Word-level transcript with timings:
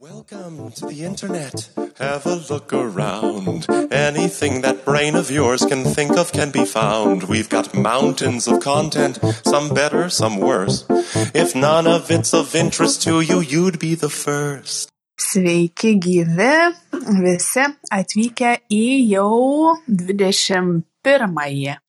Welcome 0.00 0.72
to 0.72 0.86
the 0.86 1.04
internet. 1.04 1.70
Have 1.98 2.26
a 2.26 2.34
look 2.50 2.70
around. 2.74 3.64
Anything 3.90 4.60
that 4.60 4.84
brain 4.84 5.14
of 5.14 5.30
yours 5.30 5.64
can 5.64 5.84
think 5.84 6.18
of 6.18 6.32
can 6.32 6.50
be 6.50 6.66
found. 6.66 7.22
We've 7.22 7.48
got 7.48 7.74
mountains 7.74 8.46
of 8.46 8.60
content, 8.60 9.18
some 9.46 9.72
better, 9.72 10.10
some 10.10 10.36
worse. 10.36 10.84
If 11.34 11.54
none 11.56 11.86
of 11.86 12.10
it's 12.10 12.34
of 12.34 12.54
interest 12.54 13.04
to 13.04 13.22
you, 13.22 13.40
you'd 13.40 13.78
be 13.78 13.94
the 13.94 14.10
first. 14.10 14.90
Sveiki 15.16 15.94
gyvi 15.96 16.74
visi 17.24 17.64
atvykę 17.88 18.52
į 18.68 18.84
jau 19.14 19.72
21-ąjį 19.88 21.72
e, 21.72 21.80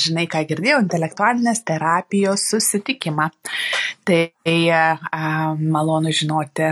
žinai, 0.00 0.26
ką 0.30 0.42
girdėjau, 0.48 0.80
intelektualinės 0.84 1.62
terapijos 1.68 2.46
susitikimą. 2.52 3.28
Tai 4.08 4.20
e, 4.48 4.80
malonu 5.60 6.12
žinoti, 6.16 6.70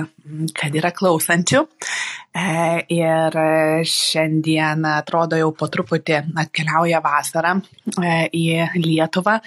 kad 0.56 0.78
yra 0.78 0.92
klausančių. 0.96 1.62
E, 2.38 2.46
ir 2.94 3.38
šiandien 3.88 4.84
atrodo 4.88 5.38
jau 5.40 5.52
po 5.56 5.68
truputį 5.72 6.22
atkeliauja 6.44 7.02
vasara 7.04 7.54
į 8.32 8.44
Lietuvą. 8.80 9.38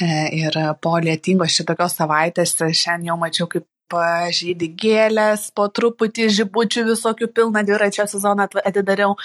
Ir 0.00 0.56
po 0.82 0.96
lietingos 1.00 1.56
šitokios 1.56 1.98
savaitės 2.00 2.56
šiandien 2.58 3.12
jau 3.12 3.20
mačiau, 3.20 3.48
kaip 3.50 3.68
pažydi 3.90 4.70
gėlės, 4.78 5.50
po 5.54 5.66
truputį 5.74 6.28
žibučių 6.38 6.86
visokių 6.92 7.30
pilną 7.34 7.64
dviračio 7.66 8.06
sezoną 8.10 8.46
atidariau. 8.62 9.16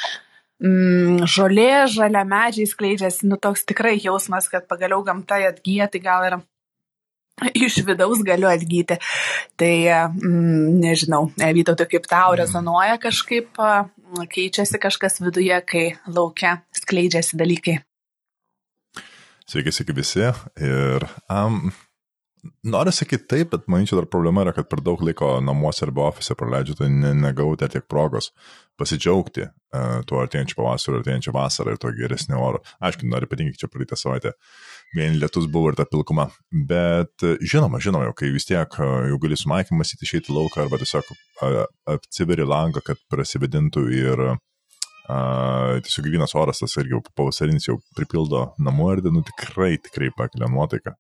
Mm, 0.64 1.26
žolė, 1.28 1.86
žalia 1.92 2.24
medžiai 2.28 2.68
skleidžiasi, 2.70 3.28
nu 3.28 3.36
toks 3.42 3.66
tikrai 3.68 3.98
jausmas, 4.00 4.48
kad 4.48 4.70
pagaliau 4.70 5.04
gamta 5.04 5.42
atgyja, 5.50 5.90
tai 5.92 6.00
gal 6.04 6.28
ir 6.30 6.38
iš 7.66 7.82
vidaus 7.88 8.24
galiu 8.24 8.48
atgyti. 8.48 8.96
Tai 9.60 9.74
mm, 10.16 10.78
nežinau, 10.80 11.28
Vytautai, 11.36 11.90
kaip 11.92 12.08
tau 12.08 12.38
rezonuoja 12.40 12.96
kažkaip, 13.04 13.60
keičiasi 14.32 14.80
kažkas 14.80 15.20
viduje, 15.24 15.60
kai 15.68 15.86
laukia 16.08 16.62
skleidžiasi 16.76 17.40
dalykai. 17.40 17.82
Sveiki, 19.46 19.76
sveiki 19.76 19.94
visi. 19.94 20.24
Ir 20.58 21.06
um, 21.30 21.68
Noriu 22.68 22.94
sakyti 22.94 23.28
taip, 23.32 23.52
bet 23.54 23.66
manyčiau 23.72 24.00
dar 24.00 24.08
problema 24.12 24.44
yra, 24.46 24.54
kad 24.56 24.68
per 24.70 24.82
daug 24.86 25.02
laiko 25.06 25.36
namuose 25.44 25.86
arba 25.86 26.08
ofise 26.10 26.36
praleidžiu, 26.38 26.78
tai 26.80 26.90
ne, 26.94 27.12
negauti 27.18 27.70
tiek 27.72 27.86
progos 27.90 28.32
pasidžiaugti 28.80 29.46
uh, 29.46 30.02
tuo 30.10 30.20
artėjančiu 30.24 30.58
pavasariu, 30.60 31.00
artėjančiu 31.00 31.34
vasarą 31.36 31.76
ir 31.76 31.82
tuo 31.82 31.92
geresniu 31.96 32.40
oru. 32.44 32.64
Aišku, 32.84 33.08
noriu 33.12 33.30
ypatingai 33.30 33.60
čia 33.60 33.70
praeitą 33.72 33.98
savaitę 34.00 34.34
vien 34.98 35.20
lietus 35.22 35.48
buvo 35.52 35.72
ir 35.72 35.80
ta 35.80 35.88
pilkuma. 35.90 36.28
Bet 36.72 37.24
žinoma, 37.42 37.80
žinoma, 37.84 38.10
jau 38.10 38.18
kai 38.20 38.34
vis 38.36 38.50
tiek 38.50 38.80
jau 38.82 39.22
gali 39.24 39.40
su 39.40 39.52
Maikė 39.52 39.78
mąstyti 39.78 40.08
išeiti 40.08 40.36
lauką 40.36 40.66
arba 40.66 40.82
tiesiog 40.82 41.14
atsiveri 41.96 42.48
langą, 42.48 42.84
kad 42.86 43.02
prasivedintų 43.12 43.88
ir 44.02 44.28
Uh, 45.06 45.78
tiesiog 45.86 46.08
grynas 46.08 46.32
oras, 46.34 46.58
tas 46.64 46.74
irgi 46.82 46.98
pavasarinis 47.14 47.68
jau 47.68 47.76
pripildo 47.94 48.40
namų 48.58 48.88
erdvę, 48.96 49.12
nu 49.14 49.22
tikrai, 49.28 49.76
tikrai 49.78 50.08
pakelia 50.18 50.50
nuotaiką. 50.50 50.96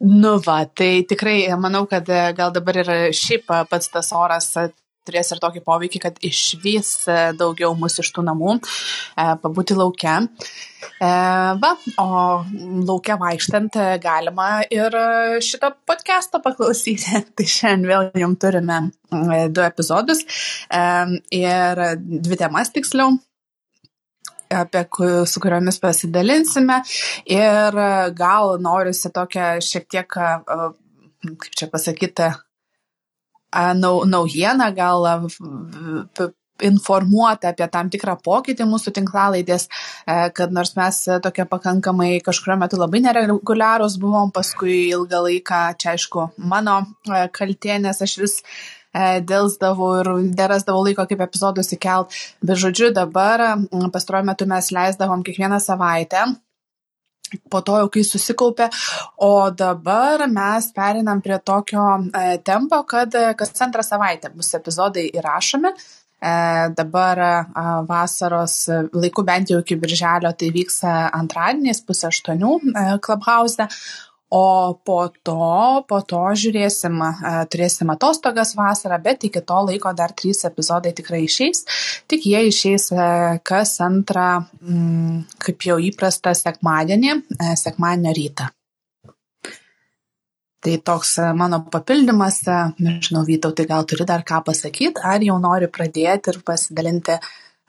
Nu 0.00 0.38
va, 0.38 0.64
tai 0.66 1.04
tikrai 1.06 1.46
manau, 1.58 1.84
kad 1.86 2.08
e, 2.08 2.32
gal 2.34 2.50
dabar 2.54 2.80
ir 2.82 2.90
šiaip 3.14 3.46
e, 3.54 3.62
pats 3.70 3.92
tas 3.92 4.10
oras 4.16 4.48
e, 4.58 4.66
turės 5.06 5.30
ir 5.30 5.38
tokį 5.42 5.60
poveikį, 5.62 6.00
kad 6.02 6.16
išvys 6.26 6.88
daugiau 7.38 7.76
mūsų 7.78 8.02
iš 8.02 8.08
tų 8.16 8.24
namų, 8.26 8.56
pabūti 9.44 9.76
laukia. 9.78 10.16
Va, 10.98 11.70
o 12.02 12.08
laukia 12.88 13.14
vaikštant 13.20 13.78
galima 14.02 14.48
ir 14.66 14.96
šito 15.46 15.70
podcast'o 15.86 16.42
paklausyti. 16.42 17.22
Tai 17.38 17.46
šiandien 17.46 17.86
vėl 17.86 18.10
jums 18.18 18.42
turime 18.42 18.80
du 19.54 19.62
epizodus 19.62 20.26
ir 21.30 21.84
dvi 22.02 22.42
temas 22.42 22.74
tiksliau 22.74 23.14
apie, 24.50 24.86
su 25.26 25.42
kuriomis 25.42 25.80
pasidalinsime. 25.82 26.80
Ir 27.32 27.80
gal 28.16 28.56
norisi 28.62 29.12
tokią 29.12 29.56
šiek 29.64 29.88
tiek, 29.90 30.18
kaip 31.26 31.52
čia 31.58 31.70
pasakyti, 31.72 32.32
nau, 33.82 34.00
naujieną, 34.08 34.72
gal 34.76 35.06
informuoti 36.66 37.50
apie 37.50 37.66
tam 37.68 37.90
tikrą 37.92 38.14
pokytį 38.24 38.64
mūsų 38.64 38.94
tinklalaidės, 38.96 39.66
kad 40.06 40.54
nors 40.56 40.72
mes 40.78 41.02
tokie 41.24 41.44
pakankamai 41.50 42.14
kažkurio 42.24 42.56
metu 42.62 42.80
labai 42.80 43.02
nereguliarūs 43.04 43.98
buvom, 44.00 44.32
paskui 44.32 44.86
ilgą 44.86 45.20
laiką, 45.26 45.60
čia 45.76 45.92
aišku, 45.92 46.30
mano 46.40 46.78
kaltė, 47.36 47.76
nes 47.84 48.00
aš 48.08 48.16
vis 48.22 48.38
E, 48.85 48.85
dėlsdavau 49.26 49.92
ir 50.00 50.10
derasdavau 50.38 50.84
laiko 50.86 51.06
kaip 51.08 51.22
epizodus 51.26 51.72
įkelt. 51.76 52.16
Bet 52.42 52.60
žodžiu, 52.62 52.90
dabar 52.96 53.44
pastaruoju 53.92 54.28
metu 54.30 54.48
mes 54.50 54.72
leisdavom 54.74 55.24
kiekvieną 55.26 55.60
savaitę. 55.62 56.26
Po 57.50 57.58
to 57.66 57.74
jau 57.80 57.88
kai 57.90 58.04
susikaupė, 58.06 58.68
o 59.26 59.50
dabar 59.50 60.22
mes 60.30 60.68
perinam 60.74 61.18
prie 61.24 61.40
tokio 61.42 61.82
e, 62.14 62.36
tempo, 62.38 62.78
kad 62.86 63.16
kas 63.38 63.50
antrą 63.66 63.82
savaitę 63.82 64.30
bus 64.30 64.52
epizodai 64.54 65.08
įrašomi. 65.10 65.72
E, 66.16 66.34
dabar 66.78 67.20
vasaros 67.88 68.54
laiku 68.94 69.26
bent 69.26 69.50
jau 69.50 69.58
iki 69.64 69.76
birželio 69.82 70.30
tai 70.38 70.52
vyks 70.54 70.78
antradieniais 70.86 71.82
pusę 71.82 72.06
aštuonių 72.12 72.52
Clubhouse, 73.02 73.66
o 74.30 74.74
po 74.84 74.98
to 75.22 75.84
po 75.88 76.00
to 76.02 76.22
žiūrėsim 76.42 76.98
turėsim 77.52 77.92
atostogas 77.94 78.56
vasarą 78.58 78.98
bet 79.02 79.24
iki 79.28 79.42
to 79.46 79.60
laiko 79.68 79.92
dar 79.94 80.14
trys 80.18 80.44
epizodai 80.48 80.92
tikrai 80.96 81.22
išeis. 81.28 81.62
Tik 82.10 82.26
jie 82.26 82.42
išeis 82.50 82.90
kas 83.46 83.78
antrą 83.86 84.28
mm, 84.42 85.38
kaip 85.46 85.70
jau 85.70 85.78
įprasta 85.78 86.34
sekmadienį 86.34 87.20
sekmadienio 87.54 88.14
rytą. 88.18 88.50
Tai 90.66 90.78
toks 90.82 91.12
mano 91.38 91.60
papildymas, 91.70 92.40
nežinau, 92.82 93.20
Vytautai, 93.28 93.68
gal 93.70 93.84
turi 93.86 94.02
dar 94.08 94.24
ką 94.26 94.40
pasakyti, 94.48 94.98
ar 94.98 95.22
jau 95.22 95.36
nori 95.38 95.68
pradėti 95.70 96.32
ir 96.32 96.40
pasidalinti 96.42 97.14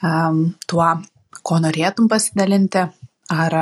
um, 0.01 0.40
tuo, 0.66 0.88
ko 1.46 1.59
norėtum 1.62 2.07
pasidalinti, 2.09 2.88
ar 3.29 3.57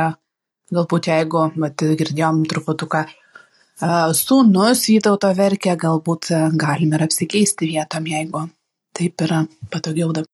Galbūt 0.73 1.11
jeigu, 1.11 1.43
mat, 1.61 1.77
girdėjom 1.77 2.41
truputuką, 2.49 3.03
sūnus 4.17 4.87
Vytauto 4.89 5.29
verkė, 5.37 5.75
galbūt 5.77 6.31
galim 6.57 6.95
ir 6.95 7.03
apsikeisti 7.05 7.69
vietom, 7.69 8.07
jeigu 8.09 8.47
taip 8.95 9.21
yra 9.21 9.43
patogiau 9.69 10.13
dabar. 10.15 10.31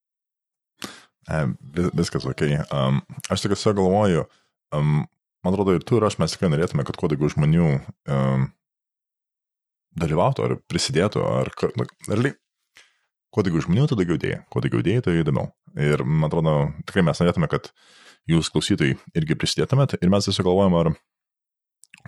E, 1.31 1.41
viskas 1.97 2.25
ok. 2.25 2.43
Um, 2.71 3.01
aš 3.29 3.43
tik 3.43 3.55
tiesiog 3.55 3.75
galvoju, 3.81 4.23
um, 4.77 5.03
man 5.43 5.53
atrodo, 5.53 5.75
ir 5.75 5.83
tu 5.83 5.97
ir 5.97 6.05
aš 6.07 6.19
mes 6.21 6.31
tikrai 6.31 6.51
norėtume, 6.53 6.85
kad 6.87 6.95
kuo 6.95 7.09
daugiau 7.11 7.31
žmonių 7.33 7.67
um, 8.13 8.45
dalyvautų 9.99 10.45
ar 10.45 10.57
prisidėtų, 10.71 11.23
ar, 11.27 11.51
nu, 11.75 11.87
realiai, 12.07 12.37
kuo 13.33 13.43
daugiau 13.43 13.65
žmonių, 13.67 13.89
tuo 13.89 13.99
daugiau 13.99 14.19
idėjų, 14.19 14.43
kuo 14.53 14.63
daugiau 14.63 14.83
idėjų, 14.85 15.05
tai 15.07 15.17
įdomiau. 15.21 15.51
Ir 15.79 16.03
man 16.05 16.29
atrodo, 16.29 16.55
tikrai 16.85 17.03
mes 17.07 17.21
norėtume, 17.23 17.49
kad 17.51 17.71
uh, 17.71 18.00
jūs 18.29 18.51
klausytojai 18.53 18.97
irgi 19.17 19.37
prisidėtumėt 19.39 19.97
ir 19.99 20.11
mes 20.13 20.27
tiesiog 20.27 20.47
galvojam, 20.47 20.77
ar 20.77 20.91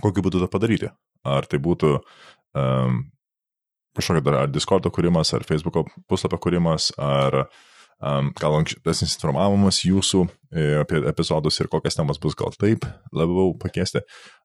kokiu 0.03 0.25
būdu 0.25 0.44
tą 0.44 0.50
padaryti. 0.51 0.91
Ar 1.24 1.47
tai 1.47 1.59
būtų 1.63 1.94
um, 1.97 3.03
kažkokia 3.97 4.25
dar 4.25 4.40
ar 4.44 4.51
Discord 4.51 4.88
kūrimas, 4.94 5.34
ar 5.35 5.46
Facebook 5.47 5.94
puslapio 6.12 6.40
kūrimas, 6.41 6.91
ar 7.00 7.44
um, 7.44 8.34
gal 8.40 8.57
ankstesnis 8.59 9.16
informavimas 9.16 9.84
jūsų 9.85 10.25
e, 10.25 10.66
apie 10.81 11.03
epizodus 11.09 11.62
ir 11.62 11.69
kokias 11.72 11.97
temas 12.00 12.19
bus 12.22 12.35
gal 12.40 12.53
taip 12.57 12.88
labiau 13.16 13.53
pakeisti. 13.59 14.03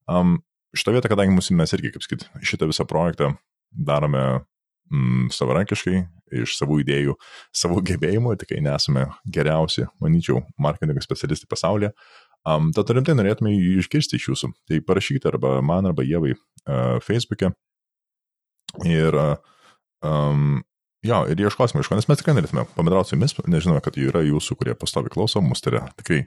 Um, 0.08 0.38
šitą 0.76 0.94
vietą, 0.94 1.10
kadangi 1.10 1.34
mūsų 1.34 1.56
mes 1.58 1.74
irgi, 1.76 1.94
kaip 1.94 2.04
sakyt, 2.04 2.28
šitą 2.44 2.68
visą 2.70 2.86
projektą 2.88 3.32
darome 3.72 4.44
mm, 4.92 5.28
savarankiškai, 5.34 6.00
iš 6.42 6.56
savų 6.58 6.80
idėjų, 6.84 7.16
savo 7.54 7.82
gebėjimų, 7.88 8.36
tikrai 8.40 8.62
nesame 8.64 9.06
geriausi, 9.24 9.88
manyčiau, 10.02 10.42
marketingo 10.60 11.02
specialistai 11.04 11.50
pasaulyje. 11.50 11.92
Um, 12.48 12.70
tad 12.72 12.90
rimtai 12.94 13.16
norėtume 13.18 13.50
išgirsti 13.52 14.16
iš 14.16 14.30
jūsų. 14.30 14.52
Tai 14.70 14.78
parašykite 14.86 15.28
arba 15.28 15.58
man, 15.64 15.88
arba 15.90 16.06
Jėvai 16.06 16.32
uh, 16.36 16.96
Facebook'e. 17.04 17.50
Ir, 18.86 19.16
um, 20.04 20.60
jo, 21.04 21.18
ir 21.32 21.42
ieškosime 21.42 21.82
iš 21.82 21.90
ko, 21.90 21.98
nes 21.98 22.08
mes 22.08 22.20
tikrai 22.20 22.36
norėtume 22.36 22.64
pabendrauti 22.76 23.10
su 23.10 23.16
jumis, 23.16 23.34
nežinome, 23.50 23.82
kad 23.84 23.98
yra 24.00 24.22
jūsų, 24.24 24.56
kurie 24.60 24.76
pastovi 24.78 25.12
klauso, 25.12 25.42
mus 25.44 25.64
tai 25.64 25.74
yra 25.74 25.84
tikrai 25.98 26.22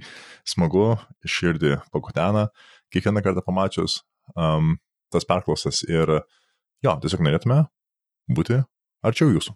smagu, 0.47 0.95
širdį 1.25 1.77
pakutena, 1.93 2.49
kiekvieną 2.93 3.23
kartą 3.25 3.45
pamačius 3.45 4.01
um, 4.35 4.75
tas 5.13 5.27
perklausas 5.27 5.83
ir 5.87 6.17
jo, 6.83 6.97
tiesiog 7.03 7.23
norėtume 7.23 7.63
būti 8.29 8.61
arčiau 9.01 9.33
jūsų. 9.33 9.55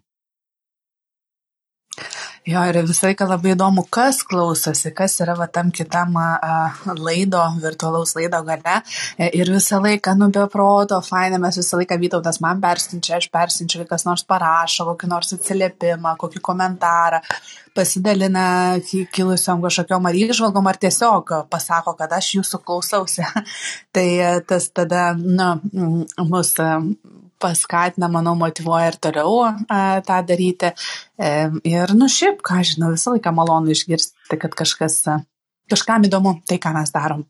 Jo, 2.46 2.60
ir 2.70 2.76
visą 2.86 3.08
laiką 3.08 3.26
labai 3.26 3.56
įdomu, 3.56 3.82
kas 3.90 4.20
klausosi, 4.22 4.92
kas 4.94 5.16
yra 5.24 5.32
va 5.34 5.48
tam 5.50 5.72
kitam 5.74 6.12
a, 6.20 6.28
laido, 6.94 7.40
virtualaus 7.58 8.12
laido 8.14 8.38
gale. 8.46 8.76
E, 9.18 9.32
ir 9.34 9.50
visą 9.50 9.80
laiką, 9.82 10.14
nu, 10.20 10.28
be 10.30 10.44
proto, 10.52 11.00
fainai, 11.02 11.40
mes 11.42 11.58
visą 11.58 11.80
laiką 11.80 11.98
vytautas 12.04 12.38
man 12.44 12.62
persinčia, 12.62 13.16
aš 13.18 13.26
persinčiu, 13.34 13.82
kas 13.90 14.06
nors 14.06 14.22
parašo, 14.30 14.86
kokį 14.92 15.10
nors 15.10 15.34
atsiliepimą, 15.34 16.14
kokį 16.22 16.44
komentarą, 16.46 17.18
pasidalina 17.74 18.46
kilusiom 18.86 19.66
kažkokiom 19.66 20.06
ar 20.06 20.22
išvalgom, 20.22 20.70
ar 20.70 20.78
tiesiog 20.86 21.34
pasako, 21.50 21.98
kad 21.98 22.14
aš 22.14 22.30
jūsų 22.38 22.62
klausausi. 22.62 23.26
tai 23.94 24.08
tas 24.46 24.70
tada, 24.70 25.08
nu, 25.18 25.50
mus 26.30 26.54
paskatina, 27.46 28.10
manau, 28.12 28.34
motivuoja 28.38 28.90
ir 28.92 28.98
toliau 29.08 29.38
a, 29.46 29.80
tą 30.06 30.20
daryti. 30.28 30.72
E, 31.18 31.32
ir, 31.70 31.94
nu, 31.98 32.10
šiaip, 32.12 32.42
ką 32.46 32.60
žinau, 32.66 32.92
visą 32.96 33.14
laiką 33.14 33.32
malonu 33.36 33.72
išgirsti, 33.74 34.40
kad 34.42 34.58
kažkas, 34.58 35.00
kažkam 35.70 36.10
įdomu 36.10 36.40
tai, 36.48 36.60
ką 36.62 36.74
mes 36.76 36.94
darom. 36.94 37.24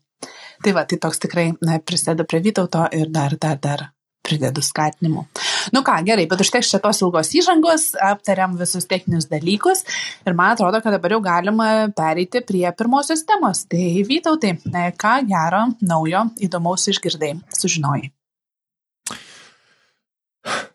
Tai 0.65 0.73
va, 0.73 0.87
tai 0.89 0.97
toks 1.01 1.21
tikrai 1.21 1.51
na, 1.61 1.77
prisėda 1.77 2.25
prie 2.25 2.41
Vytauto 2.41 2.87
ir 2.97 3.13
dar, 3.13 3.37
dar, 3.37 3.61
dar 3.61 3.85
pridedu 4.27 4.61
skatinimu. 4.65 5.23
Nu 5.71 5.83
ką, 5.87 5.95
gerai, 6.07 6.25
bet 6.29 6.41
užteks 6.43 6.67
šitos 6.71 6.99
ilgos 7.05 7.31
įžangos, 7.37 7.89
aptariam 8.03 8.57
visus 8.59 8.87
techninius 8.89 9.29
dalykus 9.31 9.85
ir 10.27 10.35
man 10.35 10.55
atrodo, 10.55 10.81
kad 10.83 10.95
dabar 10.97 11.15
jau 11.15 11.21
galima 11.23 11.69
pereiti 11.95 12.43
prie 12.45 12.65
pirmosios 12.77 13.23
temos. 13.27 13.63
Tai 13.71 13.85
Vytautai, 14.09 14.57
ką 14.99 15.15
gero, 15.29 15.63
naujo, 15.93 16.27
įdomaus 16.43 16.89
išgirdai, 16.91 17.35
sužinojai. 17.55 18.11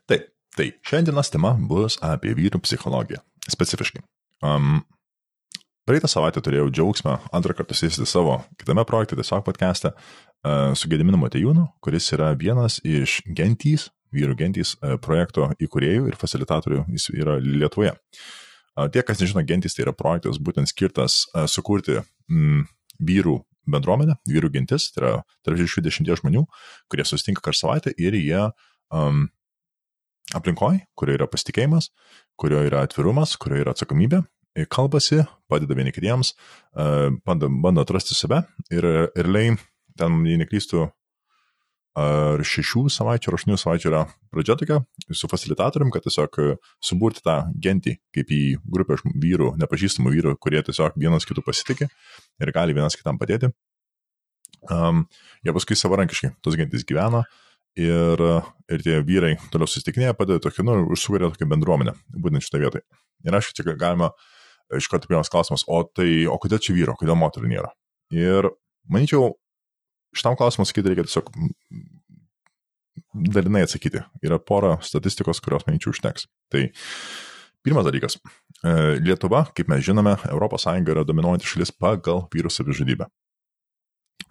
Taip, 0.09 0.29
tai 0.57 0.73
šiandienos 0.87 1.33
tema 1.33 1.55
bus 1.57 1.99
apie 2.05 2.35
vyrų 2.37 2.61
psichologiją. 2.65 3.23
Specifiškai. 3.51 4.03
Um, 4.45 4.83
Praeitą 5.83 6.07
savaitę 6.07 6.39
turėjau 6.47 6.69
džiaugsmą 6.71 7.17
antrą 7.35 7.57
kartą 7.59 7.75
sėsti 7.75 8.05
savo 8.07 8.37
kitame 8.61 8.85
projekte, 8.87 9.17
tiesiog 9.19 9.43
podcast'e, 9.43 9.91
uh, 9.91 10.77
su 10.79 10.91
Gediminu 10.91 11.19
Matejūnu, 11.19 11.65
kuris 11.83 12.07
yra 12.15 12.29
vienas 12.39 12.79
iš 12.87 13.17
gentys, 13.27 13.89
vyrų 14.15 14.37
gentys 14.39 14.77
uh, 14.77 14.95
projekto 15.03 15.49
įkūrėjų 15.59 16.07
ir 16.13 16.19
facilitatorių, 16.21 16.85
jis 16.95 17.09
yra 17.17 17.35
Lietuvoje. 17.43 17.97
Uh, 18.77 18.87
tie, 18.95 19.03
kas 19.03 19.25
nežino, 19.25 19.43
gentys 19.43 19.75
tai 19.75 19.89
yra 19.89 19.97
projektas 19.97 20.39
būtent 20.39 20.71
skirtas 20.71 21.25
uh, 21.33 21.49
sukurti 21.51 21.99
mm, 22.31 22.63
vyrų 23.03 23.41
bendruomenę, 23.75 24.21
vyrų 24.31 24.53
gentis, 24.55 24.91
tai 24.95 25.03
yra 25.03 25.13
tarp 25.43 25.59
60 25.59 26.15
žmonių, 26.23 26.47
kurie 26.91 27.07
susitinka 27.07 27.43
kas 27.43 27.63
savaitę 27.63 27.91
ir 27.99 28.15
jie 28.19 28.47
um, 28.95 29.27
aplinkoje, 30.37 30.83
kurioje 30.99 31.21
yra 31.21 31.29
pasitikėjimas, 31.31 31.91
kurioje 32.41 32.71
yra 32.71 32.85
atvirumas, 32.87 33.37
kurioje 33.41 33.67
yra 33.67 33.75
atsakomybė, 33.77 34.23
kalbasi, 34.73 35.23
padeda 35.49 35.77
vieni 35.77 35.93
kitiems, 35.95 36.35
bando, 37.27 37.49
bando 37.63 37.85
atrasti 37.85 38.17
save 38.17 38.43
ir 38.73 38.89
realiai 39.17 39.57
ten, 39.99 40.21
jei 40.29 40.41
neklystu, 40.41 40.89
ar 41.99 42.41
šešių 42.49 42.87
savaičių, 42.93 43.29
ar 43.29 43.37
aštuonių 43.37 43.59
savaičių 43.61 43.89
yra 43.91 44.07
pradžia 44.33 44.57
tokia 44.61 44.79
su 45.13 45.29
facilitatorium, 45.29 45.91
kad 45.93 46.05
tiesiog 46.07 46.39
suburti 46.81 47.21
tą 47.25 47.37
gentį 47.53 47.99
kaip 48.17 48.33
į 48.33 48.43
grupę 48.65 48.97
vyrų, 49.05 49.51
nepažįstamų 49.61 50.15
vyrų, 50.15 50.39
kurie 50.41 50.63
tiesiog 50.65 50.97
vienas 50.97 51.29
kitų 51.29 51.45
pasitikė 51.45 51.91
ir 52.41 52.55
gali 52.57 52.77
vienas 52.77 52.97
kitam 52.97 53.21
padėti. 53.21 53.53
Um, 54.71 55.05
jie 55.45 55.53
paskui 55.53 55.77
savarankiškai 55.77 56.37
tos 56.41 56.57
gentys 56.57 56.87
gyvena, 56.87 57.25
uh, 57.27 57.52
ir, 57.79 58.23
ir 58.73 58.85
tie 58.85 58.99
vyrai 59.07 59.35
toliau 59.53 59.71
susitikinėja, 59.71 60.17
padeda 60.19 60.43
tokį, 60.45 60.67
nu, 60.69 60.77
užsukūrė 60.97 61.31
tokią 61.33 61.49
bendruomenę, 61.53 61.95
būtent 62.13 62.45
šitą 62.45 62.63
vietą. 62.63 62.83
Ir 63.27 63.39
aš 63.39 63.53
čia 63.57 63.77
galima 63.79 64.13
iš 64.77 64.89
karto 64.89 65.09
pirmas 65.11 65.31
klausimas, 65.33 65.65
o 65.69 65.83
tai, 65.85 66.25
o 66.31 66.39
kodėl 66.41 66.61
čia 66.63 66.77
vyro, 66.77 66.97
kodėl 66.99 67.19
moterų 67.19 67.51
nėra? 67.51 67.73
Ir 68.15 68.49
manyčiau, 68.93 69.35
šitam 70.17 70.37
klausimui 70.39 70.69
sakyti 70.69 70.93
reikia 70.93 71.07
tiesiog 71.09 71.33
dalinai 73.13 73.65
atsakyti. 73.67 74.03
Yra 74.25 74.39
pora 74.41 74.77
statistikos, 74.85 75.41
kurios, 75.45 75.67
manyčiau, 75.69 75.93
užteks. 75.95 76.27
Tai 76.53 76.65
pirmas 77.65 77.87
dalykas. 77.89 78.19
E, 78.63 78.73
Lietuva, 79.05 79.45
kaip 79.57 79.71
mes 79.73 79.85
žinome, 79.85 80.17
ES 80.29 80.69
yra 80.93 81.05
dominuojanti 81.09 81.49
šalis 81.49 81.73
pagal 81.73 82.27
vyrų 82.33 82.53
savižudybę. 82.53 83.09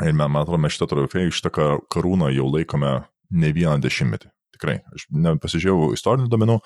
Ir 0.01 0.13
man, 0.17 0.31
man 0.31 0.43
atrodo, 0.43 0.61
mes 0.61 0.73
šitą 0.73 0.87
trofėjų, 0.89 1.33
šitą 1.35 1.51
karūną 1.91 2.31
jau 2.33 2.47
laikome 2.49 2.93
ne 3.31 3.51
vieną 3.55 3.79
dešimtmetį. 3.83 4.31
Tikrai. 4.57 4.81
Aš 4.95 5.07
nepasižiūrėjau 5.15 5.95
istorinių 5.95 6.29
domenų, 6.31 6.59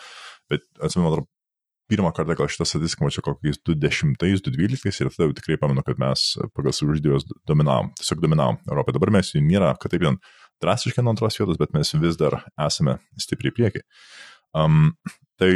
bet 0.51 0.65
atsimenu, 0.83 1.23
pirmą 1.89 2.11
kartą 2.15 2.35
gal 2.37 2.49
šitą 2.49 2.65
statistiką 2.67 3.05
mačiau 3.05 3.23
kokiais 3.25 3.59
2010-2012 3.67 5.03
ir 5.05 5.11
tada 5.13 5.37
tikrai 5.37 5.57
pamenu, 5.61 5.83
kad 5.85 5.99
mes 6.01 6.23
pagal 6.57 6.73
savižudybės 6.73 7.27
dominavom, 7.49 7.91
tiesiog 7.99 8.23
dominavom 8.23 8.59
Europoje. 8.65 8.97
Dabar 8.97 9.13
mes 9.19 9.31
jų 9.33 9.43
nėra, 9.45 9.73
kad 9.81 9.93
taip 9.93 10.05
vien 10.05 10.19
drastiškai 10.63 11.05
nuo 11.05 11.13
antros 11.13 11.37
vietos, 11.39 11.59
bet 11.61 11.75
mes 11.75 11.93
vis 12.01 12.17
dar 12.19 12.39
esame 12.65 12.97
stipriai 13.21 13.53
prieki. 13.53 13.83
Um, 14.55 14.95
tai, 15.41 15.51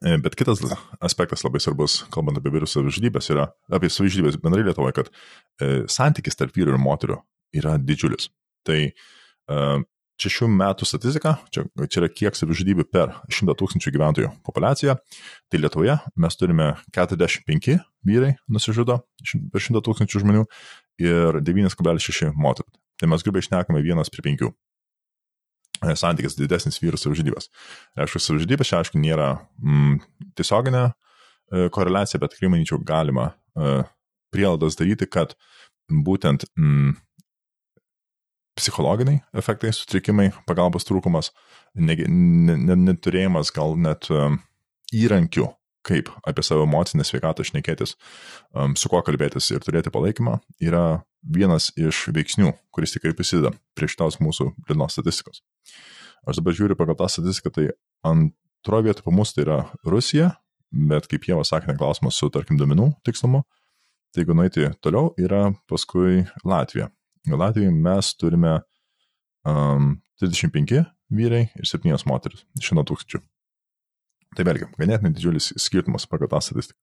e, 0.00 0.16
bet 0.24 0.38
kitas 0.38 0.62
aspektas 1.04 1.44
labai 1.44 1.60
svarbus, 1.60 2.00
kalbant 2.14 2.40
apie 2.40 2.54
vyrų 2.54 2.70
savižudybės, 2.70 3.32
yra 3.34 3.50
apie 3.74 3.92
savižudybės 3.92 4.40
bendrai 4.40 4.64
Lietuvoje, 4.64 4.96
kad 5.02 5.12
e, 5.12 5.84
santykis 5.90 6.38
tarp 6.38 6.56
vyrų 6.56 6.76
ir 6.76 6.82
moterių 6.82 7.20
yra 7.60 7.76
didžiulis. 7.82 8.30
Tai 8.64 8.80
e, 8.86 8.94
Čia 10.18 10.32
šių 10.34 10.48
metų 10.50 10.86
statistika, 10.88 11.36
čia, 11.54 11.62
čia 11.86 12.00
yra 12.00 12.08
kiek 12.10 12.34
savižudybių 12.34 12.88
per 12.90 13.12
100 13.30 13.54
tūkstančių 13.60 13.92
gyventojų 13.94 14.30
populaciją. 14.46 14.96
Tai 15.46 15.60
Lietuvoje 15.60 15.94
mes 16.18 16.38
turime 16.40 16.72
45 16.90 17.76
vyrai 18.08 18.32
nusižudo 18.50 18.98
per 19.54 19.62
100 19.62 19.84
tūkstančių 19.86 20.24
žmonių 20.24 20.42
ir 21.06 21.38
9,6 21.46 22.32
moterų. 22.34 22.66
Tai 22.98 23.12
mes 23.12 23.22
grubiai 23.22 23.46
išnekame 23.46 23.84
vienas 23.84 24.10
prie 24.10 24.26
penkių. 24.26 24.50
E, 25.78 25.94
santykis 25.94 26.34
didesnis 26.34 26.80
vyrų 26.82 26.98
savižudybės. 26.98 27.50
Aišku, 28.02 28.18
savižudybė 28.22 28.66
čia 28.66 28.80
aišku 28.80 28.98
nėra 28.98 29.36
mm, 29.62 30.00
tiesioginė 30.38 30.88
e, 30.88 31.68
koreliacija, 31.74 32.18
bet 32.18 32.34
tikrai 32.34 32.50
manyčiau 32.50 32.80
galima 32.82 33.30
e, 33.30 33.84
prielaidas 34.34 34.78
daryti, 34.80 35.06
kad 35.06 35.36
būtent 35.86 36.48
mm, 36.58 36.96
psichologiniai 38.58 39.22
efektai, 39.38 39.72
sutrikimai, 39.74 40.30
pagalbos 40.48 40.86
trūkumas, 40.88 41.32
neturėjimas 41.78 43.52
gal 43.54 43.76
net 43.78 44.10
um, 44.14 44.40
įrankių, 44.94 45.46
kaip 45.88 46.10
apie 46.28 46.44
savo 46.44 46.66
emocinę 46.66 47.06
sveikatą 47.06 47.46
šnekėtis, 47.46 47.94
um, 48.52 48.74
su 48.76 48.90
kuo 48.92 49.00
kalbėtis 49.06 49.50
ir 49.54 49.64
turėti 49.64 49.92
palaikymą, 49.94 50.38
yra 50.64 51.02
vienas 51.22 51.70
iš 51.78 52.08
veiksnių, 52.14 52.52
kuris 52.74 52.94
tikrai 52.94 53.14
prisideda 53.16 53.52
prie 53.76 53.88
šitos 53.90 54.20
mūsų 54.22 54.52
liūdnos 54.68 54.98
statistikos. 54.98 55.42
Aš 56.28 56.40
dabar 56.40 56.56
žiūriu 56.56 56.76
pagal 56.78 56.98
tą 56.98 57.08
statistiką, 57.10 57.52
tai 57.54 57.70
antroje 58.06 58.88
vietoje 58.88 59.06
po 59.06 59.14
mūsų 59.14 59.38
tai 59.38 59.44
yra 59.46 59.58
Rusija, 59.86 60.32
bet 60.70 61.08
kaip 61.08 61.24
Jėva 61.28 61.46
sakė, 61.46 61.76
klausimas 61.78 62.18
su, 62.18 62.28
tarkim, 62.32 62.58
duomenų 62.60 62.90
tikslumu. 63.06 63.44
Tai 64.12 64.22
jeigu 64.22 64.36
nueiti 64.36 64.70
toliau, 64.84 65.12
yra 65.20 65.50
paskui 65.68 66.24
Latvija. 66.48 66.88
Latvijoje 67.26 67.72
mes 67.74 68.12
turime 68.18 68.58
um, 69.48 69.96
35 70.22 70.84
vyrai 71.10 71.48
ir 71.56 71.68
7 71.68 72.06
moteris 72.08 72.44
iš 72.58 72.72
100 72.72 72.84
tūkstančių. 72.90 73.20
Tai 74.36 74.44
vėlgi, 74.44 74.66
ganėtinai 74.76 75.14
didžiulis 75.16 75.54
skirtumas 75.56 76.04
pagal 76.06 76.28
tą 76.28 76.40
statistiką. 76.44 76.76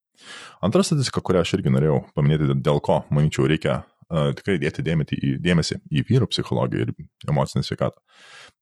Antra 0.65 0.81
statistika, 0.85 1.21
kurią 1.21 1.43
aš 1.45 1.53
irgi 1.57 1.73
norėjau 1.73 1.99
paminėti, 2.17 2.55
dėl 2.65 2.81
ko, 2.83 3.03
manyčiau, 3.13 3.45
reikia 3.51 3.83
uh, 3.83 4.31
tikrai 4.37 4.57
dėti 4.63 4.85
dėmesį 4.85 5.19
į, 5.19 5.33
dėmesį 5.45 5.77
į 5.93 6.05
vyrų 6.09 6.29
psichologiją 6.31 6.87
ir 6.87 6.93
emocinę 7.29 7.61
sveikatą. 7.67 8.01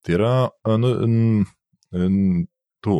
Tai 0.04 0.16
yra, 0.18 0.32
uh, 0.50 0.76
nu, 0.80 0.92
n, 1.08 1.46
n, 1.96 2.44
tų 2.84 2.98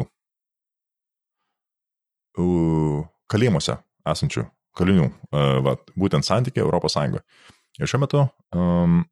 uh, 2.40 3.04
kalėjimuose 3.30 3.76
esančių 4.14 4.46
kalinių, 4.78 5.10
uh, 5.10 5.58
va, 5.66 5.76
būtent 6.00 6.26
santykiai 6.26 6.64
Europos 6.64 6.96
Sąjungoje. 6.96 7.26
Ir 7.80 7.90
šiuo 7.90 8.00
metu 8.04 8.22
um, 8.54 9.02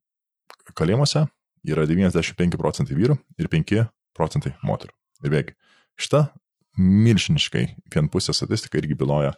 kalėjimuose 0.78 1.24
yra 1.68 1.86
95 1.88 2.58
procentai 2.60 2.96
vyrų 2.98 3.16
ir 3.40 3.50
5 3.50 3.84
procentai 4.16 4.54
moterų. 4.66 4.94
Ir 5.22 5.34
vėlgi, 5.34 5.56
šita 6.00 6.26
milžiniškai 6.78 7.64
vienpusė 7.92 8.34
statistika 8.36 8.80
irgi 8.80 8.96
byloja, 8.98 9.34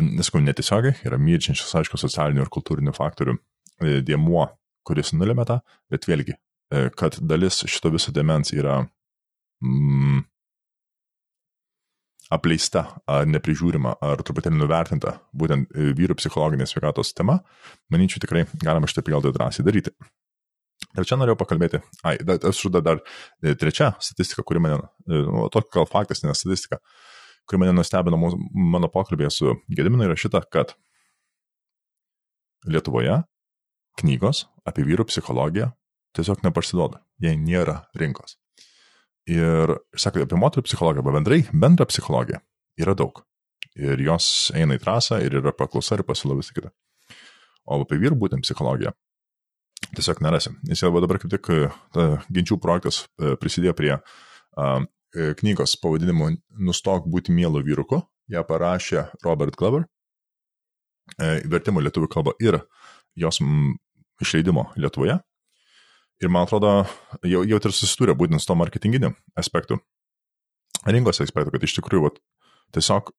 neskau, 0.00 0.40
netiesiogiai, 0.44 0.94
yra 1.06 1.18
milžiniškas, 1.20 1.74
aišku, 1.80 2.00
socialinių 2.00 2.44
ir 2.44 2.52
kultūrinių 2.52 2.94
faktorių 2.96 3.34
e, 3.34 4.00
dėmuo, 4.06 4.46
kuris 4.86 5.12
nulėmė 5.16 5.46
tą, 5.48 5.58
bet 5.92 6.06
vėlgi, 6.08 6.36
e, 6.72 6.84
kad 6.96 7.18
dalis 7.20 7.62
šito 7.66 7.92
viso 7.94 8.14
demens 8.14 8.54
yra 8.54 8.78
mm, 9.64 10.22
apleista 12.32 12.84
ar 13.10 13.28
neprižiūrima 13.28 13.96
ar 14.02 14.22
truputėlį 14.24 14.58
nuvertinta 14.58 15.16
būtent 15.36 15.70
e, 15.72 15.92
vyrų 15.98 16.16
psichologinės 16.18 16.74
sveikatos 16.74 17.12
tema, 17.16 17.40
manyčiau 17.92 18.22
tikrai 18.24 18.46
galima 18.62 18.90
šitą 18.90 19.04
prielaidą 19.06 19.32
drąsiai 19.36 19.66
daryti. 19.66 19.94
Ir 20.98 21.06
čia 21.08 21.16
norėjau 21.16 21.38
pakalbėti, 21.40 21.80
ai, 22.04 22.16
aš 22.20 22.58
žuda 22.66 22.82
dar 22.84 23.00
e, 23.00 23.54
trečia 23.58 23.92
statistika, 24.02 24.44
kuri 24.46 24.62
mane, 24.64 24.80
e, 25.06 25.22
nu, 25.28 25.46
tokia 25.52 25.78
gal 25.78 25.88
faktas, 25.90 26.24
ne 26.24 26.34
statistika, 26.36 26.80
kuri 27.48 27.62
mane 27.62 27.76
nustebino 27.76 28.18
mano 28.18 28.90
pokalbėje 28.92 29.32
su 29.32 29.56
Gediminu, 29.72 30.08
yra 30.08 30.18
šita, 30.18 30.44
kad 30.52 30.76
Lietuvoje 32.68 33.22
knygos 33.98 34.44
apie 34.68 34.84
vyrų 34.86 35.08
psichologiją 35.08 35.72
tiesiog 36.16 36.44
nepasiduoda, 36.44 37.02
jei 37.22 37.34
nėra 37.40 37.82
rinkos. 37.98 38.36
Ir, 39.30 39.76
sako, 39.94 40.24
apie 40.26 40.38
moterų 40.38 40.64
psichologiją, 40.66 41.02
arba 41.04 41.14
bendrai 41.14 41.44
bendrą 41.52 41.86
psichologiją 41.86 42.40
yra 42.82 42.94
daug. 42.98 43.22
Ir 43.78 44.00
jos 44.02 44.50
eina 44.58 44.76
į 44.76 44.82
trasą 44.82 45.20
ir 45.22 45.38
yra 45.38 45.52
paklausa 45.54 45.96
ir 45.96 46.02
pasiūla 46.08 46.36
visą 46.40 46.56
kitą. 46.56 46.72
O 47.70 47.78
apie 47.84 48.00
vyrų 48.02 48.18
būtent 48.18 48.44
psichologiją 48.44 48.92
tiesiog 49.96 50.22
nerasi. 50.24 50.52
Nes 50.68 50.82
jau 50.82 50.92
dabar 51.00 51.20
kaip 51.22 51.32
tik 51.32 51.48
ta, 51.94 52.06
ginčių 52.32 52.58
projektas 52.62 53.02
e, 53.20 53.34
prisidėjo 53.40 53.74
prie 53.76 53.92
a, 53.94 54.02
e, 55.14 55.32
knygos 55.38 55.76
pavadinimu 55.82 56.30
Nustok 56.64 57.08
būti 57.10 57.34
mielu 57.34 57.62
vyruku. 57.64 58.00
Ja 58.32 58.44
parašė 58.46 59.08
Robert 59.24 59.58
Glover. 59.58 59.86
E, 61.18 61.42
vertimo 61.50 61.82
lietuvių 61.82 62.08
kalba 62.12 62.34
ir 62.40 62.62
jos 63.18 63.42
išleidimo 64.22 64.70
Lietuvoje. 64.80 65.18
Ir 66.22 66.30
man 66.30 66.46
atrodo, 66.46 66.84
jau, 67.26 67.42
jau 67.42 67.58
ir 67.58 67.74
susidūrė 67.74 68.14
būtent 68.18 68.42
su 68.42 68.46
to 68.46 68.54
marketinginiu 68.58 69.10
aspektu, 69.38 69.80
rinkos 70.86 71.18
aspektu, 71.24 71.50
kad 71.50 71.64
iš 71.66 71.74
tikrųjų 71.80 72.04
vat, 72.04 72.20
tiesiog 72.76 73.10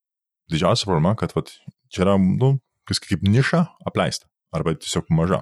didžiausia 0.51 0.88
problema, 0.88 1.12
kad 1.19 1.36
vat, 1.36 1.51
čia 1.91 2.05
yra, 2.05 2.15
nu, 2.19 2.55
kas 2.88 3.01
kaip 3.03 3.25
niša 3.27 3.65
apleista 3.88 4.29
arba 4.55 4.75
tiesiog 4.77 5.12
maža. 5.12 5.41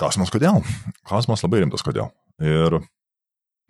Klausimas 0.00 0.32
kodėl? 0.32 0.60
Klausimas 1.08 1.44
labai 1.44 1.62
rimtas 1.62 1.84
kodėl. 1.84 2.10
Ir 2.40 2.78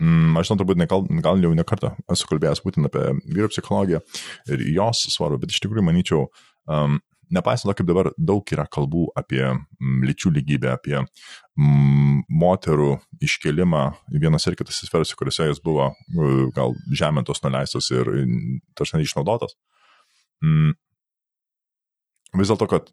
mm, 0.02 0.38
aš 0.38 0.50
žinau, 0.50 0.60
turbūt 0.62 0.80
ne, 0.80 0.88
gal, 0.90 1.42
jau 1.42 1.52
ne 1.54 1.66
kartą 1.66 1.94
esu 2.12 2.28
kalbėjęs 2.30 2.62
būtent 2.64 2.90
apie 2.90 3.08
vyro 3.34 3.50
psichologiją 3.50 4.02
ir 4.50 4.66
jos 4.74 5.06
svarbu, 5.14 5.42
bet 5.42 5.54
iš 5.54 5.62
tikrųjų 5.64 5.86
manyčiau, 5.86 6.26
um, 6.70 6.98
nepaisant 7.32 7.70
to, 7.70 7.76
kaip 7.78 7.88
dabar 7.88 8.10
daug 8.18 8.52
yra 8.54 8.66
kalbų 8.70 9.08
apie 9.18 9.42
mm, 9.48 10.04
lyčių 10.08 10.32
lygybę, 10.36 10.72
apie 10.76 10.96
mm, 11.00 12.22
moterų 12.42 12.94
iškelimą 13.24 13.84
vienose 14.12 14.52
ir 14.52 14.58
kitose 14.60 14.88
sferose, 14.88 15.16
kuriuose 15.18 15.48
jos 15.50 15.62
buvo 15.64 15.90
uh, 15.92 16.46
gal 16.56 16.76
žemintos, 16.92 17.42
nuleistos 17.44 17.90
ir 17.94 18.10
dažnai 18.78 19.04
išnaudotos. 19.06 19.56
Mm, 20.44 20.74
vis 22.40 22.52
dėlto, 22.52 22.68
kad 22.70 22.90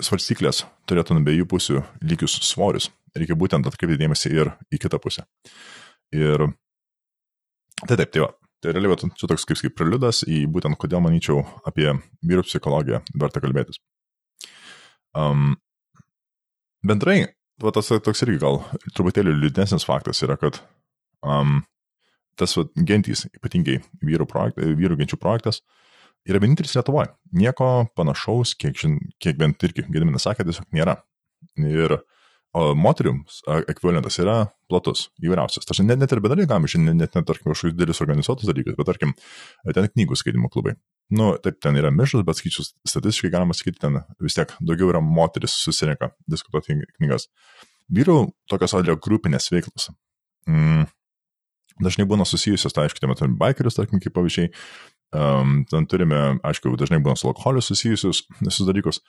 svarstyklės 0.00 0.64
turėtų 0.88 1.16
nuo 1.16 1.24
abiejų 1.24 1.46
pusių 1.50 1.84
lygius 2.04 2.38
svorius. 2.46 2.90
Reikia 3.16 3.36
būtent 3.38 3.66
atkreipti 3.66 3.98
dėmesį 4.00 4.34
ir 4.36 4.52
į 4.70 4.80
kitą 4.80 5.00
pusę. 5.02 5.26
Ir 6.14 6.46
tai 7.86 7.96
taip, 7.96 8.12
tai 8.12 8.26
va. 8.26 8.34
Tai 8.60 8.74
realiai, 8.74 8.92
va, 8.92 9.10
čia 9.16 9.28
toks 9.30 9.46
kaip, 9.48 9.60
kaip 9.64 9.76
preliudas 9.78 10.22
į 10.28 10.44
būtent, 10.52 10.76
kodėl 10.80 11.00
manyčiau 11.04 11.44
apie 11.68 11.88
vyrų 12.26 12.44
psichologiją 12.44 13.00
verta 13.22 13.40
kalbėtis. 13.40 13.80
Um, 15.16 15.54
bendrai, 16.86 17.22
va, 17.62 17.72
tas 17.76 17.88
toks 17.88 18.24
irgi 18.26 18.42
gal 18.42 18.60
truputėlį 18.92 19.38
liūdnesnis 19.38 19.88
faktas 19.88 20.20
yra, 20.26 20.36
kad 20.40 20.60
um, 21.24 21.62
tas 22.40 22.52
va, 22.58 22.68
gentys, 22.76 23.24
ypatingai 23.32 23.80
vyrų, 24.04 24.28
projekt, 24.28 24.60
vyrų 24.60 25.00
genčių 25.00 25.20
projektas, 25.20 25.62
uh, 25.64 25.80
yra 26.28 26.40
vienintelis 26.42 26.74
Lietuvoje. 26.76 27.10
Nieko 27.36 27.68
panašaus, 27.96 28.54
kiek, 28.60 28.76
žin, 28.78 28.98
kiek 29.22 29.38
bent 29.40 29.62
irgi 29.66 29.86
Gediminas 29.88 30.26
sakė, 30.26 30.46
tiesiog 30.48 30.68
nėra. 30.76 30.98
Ir 31.60 31.96
o 32.56 32.74
moterims 32.74 33.40
ekvivalentas 33.70 34.18
yra 34.22 34.36
platus, 34.70 35.06
įvairiausias. 35.22 35.66
Tačiau 35.68 35.86
net, 35.86 36.00
net 36.00 36.12
ir 36.14 36.20
galime 36.22 36.70
žinoti, 36.70 36.96
net, 36.98 37.14
net, 37.14 37.26
tarkim, 37.26 37.50
kažkokius 37.50 37.76
didelius 37.76 38.02
organizuotus 38.02 38.50
dalykus, 38.50 38.76
bet 38.78 38.88
tarkim, 38.90 39.14
ten 39.76 39.88
knygų 39.90 40.18
skaitimo 40.18 40.50
klubai. 40.52 40.74
Nu, 41.14 41.32
taip, 41.42 41.60
ten 41.62 41.78
yra 41.78 41.92
mišras, 41.94 42.24
bet 42.26 42.38
skaičius 42.38 42.72
statistiškai 42.86 43.32
galima 43.34 43.54
sakyti, 43.56 43.80
ten 43.82 44.00
vis 44.22 44.38
tiek 44.38 44.54
daugiau 44.62 44.92
yra 44.92 45.02
moteris 45.02 45.54
susirenka 45.62 46.12
diskutuoti 46.30 46.78
knygas. 46.98 47.28
Vyrų 47.90 48.22
tokios 48.50 48.74
audio 48.78 48.94
grupinės 48.98 49.50
veiklos. 49.50 49.90
Mm, 50.50 50.86
dažnai 51.82 52.06
būna 52.10 52.26
susijusios, 52.26 52.74
tai 52.74 52.86
aišku, 52.86 53.02
tuomet 53.02 53.26
bikerius, 53.38 53.78
tarkim, 53.78 54.02
kaip 54.02 54.14
pavyzdžiai, 54.14 54.50
Um, 55.10 55.64
ten 55.66 55.88
turime, 55.90 56.38
aišku, 56.46 56.70
dažnai 56.78 57.00
būna 57.02 57.18
su 57.18 57.26
alkoholiu 57.26 57.58
susijusius 57.66 58.20
visus 58.38 58.62
dalykus, 58.62 59.00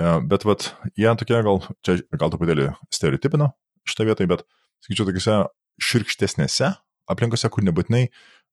bet 0.00 0.46
vat, 0.48 0.70
jie 0.98 1.10
tokie 1.20 1.40
gal, 1.46 1.62
čia 1.86 1.98
gal 2.16 2.32
truputėlį 2.32 2.70
stereotipino 2.92 3.50
šitą 3.88 4.06
vietą, 4.08 4.26
bet, 4.30 4.44
sakyčiau, 4.84 5.08
tokiuose 5.08 5.36
širkštesnėse 5.80 6.72
aplinkose, 7.10 7.50
kur 7.52 7.64
nebūtinai 7.66 8.06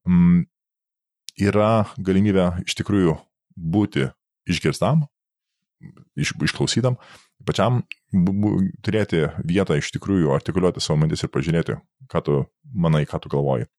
mm, 0.07 0.41
yra 1.47 1.71
galimybė 2.01 2.49
iš 2.65 2.77
tikrųjų 2.79 3.17
būti 3.57 4.07
išgirstam, 4.49 5.05
iš, 6.17 6.33
išklausytam, 6.47 6.97
pačiam 7.45 7.83
bu, 8.11 8.33
bu, 8.33 8.53
turėti 8.85 9.27
vietą 9.45 9.77
iš 9.77 9.91
tikrųjų 9.95 10.33
artikuliuoti 10.35 10.81
savo 10.83 11.01
mintis 11.03 11.23
ir 11.25 11.31
pažiūrėti, 11.33 11.77
ką 12.11 12.23
tu 12.25 12.39
manai, 12.73 13.05
ką 13.09 13.21
tu 13.21 13.31
galvoji. 13.33 13.69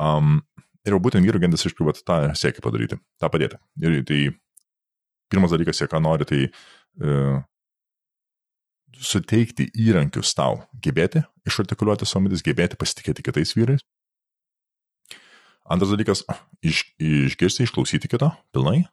Um, 0.00 0.40
Ir 0.86 0.94
jau 0.94 1.00
būtent 1.02 1.26
vyrų 1.26 1.42
gentis 1.42 1.66
iš 1.68 1.74
privat 1.76 2.00
tą 2.08 2.22
siekia 2.38 2.62
padaryti, 2.64 2.96
tą 3.20 3.28
padėti. 3.32 3.58
Ir 3.84 3.98
tai 4.08 4.20
pirmas 5.30 5.52
dalykas, 5.52 5.80
jie 5.82 5.88
ką 5.90 6.00
nori, 6.00 6.24
tai 6.28 6.40
e, 6.46 6.50
suteikti 9.00 9.68
įrankius 9.80 10.34
tau, 10.36 10.60
gebėti 10.82 11.22
išartikuliuoti 11.48 12.08
savo 12.08 12.26
mintis, 12.26 12.44
gebėti 12.44 12.78
pasitikėti 12.80 13.24
kitais 13.26 13.54
vyrais. 13.56 13.84
Antras 15.70 15.92
dalykas- 15.92 16.24
iš, 16.68 16.82
išgirsti, 16.98 17.64
išklausyti 17.64 18.10
kitą 18.10 18.32
pilnai. 18.52 18.88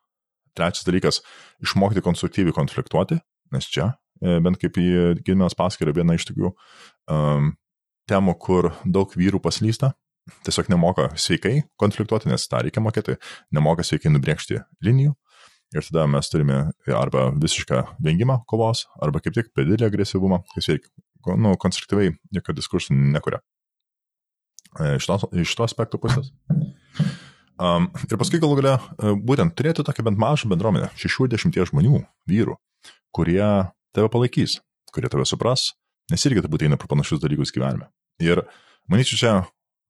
Trečias 0.55 0.85
dalykas- 0.85 1.21
išmokti 1.65 2.01
konstruktyviai 2.01 2.53
konfliktuoti, 2.53 3.19
nes 3.51 3.65
čia, 3.65 3.97
e, 4.21 4.39
bent 4.39 4.59
kaip 4.59 4.73
Gilminas 5.23 5.55
paskiria, 5.55 5.93
viena 5.93 6.13
iš 6.13 6.25
tokių 6.25 6.53
um, 7.09 7.57
temų, 8.07 8.37
kur 8.39 8.73
daug 8.85 9.11
vyrų 9.11 9.41
paslysta, 9.41 9.93
tiesiog 10.43 10.69
nemoka 10.69 11.09
sveikai 11.15 11.63
konfliktuoti, 11.79 12.27
nes 12.27 12.47
tą 12.47 12.61
reikia 12.63 12.81
mokėti, 12.81 13.17
nemoka 13.51 13.81
sveikai 13.81 14.11
nubrėžti 14.11 14.63
linijų. 14.83 15.15
Ir 15.75 15.83
tada 15.83 16.05
mes 16.07 16.29
turime 16.31 16.59
arba 16.95 17.27
visišką 17.35 17.81
vengimą 18.03 18.39
kovos, 18.47 18.85
arba 19.03 19.19
kaip 19.23 19.35
tik 19.35 19.51
per 19.55 19.67
didelį 19.67 19.89
agresyvumą, 19.89 20.39
kas 20.53 20.69
veikia, 20.71 20.91
nu, 21.35 21.55
konstruktyviai 21.59 22.13
jokio 22.37 22.55
diskursų 22.55 22.95
nekuria. 23.15 23.41
E, 24.79 24.95
iš 24.95 25.09
to, 25.09 25.17
iš 25.43 25.55
to 25.57 25.65
aspektų 25.67 25.99
pusės. 26.05 26.31
Um, 27.57 27.89
ir 28.05 28.19
paskui 28.21 28.39
galų 28.39 28.59
gale 28.61 28.75
e, 28.77 29.11
būtent 29.27 29.55
turėti 29.57 29.83
tokią 29.83 30.05
bent 30.07 30.21
mažą 30.21 30.47
bendruomenę, 30.53 30.91
60 31.01 31.57
žmonių, 31.71 32.03
vyrų, 32.29 32.55
kurie 33.15 33.41
tave 33.97 34.11
palaikys, 34.13 34.59
kurie 34.93 35.09
tave 35.11 35.25
supras, 35.27 35.71
nes 36.13 36.23
irgi 36.29 36.45
turbūt 36.45 36.67
eina 36.67 36.77
pro 36.79 36.87
panašius 36.91 37.23
dalykus 37.23 37.51
gyvenime. 37.55 37.89
Ir 38.23 38.45
manyčiau, 38.87 39.19
čia 39.19 39.33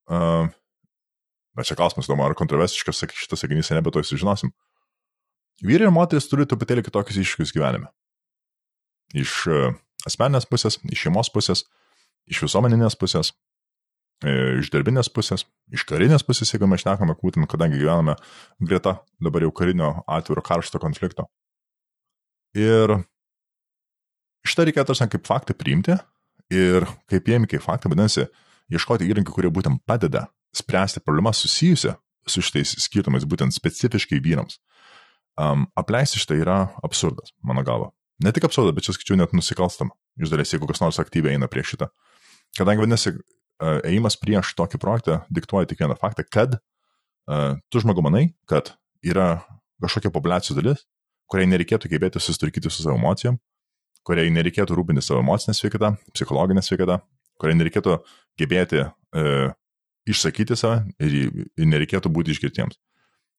Uh, 0.07 0.48
bet 1.57 1.67
čia 1.67 1.75
klausimas, 1.75 2.07
įdomu, 2.07 2.24
ar 2.24 2.36
kontroversiškas 2.39 3.03
šitas 3.12 3.43
sakinys, 3.43 3.74
ne, 3.75 3.84
bet 3.84 3.98
to 3.98 4.03
sužinosim. 4.07 4.53
Vyrai 5.65 5.87
ir 5.89 5.93
moteris 5.93 6.27
turi 6.29 6.45
truputėlį 6.45 6.83
kitokius 6.85 7.17
iššūkius 7.23 7.53
gyvenime. 7.55 7.89
Iš 9.17 9.33
uh, 9.49 9.75
asmeninės 10.07 10.47
pusės, 10.49 10.77
iš 10.85 11.07
šeimos 11.07 11.31
pusės, 11.33 11.63
iš 12.29 12.43
visuomeninės 12.45 12.97
pusės, 12.99 13.31
e, 14.23 14.59
iš 14.61 14.71
darbinės 14.73 15.09
pusės, 15.13 15.45
iš 15.73 15.85
karinės 15.89 16.25
pusės, 16.27 16.53
jeigu 16.53 16.69
mes 16.69 16.83
šnekame, 16.83 17.17
būtent 17.21 17.49
kadangi 17.49 17.79
gyvename 17.81 18.17
greta 18.59 18.99
dabar 19.23 19.45
jau 19.45 19.53
karinio 19.55 19.91
atviro 20.07 20.43
karšto 20.45 20.81
konflikto. 20.83 21.27
Ir 22.57 22.99
šitą 24.47 24.67
reikia 24.67 24.85
tarsi 24.87 25.07
kaip 25.11 25.27
faktą 25.27 25.55
priimti 25.57 25.97
ir 26.53 26.87
kaip 27.11 27.27
jiem 27.27 27.47
kaip 27.49 27.63
faktą, 27.63 27.91
vadinasi, 27.91 28.27
ieškoti 28.71 29.07
įrankių, 29.07 29.33
kurie 29.35 29.51
būtent 29.51 29.83
padeda 29.87 30.27
spręsti 30.55 31.03
problemas 31.03 31.41
susijusią 31.43 31.95
su 32.27 32.43
šitais 32.43 32.73
skirtumais, 32.83 33.23
būtent 33.27 33.55
specifiškai 33.55 34.19
vyrams. 34.23 34.59
Um, 35.38 35.67
apleisti 35.77 36.17
šitą 36.17 36.39
yra 36.41 36.58
absurdas, 36.86 37.34
mano 37.46 37.62
galva. 37.65 37.91
Ne 38.24 38.32
tik 38.34 38.48
absurdas, 38.48 38.74
bet 38.74 38.88
čia 38.88 38.96
skaičiu 38.96 39.20
net 39.20 39.36
nusikalstama. 39.38 39.94
Iš 40.17 40.32
dalies, 40.34 40.53
jeigu 40.53 40.70
kas 40.70 40.82
nors 40.82 40.98
aktyviai 41.01 41.36
eina 41.38 41.50
prieš 41.51 41.75
šitą. 41.75 41.91
Kadangi 42.58 42.82
vadinasi, 42.82 43.13
ėjimas 43.62 44.17
prieš 44.17 44.56
tokį 44.58 44.79
projektą 44.82 45.20
diktuoja 45.34 45.70
tik 45.70 45.84
vieną 45.84 45.98
faktą, 46.01 46.25
kad 46.25 46.58
uh, 46.58 47.53
tu 47.70 47.84
žmogu 47.84 48.01
manai, 48.06 48.32
kad 48.50 48.74
yra 49.06 49.44
kažkokia 49.84 50.10
populiacijos 50.13 50.58
dalis, 50.58 50.88
kuriai 51.29 51.50
nereikėtų 51.51 51.91
gebėti 51.91 52.22
susitvarkyti 52.24 52.72
su 52.72 52.84
savo 52.84 52.98
emocijom, 52.98 53.38
kuriai 54.08 54.32
nereikėtų 54.34 54.77
rūpinti 54.77 55.03
savo 55.03 55.22
emocinę 55.24 55.56
sveikatą, 55.58 55.94
psichologinę 56.15 56.63
sveikatą, 56.63 57.01
kuriai 57.41 57.60
nereikėtų 57.60 57.98
gebėti 58.39 58.84
e, 58.86 59.24
išsakyti 60.08 60.58
save 60.58 60.86
ir, 61.03 61.46
ir 61.58 61.70
nereikėtų 61.70 62.12
būti 62.13 62.34
išgirtiems. 62.34 62.79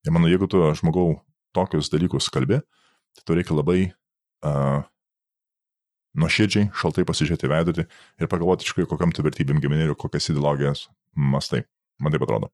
Ir 0.06 0.14
manau, 0.14 0.28
jeigu 0.30 0.46
tu 0.50 0.60
žmogau 0.78 1.16
tokius 1.56 1.90
dalykus 1.92 2.28
kalbi, 2.32 2.60
tai 3.16 3.24
tu 3.26 3.36
reikia 3.36 3.56
labai 3.56 3.80
uh, 3.88 4.84
nuoširdžiai, 6.18 6.70
šaltai 6.76 7.06
pasižiūrėti 7.08 7.50
veidotį 7.50 7.84
ir 7.84 8.30
pagalvoti 8.30 8.66
iš 8.66 8.72
tikrųjų, 8.72 8.90
kokiam 8.92 9.14
tu 9.14 9.24
vertybėm 9.26 9.62
ir 9.76 9.94
kokias 9.98 10.30
ideologijas 10.32 10.86
mastai. 11.14 11.64
Man 11.98 12.14
taip 12.14 12.22
atrodo. 12.26 12.50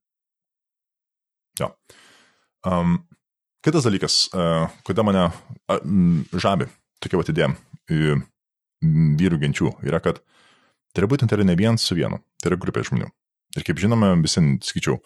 Jo. 1.59 1.69
Um, 2.65 2.97
kitas 3.63 3.85
dalykas, 3.85 4.25
uh, 4.33 4.71
kodėl 4.87 5.05
mane 5.07 5.27
uh, 5.29 5.83
žavi 6.33 6.67
tokia 7.03 7.19
vat 7.21 7.29
idėja 7.31 7.51
uh, 7.53 8.23
vyrų 9.19 9.39
genčių, 9.43 9.75
yra, 9.87 10.01
kad 10.03 10.21
tai 10.93 11.03
yra 11.03 11.11
būtent 11.11 11.31
tai 11.31 11.39
yra 11.39 11.47
ne 11.47 11.55
vien 11.59 11.77
su 11.81 11.97
vienu, 11.97 12.19
tai 12.41 12.51
yra 12.51 12.59
grupė 12.59 12.83
žmonių. 12.87 13.07
Ir 13.55 13.63
kaip 13.67 13.79
žinome, 13.79 14.11
visi, 14.23 14.41
skaičiau, 14.67 14.97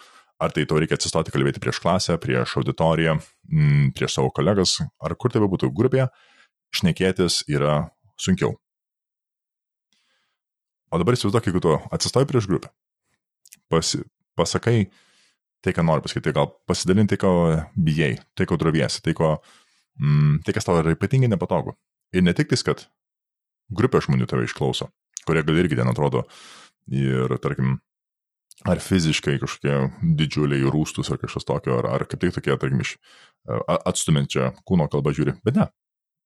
ar 0.42 0.54
tai 0.56 0.66
tau 0.66 0.80
reikia 0.82 0.98
atsistoti 0.98 1.34
kalbėti 1.34 1.62
prieš 1.62 1.82
klasę, 1.84 2.18
prieš 2.22 2.56
auditoriją, 2.62 3.20
m, 3.52 3.90
prieš 3.96 4.18
savo 4.18 4.32
kolegas, 4.36 4.78
ar 5.02 5.16
kur 5.20 5.34
tai 5.34 5.42
būtų 5.44 5.72
grupėje, 5.76 6.10
šnekėtis 6.76 7.44
yra 7.50 7.90
sunkiau. 8.20 8.56
O 10.90 10.98
dabar 10.98 11.14
įsivaizduok, 11.14 11.50
jeigu 11.50 11.62
tu 11.62 11.76
atsistoji 11.94 12.30
prieš 12.30 12.48
grupę, 12.50 12.72
pasi, 13.70 14.02
pasakai 14.38 14.88
tai, 15.62 15.74
ką 15.76 15.84
nori 15.86 16.02
pasakyti, 16.06 16.34
gal 16.34 16.50
pasidalinti 16.70 17.14
tai, 17.14 17.20
ko 17.22 17.32
bijai, 17.76 18.16
tai, 18.38 18.48
ko 18.50 18.58
droviesi, 18.58 19.04
tai, 19.06 19.14
ko, 19.18 19.36
mm, 20.00 20.40
tai 20.46 20.56
kas 20.56 20.66
tau 20.66 20.80
yra 20.80 20.96
ypatingai 20.96 21.30
nepatogu. 21.30 21.76
Ir 22.16 22.26
ne 22.26 22.34
tik 22.34 22.50
tais, 22.50 22.64
kad 22.66 22.88
grupė 23.70 24.02
žmonių 24.06 24.26
tave 24.30 24.48
išklauso, 24.48 24.90
kurie 25.28 25.44
gal 25.46 25.62
irgi 25.62 25.78
ten 25.78 25.92
atrodo 25.92 26.26
ir, 26.90 27.36
tarkim, 27.44 27.78
ar 28.68 28.82
fiziškai 28.84 29.38
kažkokie 29.40 29.76
didžiuliai 30.20 30.68
rūstus 30.72 31.12
ar 31.14 31.20
kažkas 31.22 31.48
tokio, 31.48 31.78
ar, 31.80 31.90
ar 31.96 32.06
kaip 32.10 32.24
tik 32.24 32.36
tokie, 32.36 32.56
tarkim, 32.60 32.82
iš 32.84 32.98
atstumiančią 33.88 34.52
kūno 34.68 34.90
kalbą 34.92 35.14
žiūri. 35.16 35.38
Bet 35.48 35.60
ne, 35.60 35.70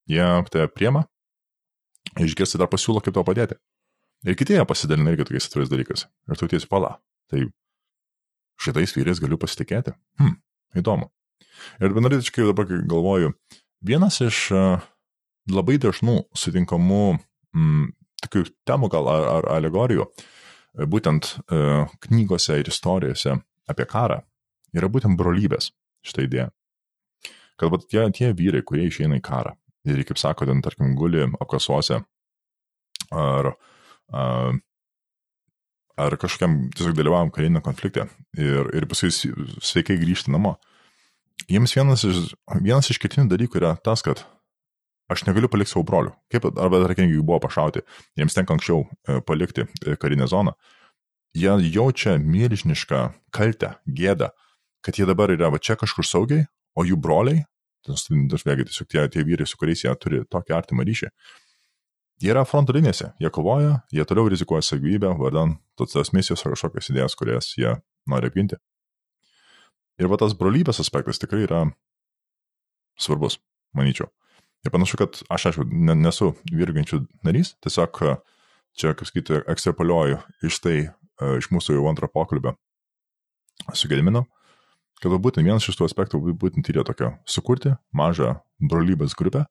jie 0.10 0.26
tave 0.54 0.70
priema, 0.74 1.06
išgirsti 2.20 2.62
dar 2.62 2.72
pasiūlo, 2.72 3.04
kaip 3.04 3.16
tau 3.16 3.26
padėti. 3.28 3.60
Ir 4.24 4.38
kiti 4.40 4.56
jie 4.56 4.64
pasidalina 4.68 5.14
irgi 5.14 5.28
tokiais 5.28 5.50
atvirais 5.50 5.72
dalykais. 5.72 6.06
Ir 6.32 6.40
tu 6.40 6.48
tiesi 6.48 6.70
pala. 6.72 6.96
Tai 7.32 7.44
šitais 8.64 8.96
vyrais 8.96 9.20
galiu 9.20 9.38
pasitikėti. 9.42 9.94
Hm, 10.22 10.38
įdomu. 10.80 11.10
Ir 11.84 11.94
vienarytiškai 11.96 12.48
dabar 12.48 12.70
galvoju, 12.70 13.34
vienas 13.84 14.22
iš 14.24 14.48
labai 15.52 15.76
dažnų 15.82 16.22
sutinkamų 16.40 17.02
m, 17.14 17.92
tokių 18.24 18.46
temų 18.68 18.90
gal 18.94 19.10
ar, 19.12 19.28
ar 19.38 19.50
alegorijų, 19.58 20.08
būtent 20.74 21.36
e, 21.52 21.86
knygose 22.08 22.60
ir 22.60 22.70
istorijose 22.72 23.38
apie 23.70 23.86
karą, 23.90 24.22
yra 24.74 24.90
būtent 24.92 25.18
brolybės 25.20 25.72
šitą 26.06 26.28
idėją. 26.28 26.50
Kad 27.60 27.70
vat, 27.70 27.86
tie, 27.90 28.04
tie 28.16 28.32
vyrai, 28.34 28.64
kurie 28.66 28.88
išeina 28.90 29.20
į 29.20 29.24
karą 29.24 29.54
ir, 29.88 30.04
kaip 30.08 30.20
sako, 30.20 30.48
ten, 30.50 30.62
tarkim, 30.66 30.96
guli 30.98 31.26
apkasuose 31.42 32.02
ar 33.14 33.54
ar 35.94 36.16
kažkokiam 36.18 36.56
tiesiog 36.74 36.96
dalyvavom 36.98 37.32
karinio 37.34 37.62
konflikte 37.66 38.08
ir, 38.38 38.70
ir 38.74 38.88
paskui 38.90 39.12
sveikai 39.14 40.00
grįžti 40.02 40.34
namo. 40.34 40.56
Jiems 41.50 41.76
vienas 41.76 42.06
iš, 42.08 42.34
vienas 42.62 42.90
iš 42.90 43.00
ketinių 43.02 43.28
dalykų 43.32 43.60
yra 43.62 43.74
tas, 43.84 44.02
kad 44.06 44.24
aš 45.12 45.26
negaliu 45.28 45.50
palikti 45.52 45.74
savo 45.74 45.86
brolių. 45.88 46.14
Kaip, 46.32 46.48
arba, 46.54 46.82
tarkim, 46.86 47.10
jeigu 47.10 47.26
buvo 47.28 47.42
pašauti, 47.44 47.84
jiems 48.20 48.38
tenka 48.38 48.56
anksčiau 48.56 48.84
e, 48.84 49.20
palikti 49.26 49.66
e, 49.66 49.98
karinę 50.00 50.28
zoną. 50.32 50.56
Jie 51.38 51.54
jaučia 51.74 52.18
milžinišką 52.22 53.04
kaltę, 53.34 53.74
gėdą, 53.90 54.30
kad 54.86 55.00
jie 55.00 55.08
dabar 55.10 55.34
yra 55.34 55.50
va 55.54 55.60
čia 55.60 55.76
kažkur 55.80 56.06
saugiai, 56.06 56.46
o 56.78 56.86
jų 56.86 57.00
broliai, 57.02 57.46
tas, 57.86 58.06
vėlgi 58.10 58.70
tiesiog 58.70 58.90
tie, 58.90 59.08
tie 59.12 59.26
vyrai, 59.26 59.48
su 59.50 59.58
kuriais 59.60 59.82
jie 59.84 59.94
turi 60.00 60.22
tokį 60.30 60.56
artimą 60.56 60.86
ryšį, 60.88 61.10
Jie 62.24 62.32
yra 62.32 62.46
fronto 62.48 62.72
linijose, 62.72 63.10
jie 63.20 63.30
kovoja, 63.34 63.82
jie 63.92 64.04
toliau 64.08 64.30
rizikuoja 64.32 64.64
savo 64.64 64.84
gyvybę, 64.86 65.10
vardan 65.20 65.58
tos 65.76 66.14
misijos 66.16 66.46
ar 66.46 66.54
kažkokios 66.54 66.92
idėjas, 66.94 67.16
kurias 67.20 67.50
jie 67.58 67.74
nori 68.08 68.30
apginti. 68.30 68.60
Ir 70.00 70.08
va 70.08 70.20
tas 70.22 70.36
brolybės 70.38 70.80
aspektas 70.80 71.20
tikrai 71.20 71.44
yra 71.48 71.64
svarbus, 72.96 73.40
manyčiau. 73.76 74.08
Ir 74.64 74.72
panašu, 74.72 74.98
kad 74.98 75.20
aš, 75.28 75.50
aišku, 75.52 75.66
nesu 76.00 76.32
virginčių 76.48 77.02
narys, 77.28 77.54
tiesiog 77.64 78.00
čia, 78.80 78.94
kaip 78.96 79.08
sakyti, 79.10 79.42
ekstrapoliuoju 79.52 80.22
iš 80.48 80.60
tai, 80.64 80.78
e, 80.88 81.34
iš 81.40 81.50
mūsų 81.52 81.76
jau 81.78 81.90
antro 81.90 82.08
pokalbio 82.08 82.56
su 83.76 83.90
Gediminu, 83.92 84.24
kad 85.04 85.12
būtent 85.20 85.46
vienas 85.46 85.68
iš 85.68 85.78
tų 85.78 85.88
aspektų 85.90 86.22
būtent 86.40 86.70
yra 86.72 86.86
tokio 86.88 87.12
sukurti 87.28 87.76
mažą 87.92 88.38
brolybės 88.64 89.18
grupę, 89.20 89.46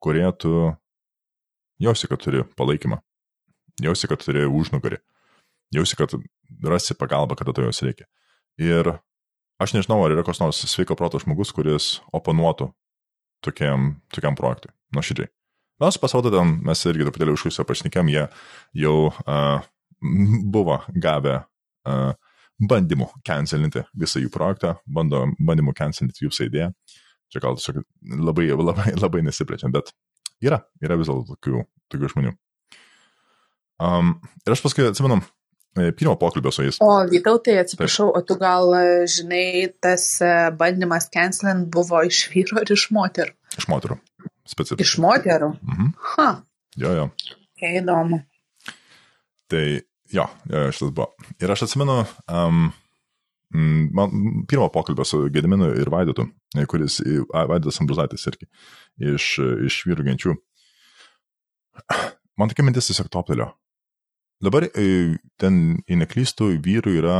kurie 0.00 0.24
tu 0.40 0.72
jausi, 1.82 2.08
kad 2.08 2.22
turi 2.24 2.42
palaikymą, 2.56 2.98
jausi, 3.84 4.08
kad 4.08 4.24
turi 4.24 4.46
užnugarį, 4.48 4.98
jausi, 5.76 6.00
kad 6.00 6.16
rasi 6.64 6.96
pagalbą, 6.96 7.36
kada 7.36 7.52
to 7.52 7.68
jos 7.68 7.82
reikia. 7.84 8.08
Ir 8.56 8.96
aš 9.60 9.76
nežinau, 9.76 10.00
ar 10.04 10.16
yra 10.16 10.24
kas 10.24 10.40
nors 10.40 10.64
sveiko 10.64 10.96
proto 10.96 11.20
žmogus, 11.20 11.52
kuris 11.52 11.98
oponuotų 12.16 12.72
tokiam, 13.44 13.94
tokiam 14.14 14.38
projektui, 14.38 14.72
nuoširdžiai. 14.96 15.30
Mes 15.84 15.98
pasirodo, 16.00 16.32
ten 16.32 16.54
mes 16.64 16.84
irgi 16.88 17.04
truputėlį 17.04 17.34
užkusio 17.36 17.66
pašnekėm, 17.68 18.08
jie 18.12 18.24
jau 18.80 18.96
uh, 19.10 19.66
buvo 20.52 20.78
gavę 20.96 21.42
uh, 21.42 22.14
bandymų 22.56 23.10
cancelinti 23.26 23.84
visą 23.98 24.22
jų 24.22 24.32
projektą, 24.32 24.78
bando 24.88 25.26
bandymų 25.36 25.76
cancelinti 25.76 26.24
jų 26.24 26.32
idėją. 26.48 26.72
Čia 27.32 27.42
gal 27.42 27.58
tiesiog 27.58 27.82
labai, 28.22 28.48
labai, 28.54 28.92
labai 29.02 29.20
nesiplečiam, 29.26 29.74
bet 29.74 29.92
Yra, 30.44 30.60
yra 30.84 30.98
vis 31.00 31.08
dėlto 31.08 31.34
tokių, 31.34 31.62
tokių 31.92 32.10
žmonių. 32.12 32.32
Um, 33.82 34.16
ir 34.44 34.54
aš 34.54 34.62
paskui 34.64 34.84
atsimenu, 34.88 35.20
pirmo 35.76 36.16
pokalbio 36.20 36.52
su 36.52 36.64
jais. 36.64 36.78
O 36.80 36.90
Vytautai, 37.10 37.58
atsiprašau, 37.62 38.10
Taip. 38.12 38.18
o 38.18 38.26
tu 38.28 38.36
gal 38.40 38.74
e, 38.78 38.84
žinai, 39.10 39.68
tas 39.82 40.06
e, 40.24 40.32
bandymas 40.58 41.10
cancelant 41.12 41.68
buvo 41.72 42.00
iš 42.06 42.26
vyro 42.32 42.60
ar 42.62 42.72
iš 42.72 42.88
moterų? 42.96 43.36
Iš 43.60 43.68
moterų. 43.72 43.98
Specifiškai. 44.46 44.86
Iš 44.86 44.96
moterų? 45.02 45.50
Mhm. 45.60 45.92
Ha. 46.14 46.30
Jo, 46.80 46.94
jo. 47.00 47.10
Okay, 47.56 47.78
įdomu. 47.80 48.20
Tai 49.50 49.62
jo, 50.12 50.26
jo, 50.50 50.64
šitas 50.72 50.90
buvo. 50.96 51.12
Ir 51.42 51.52
aš 51.52 51.66
atsimenu, 51.66 52.00
um, 52.28 52.66
man 53.96 54.16
pirmo 54.50 54.68
pokalbio 54.74 55.06
su 55.08 55.22
Gediminu 55.32 55.70
ir 55.80 55.90
Vaidotu, 55.92 56.26
kuris, 56.68 56.98
Vaidotas 57.32 57.80
Ambruzaitis 57.80 58.26
irgi, 58.32 58.48
iš, 59.14 59.30
iš 59.68 59.80
vyrų 59.88 60.10
genčių. 60.10 60.36
Man 62.36 62.52
tokia 62.52 62.66
mintis 62.66 62.90
tiesiog 62.90 63.08
toptelio. 63.12 63.54
Dabar 64.42 64.66
e, 64.68 65.16
ten, 65.40 65.78
jei 65.88 65.96
neklystų, 65.96 66.50
vyrų 66.64 66.98
yra 67.00 67.18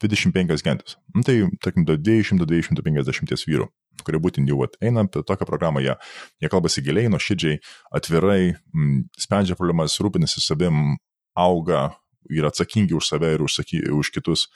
25 0.00 0.62
gentis. 0.64 0.96
Nu, 1.14 1.24
tai, 1.26 1.42
tarkim, 1.62 1.84
200-250 1.88 3.46
vyrų, 3.50 3.66
kurie 4.06 4.20
būtent 4.22 4.48
jau 4.48 4.62
eina 4.80 5.04
apie 5.04 5.24
tokią 5.26 5.48
programą, 5.48 5.82
jie, 5.84 5.96
jie 6.40 6.50
kalbasi 6.52 6.84
giliai, 6.86 7.10
nuoširdžiai, 7.12 7.58
atvirai, 7.98 8.54
m, 8.72 9.02
sprendžia 9.18 9.58
problemas, 9.58 9.98
rūpinasi 10.00 10.42
savim, 10.44 10.96
auga, 11.36 11.90
yra 12.30 12.50
atsakingi 12.50 12.94
už 12.96 13.10
save 13.10 13.34
ir 13.34 13.44
už, 13.44 13.60
saky, 13.60 13.82
už 13.90 14.12
kitus. 14.14 14.46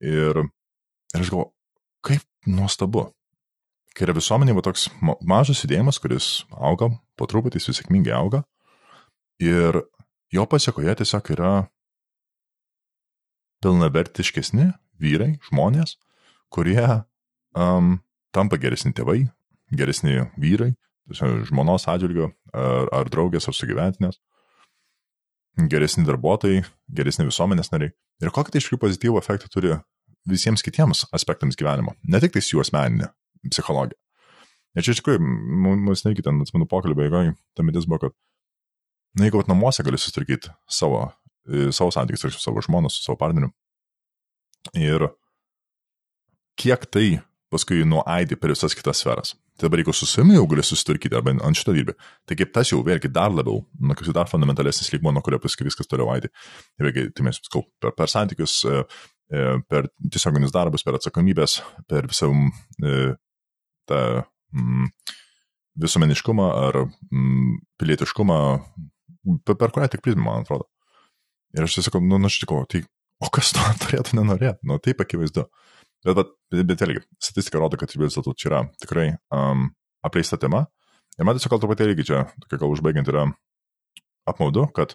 Ir, 0.00 0.38
ir 1.14 1.20
aš 1.20 1.32
galvoju, 1.32 1.50
kaip 2.06 2.24
nuostabu, 2.46 3.08
kai 3.96 4.06
yra 4.06 4.14
visuomenė 4.16 4.54
va 4.54 4.62
toks 4.64 4.86
mažas 5.02 5.64
judėjimas, 5.64 5.98
kuris 5.98 6.30
auga, 6.54 6.92
po 7.18 7.26
truputį 7.26 7.58
jis 7.58 7.80
sėkmingai 7.80 8.14
auga 8.14 8.44
ir 9.42 9.82
jo 10.34 10.44
pasiekoje 10.50 10.94
tiesiog 11.00 11.30
yra 11.34 11.52
pilnavertiškesni 13.64 14.70
vyrai, 15.02 15.32
žmonės, 15.48 15.96
kurie 16.52 16.84
um, 17.58 17.98
tampa 18.34 18.58
geresni 18.60 18.94
tėvai, 18.94 19.24
geresni 19.74 20.20
vyrai, 20.38 20.72
žmonos 21.10 21.88
atžvilgiu, 21.90 22.30
ar, 22.52 22.90
ar 22.94 23.10
draugės, 23.10 23.48
ar 23.48 23.56
sugyventinės, 23.56 24.20
geresni 25.70 26.04
darbuotojai, 26.06 26.62
geresni 26.94 27.26
visuomenės 27.28 27.72
nariai. 27.72 27.94
Ir 28.22 28.34
kokį 28.34 28.54
tai 28.54 28.60
iš 28.60 28.68
tikrųjų 28.68 28.82
pozityvų 28.84 29.20
efektą 29.20 29.50
turi 29.52 29.76
visiems 30.28 30.62
kitiems 30.62 31.06
aspektams 31.14 31.58
gyvenimo, 31.58 31.94
ne 32.04 32.20
tik 32.22 32.34
tais 32.36 32.50
jų 32.52 32.62
asmeninė, 32.62 33.10
psichologija. 33.48 33.98
Ir 34.76 34.84
čia 34.84 34.92
iš 34.92 35.00
tikrųjų, 35.00 35.22
mums 35.64 36.04
nereikia 36.04 36.28
ten, 36.28 36.42
atsimenu, 36.44 36.68
pokalbio, 36.70 37.06
jeigu 37.06 37.32
ta 37.56 37.64
mintis 37.66 37.88
buvo, 37.88 38.06
kad, 38.06 38.16
na, 39.18 39.26
jeigu 39.26 39.42
namuose 39.48 39.84
gali 39.86 39.98
susitvarkyti 40.00 40.52
savo, 40.70 41.06
e, 41.48 41.70
savo 41.74 41.92
santykius 41.94 42.36
su 42.36 42.42
savo 42.42 42.62
žmona, 42.64 42.90
su 42.92 43.02
savo 43.02 43.18
partneriu. 43.20 43.50
Ir 44.78 45.08
kiek 46.58 46.86
tai 46.92 47.18
paskui 47.52 47.84
nuaidi 47.88 48.36
per 48.36 48.52
visas 48.52 48.74
kitas 48.76 49.00
sferas. 49.02 49.34
Tai 49.58 49.66
dabar 49.66 49.80
jeigu 49.80 49.94
su 49.96 50.06
savimi 50.06 50.36
jau 50.36 50.46
gali 50.50 50.62
susitvarkyti 50.66 51.16
arba 51.16 51.32
ant 51.34 51.58
šito 51.58 51.72
dirbi, 51.74 51.94
tai 52.28 52.36
kaip 52.38 52.52
tas 52.54 52.70
jau 52.72 52.82
vėlgi 52.84 53.10
dar 53.14 53.32
labiau, 53.34 53.62
nu, 53.80 53.96
kaip 53.96 54.10
dar 54.14 54.28
fundamentalesnis 54.30 54.92
lygmo, 54.92 55.12
nuo 55.14 55.22
kurio 55.24 55.40
paskui 55.42 55.66
viskas 55.66 55.88
toliau 55.90 56.12
aidi. 56.14 56.30
Ir 56.78 56.88
vėlgi, 56.88 57.06
tai 57.16 57.26
mes, 57.26 57.40
skau, 57.48 57.64
per, 57.80 57.94
per 57.96 58.12
santykius, 58.12 58.60
e, 58.68 58.82
e, 59.32 59.46
per 59.70 59.88
tiesioginius 60.04 60.54
darbus, 60.54 60.84
per 60.86 60.98
atsakomybės, 61.00 61.58
per 61.90 62.10
visą 62.10 62.30
tą 63.88 64.02
mm, 64.52 64.92
visuomeniškumą 65.82 66.48
ar 66.68 66.82
mm, 66.84 67.58
pilietiškumą, 67.80 68.38
per, 69.48 69.72
kurią 69.74 69.88
tik 69.92 70.04
prizmę, 70.04 70.24
man 70.26 70.46
atrodo. 70.46 70.68
Ir 71.56 71.64
aš 71.64 71.78
tiesiog, 71.78 72.00
nu, 72.04 72.20
aš 72.28 72.40
tikau, 72.42 72.62
tai 72.68 72.84
o 73.24 73.30
kas 73.34 73.52
to 73.56 73.64
turėtų 73.84 74.18
nenorėti, 74.20 74.68
nu, 74.68 74.78
taip 74.82 75.02
akivaizdu. 75.04 75.46
Bet, 76.06 76.18
bet, 76.52 76.64
bet 76.68 76.82
vėlgi, 76.84 77.02
statistika 77.22 77.58
rodo, 77.58 77.78
kad 77.80 77.90
vis 77.90 78.14
dėlto 78.14 78.34
čia 78.38 78.50
yra 78.52 78.60
tikrai 78.78 79.08
um, 79.34 79.70
apleista 80.06 80.38
tema. 80.38 80.66
Ir 81.18 81.26
man 81.26 81.34
tiesiog 81.34 81.56
gal 81.56 81.62
truputėlį 81.64 81.96
irgi 81.96 82.10
čia, 82.12 82.20
tokia 82.44 82.60
gal 82.60 82.70
užbaigiant, 82.70 83.08
yra 83.10 83.24
apmaudu, 84.28 84.68
kad 84.76 84.94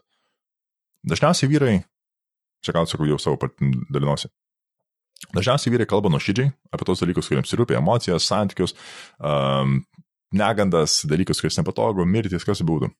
dažniausiai 1.09 1.51
vyrai, 1.51 1.73
čia 2.63 2.75
gal 2.77 2.87
sakau 2.87 3.09
jau 3.09 3.19
savo 3.19 3.49
dalinosi, 3.91 4.31
dažniausiai 5.35 5.73
vyrai 5.75 5.89
kalba 5.89 6.11
nuoširdžiai 6.13 6.53
apie 6.71 6.87
tos 6.87 7.03
dalykus, 7.03 7.27
kuriems 7.27 7.51
rūpia 7.59 7.81
emocijas, 7.81 8.29
santykius, 8.29 8.75
um, 9.19 9.81
negandas, 10.33 11.01
dalykus, 11.09 11.43
kuris 11.43 11.59
nepatogu, 11.59 12.07
mirtis, 12.07 12.47
kas 12.47 12.63
būtų. 12.63 12.93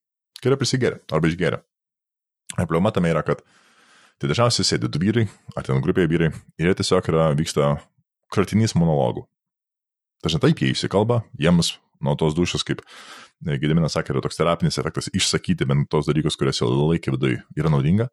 Yra 0.44 0.60
prisigeria 0.60 1.00
arba 1.14 1.30
išgeria. 1.30 1.62
Ir 2.58 2.68
problema 2.68 2.92
tame 2.94 3.12
yra, 3.14 3.24
kad 3.26 3.42
tai 4.22 4.30
dažniausiai 4.30 4.68
sėdi 4.68 4.90
du 4.92 5.02
vyrai, 5.02 5.26
ar 5.58 5.66
ten 5.66 5.82
grupėje 5.84 6.12
vyrai, 6.12 6.30
ir 6.60 6.70
jie 6.70 6.76
tiesiog 6.82 7.08
yra, 7.12 7.30
vyksta 7.38 7.78
kratinys 8.34 8.76
monologų. 8.78 9.26
Dažnai 10.24 10.44
taip 10.46 10.62
jie 10.62 10.72
įsikalba, 10.74 11.24
jiems 11.40 11.78
nuo 12.04 12.16
tos 12.20 12.36
dušas, 12.38 12.66
kaip 12.68 12.84
Gediminas 13.44 13.98
sakė, 13.98 14.14
yra 14.14 14.22
toks 14.24 14.38
terapinis 14.40 14.78
efektas 14.80 15.10
išsakyti 15.12 15.66
bent 15.68 15.90
tos 15.92 16.08
dalykus, 16.08 16.38
kuriuos 16.40 16.62
jau 16.62 16.70
laikė 16.72 17.12
viduje 17.16 17.42
yra 17.60 17.72
naudinga. 17.74 18.08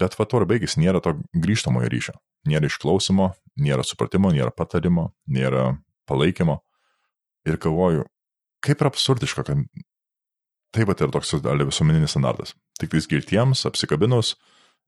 Bet 0.00 0.16
va 0.18 0.24
to 0.26 0.40
ir 0.40 0.46
baigis, 0.48 0.78
nėra 0.80 1.02
to 1.04 1.12
grįžtamojo 1.36 1.90
ryšio. 1.92 2.14
Nėra 2.48 2.70
išklausimo, 2.70 3.28
nėra 3.60 3.84
supratimo, 3.86 4.32
nėra 4.34 4.50
patarimo, 4.56 5.10
nėra 5.28 5.74
palaikymo. 6.08 6.56
Ir 7.44 7.60
galvoju, 7.60 8.06
kaip 8.64 8.80
yra 8.80 8.90
absurdiška, 8.90 9.44
kad 9.44 9.60
taip 10.74 10.90
pat 10.90 11.04
yra 11.04 11.14
toks 11.14 11.34
visuomeninis 11.38 12.14
standartas. 12.14 12.54
Tik 12.80 12.92
tais 12.92 13.06
girtiems, 13.10 13.64
apsikabinus, 13.68 14.34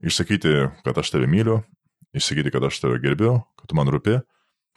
išsakyti, 0.04 0.54
kad 0.84 0.98
aš 0.98 1.12
tave 1.14 1.28
myliu, 1.30 1.60
išsakyti, 2.16 2.52
kad 2.54 2.66
aš 2.66 2.80
tave 2.82 2.98
gerbiu, 3.02 3.38
kad 3.58 3.70
tu 3.70 3.78
man 3.78 3.90
rūpi, 3.92 4.18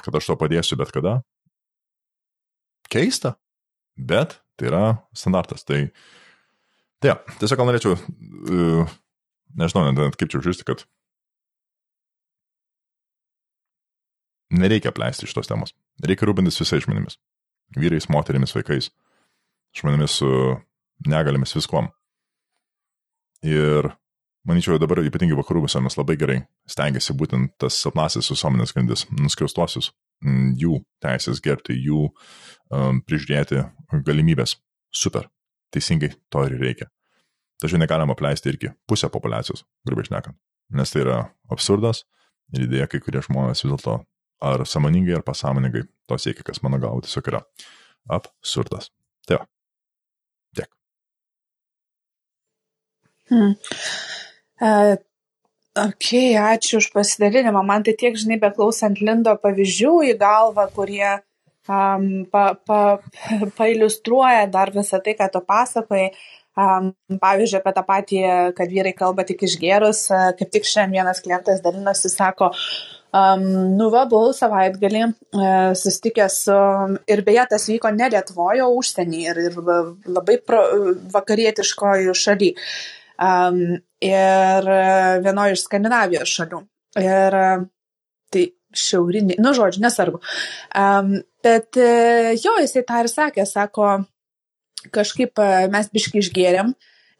kad 0.04 0.16
aš 0.16 0.30
to 0.30 0.38
padėsiu 0.40 0.78
bet 0.80 0.94
kada. 0.96 1.20
Keista, 2.90 3.36
bet 3.98 4.40
tai 4.60 4.70
yra 4.72 4.84
standartas. 5.18 5.66
Tai, 5.68 5.82
tai 7.02 7.14
ja, 7.14 7.18
tiesiog 7.42 7.62
gal 7.62 7.70
norėčiau, 7.70 7.98
uh, 7.98 8.96
nežinau, 9.60 9.90
net 9.92 10.18
kaip 10.20 10.32
čia 10.32 10.42
užžiūrėti, 10.42 10.68
kad 10.68 10.86
nereikia 14.50 14.94
pleisti 14.96 15.28
iš 15.28 15.36
tos 15.38 15.50
temos. 15.50 15.76
Reikia 16.04 16.30
rūpintis 16.30 16.60
visais 16.62 16.86
žmonėmis. 16.86 17.20
Vyrais, 17.78 18.10
moterimis, 18.10 18.56
vaikais, 18.56 18.90
žmonėmis 19.78 20.16
su 20.22 20.30
negalėmis 21.08 21.56
viskuom. 21.56 21.90
Ir 23.46 23.88
manyčiau, 24.48 24.80
dabar 24.82 25.02
ypatingai 25.06 25.38
vakarų 25.40 25.64
visuomenės 25.68 25.98
labai 26.00 26.18
gerai 26.20 26.38
stengiasi 26.68 27.16
būtent 27.16 27.56
tas 27.62 27.78
silpnasis 27.80 28.32
visuomenės 28.34 28.76
grandis, 28.76 29.06
nuskriaustosius, 29.16 29.92
jų 30.60 30.82
teisės 31.04 31.40
gerbti, 31.44 31.78
jų 31.80 32.08
um, 32.10 33.02
prižiūrėti 33.08 33.64
galimybės. 34.06 34.58
Super, 34.90 35.28
teisingai 35.70 36.16
to 36.34 36.44
ir 36.48 36.56
reikia. 36.60 36.88
Tačiau 37.62 37.78
negalima 37.78 38.16
apleisti 38.16 38.50
irgi 38.50 38.72
pusę 38.90 39.10
populacijos, 39.12 39.66
grubiai 39.86 40.08
šnekant, 40.08 40.38
nes 40.74 40.94
tai 40.94 41.04
yra 41.04 41.20
absurdas 41.52 42.06
ir 42.56 42.66
idėja, 42.66 42.88
kai 42.90 43.02
kurie 43.04 43.22
žmonės 43.26 43.66
vis 43.66 43.70
dėlto 43.70 44.00
ar 44.42 44.66
samoningai, 44.66 45.18
ar 45.20 45.24
pasąmoningai 45.28 45.84
to 46.08 46.18
siekia, 46.18 46.46
kas 46.48 46.64
mano 46.64 46.80
galva 46.80 47.04
tiesiog 47.04 47.28
yra 47.32 47.44
absurdas. 48.16 48.90
Tai 49.28 49.42
va. 49.42 49.48
Tiek. 50.56 50.72
Hmm. 53.30 53.56
Uh, 54.60 54.98
Ok, 55.80 56.36
ačiū 56.36 56.80
už 56.82 56.90
pasidalinimą. 56.92 57.62
Man 57.64 57.86
tai 57.86 57.94
tiek, 57.96 58.18
žinai, 58.18 58.40
beklausant 58.42 59.00
Lindo 59.00 59.36
pavyzdžių 59.40 59.94
į 60.10 60.16
galvą, 60.20 60.66
kurie 60.76 61.12
um, 61.70 62.26
pa, 62.32 62.58
pa, 62.68 62.80
pailustruoja 63.60 64.50
dar 64.52 64.74
visą 64.76 65.00
tai, 65.06 65.16
ką 65.20 65.30
tu 65.32 65.44
pasakoji. 65.46 66.10
Um, 66.60 66.90
pavyzdžiui, 67.22 67.62
apie 67.62 67.74
tą 67.78 67.84
patį, 67.88 68.22
kad 68.58 68.74
vyrai 68.74 68.92
kalba 68.98 69.24
tik 69.24 69.46
išgerus, 69.48 70.08
uh, 70.12 70.32
kaip 70.36 70.50
tik 70.52 70.68
šiandien 70.68 70.98
vienas 70.98 71.22
klientas 71.24 71.62
dalinosi, 71.64 72.10
sako, 72.12 72.50
um, 73.16 73.46
nu 73.78 73.88
va, 73.94 74.04
buvau 74.10 74.34
savaitgalį 74.36 75.06
uh, 75.06 75.72
susitikęs 75.80 76.40
su, 76.50 76.58
ir 77.08 77.24
beje, 77.24 77.46
tas 77.54 77.70
vyko 77.70 77.94
ne 77.96 78.10
Lietuvoje, 78.12 78.66
o 78.66 78.74
užsienį 78.82 79.22
ir, 79.30 79.44
ir 79.48 79.60
labai 80.10 80.42
pro, 80.44 80.66
vakarietiškojo 81.16 82.18
šaly. 82.18 82.56
Um, 83.20 83.80
ir 84.00 84.70
vienoje 85.26 85.58
iš 85.58 85.66
Skandinavijos 85.66 86.32
šalių. 86.32 86.62
Ir 87.02 87.36
tai 88.32 88.44
šiaurinė, 88.80 89.36
nu 89.44 89.52
žodžiu, 89.58 89.82
nesvarbu. 89.84 90.22
Um, 90.78 91.18
bet 91.44 91.76
jo, 91.76 92.54
jisai 92.64 92.86
tą 92.88 93.02
ir 93.04 93.10
sakė, 93.12 93.44
sako, 93.50 93.90
kažkaip 94.96 95.42
mes 95.74 95.92
biški 95.92 96.22
išgėrėm 96.24 96.72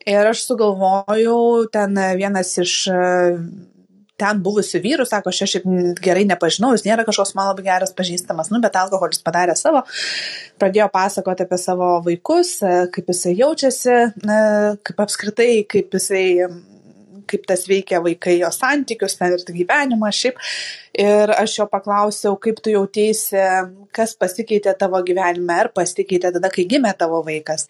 ir 0.08 0.30
aš 0.30 0.46
sugalvojau, 0.48 1.68
ten 1.74 2.00
vienas 2.20 2.54
iš 2.62 2.76
ten 4.20 4.42
buvusių 4.46 4.82
vyrų, 4.84 5.08
sako, 5.10 5.34
aš 5.34 5.54
šiaip 5.56 5.68
gerai 6.04 6.26
nepažinau, 6.30 6.74
jis 6.76 6.86
nėra 6.88 7.06
kažkoks 7.08 7.36
man 7.38 7.52
labai 7.52 7.68
geras 7.70 7.94
pažįstamas, 7.98 8.52
nu, 8.54 8.62
bet 8.64 8.78
alkoholis 8.80 9.24
padarė 9.26 9.56
savo, 9.60 9.84
pradėjo 10.62 10.90
pasakoti 10.94 11.46
apie 11.46 11.62
savo 11.62 11.94
vaikus, 12.06 12.58
kaip 12.96 13.14
jisai 13.14 13.38
jaučiasi, 13.40 14.00
kaip 14.90 15.06
apskritai, 15.06 15.54
kaip 15.70 15.96
jisai 15.98 16.26
kaip 17.30 17.46
tas 17.50 17.68
veikia 17.70 18.02
vaikai 18.04 18.40
jo 18.40 18.50
santykius, 18.54 19.18
ten 19.20 19.36
ir 19.36 19.46
gyvenimą 19.60 20.10
šiaip. 20.16 20.40
Ir 21.00 21.34
aš 21.36 21.60
jo 21.60 21.68
paklausiau, 21.70 22.36
kaip 22.42 22.62
tu 22.64 22.74
jautėsi, 22.74 23.38
kas 23.96 24.16
pasikeitė 24.20 24.74
tavo 24.80 25.02
gyvenime, 25.06 25.60
ar 25.66 25.72
pasikeitė 25.76 26.34
tada, 26.36 26.52
kai 26.54 26.66
gimė 26.70 26.96
tavo 26.98 27.22
vaikas. 27.28 27.68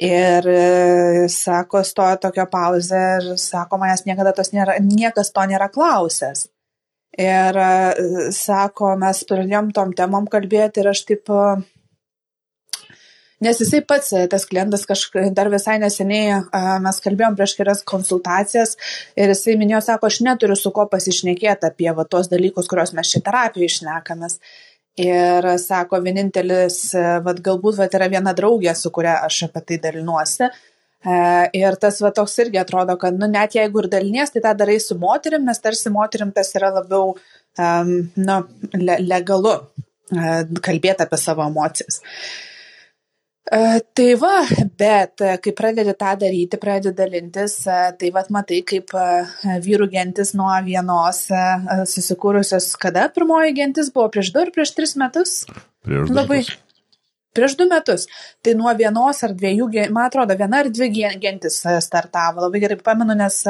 Ir 0.00 0.46
e, 0.48 1.28
sako, 1.28 1.82
stoja 1.84 2.16
tokia 2.16 2.46
pauzė 2.48 3.00
ir 3.18 3.26
sako, 3.40 3.76
manęs 3.82 4.06
niekada 4.06 4.32
tos 4.32 4.48
nėra, 4.54 4.78
niekas 4.80 5.28
to 5.36 5.44
nėra 5.50 5.68
klausęs. 5.72 6.46
Ir 7.20 7.58
e, 7.60 8.30
sako, 8.32 8.94
mes 9.02 9.20
pradėjom 9.28 9.68
tom 9.76 9.92
temom 9.98 10.30
kalbėti 10.32 10.80
ir 10.80 10.88
aš 10.94 11.04
taip 11.10 11.34
Nes 13.40 13.56
jisai 13.56 13.80
pats, 13.88 14.10
e, 14.12 14.26
tas 14.28 14.44
klientas, 14.48 14.82
kažkaip 14.88 15.32
dar 15.36 15.48
visai 15.52 15.78
neseniai 15.80 16.42
mes 16.84 16.98
kalbėjom 17.04 17.36
prieš 17.36 17.54
kelias 17.56 17.84
konsultacijas 17.88 18.74
ir 19.16 19.32
jisai 19.32 19.54
minėjo, 19.60 19.80
sako, 19.86 20.08
aš 20.08 20.18
neturiu 20.24 20.56
su 20.60 20.72
ko 20.76 20.84
pasišnekėti 20.92 21.68
apie 21.68 21.88
va, 21.96 22.04
tos 22.04 22.28
dalykus, 22.32 22.68
kuriuos 22.68 22.92
mes 22.96 23.12
čia 23.12 23.22
terapijoje 23.24 23.72
išnekamės. 23.72 24.36
Ir 24.98 25.46
sako, 25.62 26.00
vienintelis, 26.02 26.80
e, 26.98 27.04
va, 27.24 27.34
galbūt 27.46 27.78
va, 27.78 27.86
yra 27.94 28.08
viena 28.10 28.34
draugė, 28.36 28.72
su 28.74 28.90
kuria 28.90 29.20
aš 29.24 29.44
apie 29.46 29.62
tai 29.68 29.78
dalinuosi. 29.86 30.50
E, 31.00 31.14
ir 31.56 31.78
tas 31.80 32.00
va 32.02 32.10
toks 32.16 32.34
irgi 32.42 32.58
atrodo, 32.60 32.98
kad, 33.00 33.16
nu, 33.16 33.28
net 33.30 33.54
jeigu 33.56 33.84
ir 33.84 33.88
dalinies, 33.92 34.34
tai 34.34 34.42
tą 34.44 34.56
darai 34.58 34.80
su 34.82 34.98
moterim, 34.98 35.46
nes 35.46 35.62
tarsi 35.62 35.94
moterim 35.94 36.34
tas 36.36 36.52
yra 36.58 36.72
labiau, 36.74 37.14
um, 37.56 37.94
nu, 38.18 38.36
le 38.74 38.98
legalu 39.06 39.54
uh, 39.56 40.60
kalbėti 40.60 41.06
apie 41.06 41.22
savo 41.22 41.46
emocijas. 41.46 42.02
Uh, 42.02 42.50
E, 42.59 42.59
tai 43.48 44.14
va, 44.20 44.44
bet 44.78 45.22
e, 45.24 45.34
kai 45.42 45.52
pradedi 45.56 45.94
tą 45.98 46.12
daryti, 46.20 46.58
pradedi 46.60 46.92
dalintis, 46.94 47.54
e, 47.66 47.78
tai 47.98 48.10
va 48.14 48.22
matai, 48.30 48.60
kaip 48.68 48.92
vyrų 49.64 49.88
gentis 49.90 50.34
nuo 50.38 50.52
vienos 50.66 51.24
susikūrusios, 51.90 52.68
kada 52.78 53.08
pirmoji 53.14 53.56
gentis 53.56 53.90
buvo, 53.94 54.10
prieš 54.12 54.32
du 54.34 54.42
ar 54.44 54.52
prieš 54.54 54.74
tris 54.76 54.96
metus? 55.00 55.36
Prieš 55.86 56.12
du. 56.12 56.18
Labai. 56.18 56.42
Prieš 57.34 57.54
du 57.58 57.66
metus. 57.70 58.08
Tai 58.42 58.56
nuo 58.58 58.72
vienos 58.74 59.22
ar 59.22 59.34
dviejų, 59.38 59.70
man 59.94 60.08
atrodo, 60.08 60.34
viena 60.38 60.64
ar 60.64 60.70
dvi 60.70 60.90
gentis 61.22 61.60
startavo. 61.62 62.42
Labai 62.42 62.62
gerai 62.62 62.78
pamenu, 62.82 63.14
nes 63.14 63.44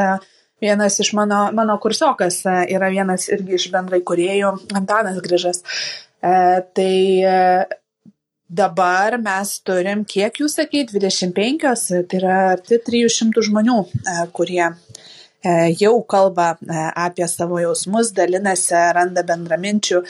vienas 0.61 1.01
iš 1.01 1.15
mano, 1.17 1.47
mano 1.57 1.79
kursiokas 1.81 2.43
yra 2.47 2.91
vienas 2.93 3.29
irgi 3.33 3.57
iš 3.57 3.71
bendrai 3.73 4.03
kuriejų, 4.05 4.53
Antanas 4.77 5.21
Grižas. 5.25 5.65
E, 6.21 6.33
tai 6.77 6.95
Dabar 8.51 9.15
mes 9.23 9.51
turim, 9.63 10.01
kiek 10.03 10.41
jūs 10.43 10.57
sakėt, 10.59 10.89
25, 10.91 11.69
tai 12.11 12.19
yra 12.19 12.39
arti 12.57 12.81
300 12.83 13.45
žmonių, 13.47 13.77
e, 13.87 14.15
kurie 14.35 14.65
e, 14.67 15.53
jau 15.79 15.93
kalba 16.03 16.49
e, 16.59 16.81
apie 17.05 17.29
savo 17.31 17.61
jausmus, 17.63 18.11
dalinasi, 18.17 18.75
randa 18.97 19.23
bendraminčių 19.29 20.03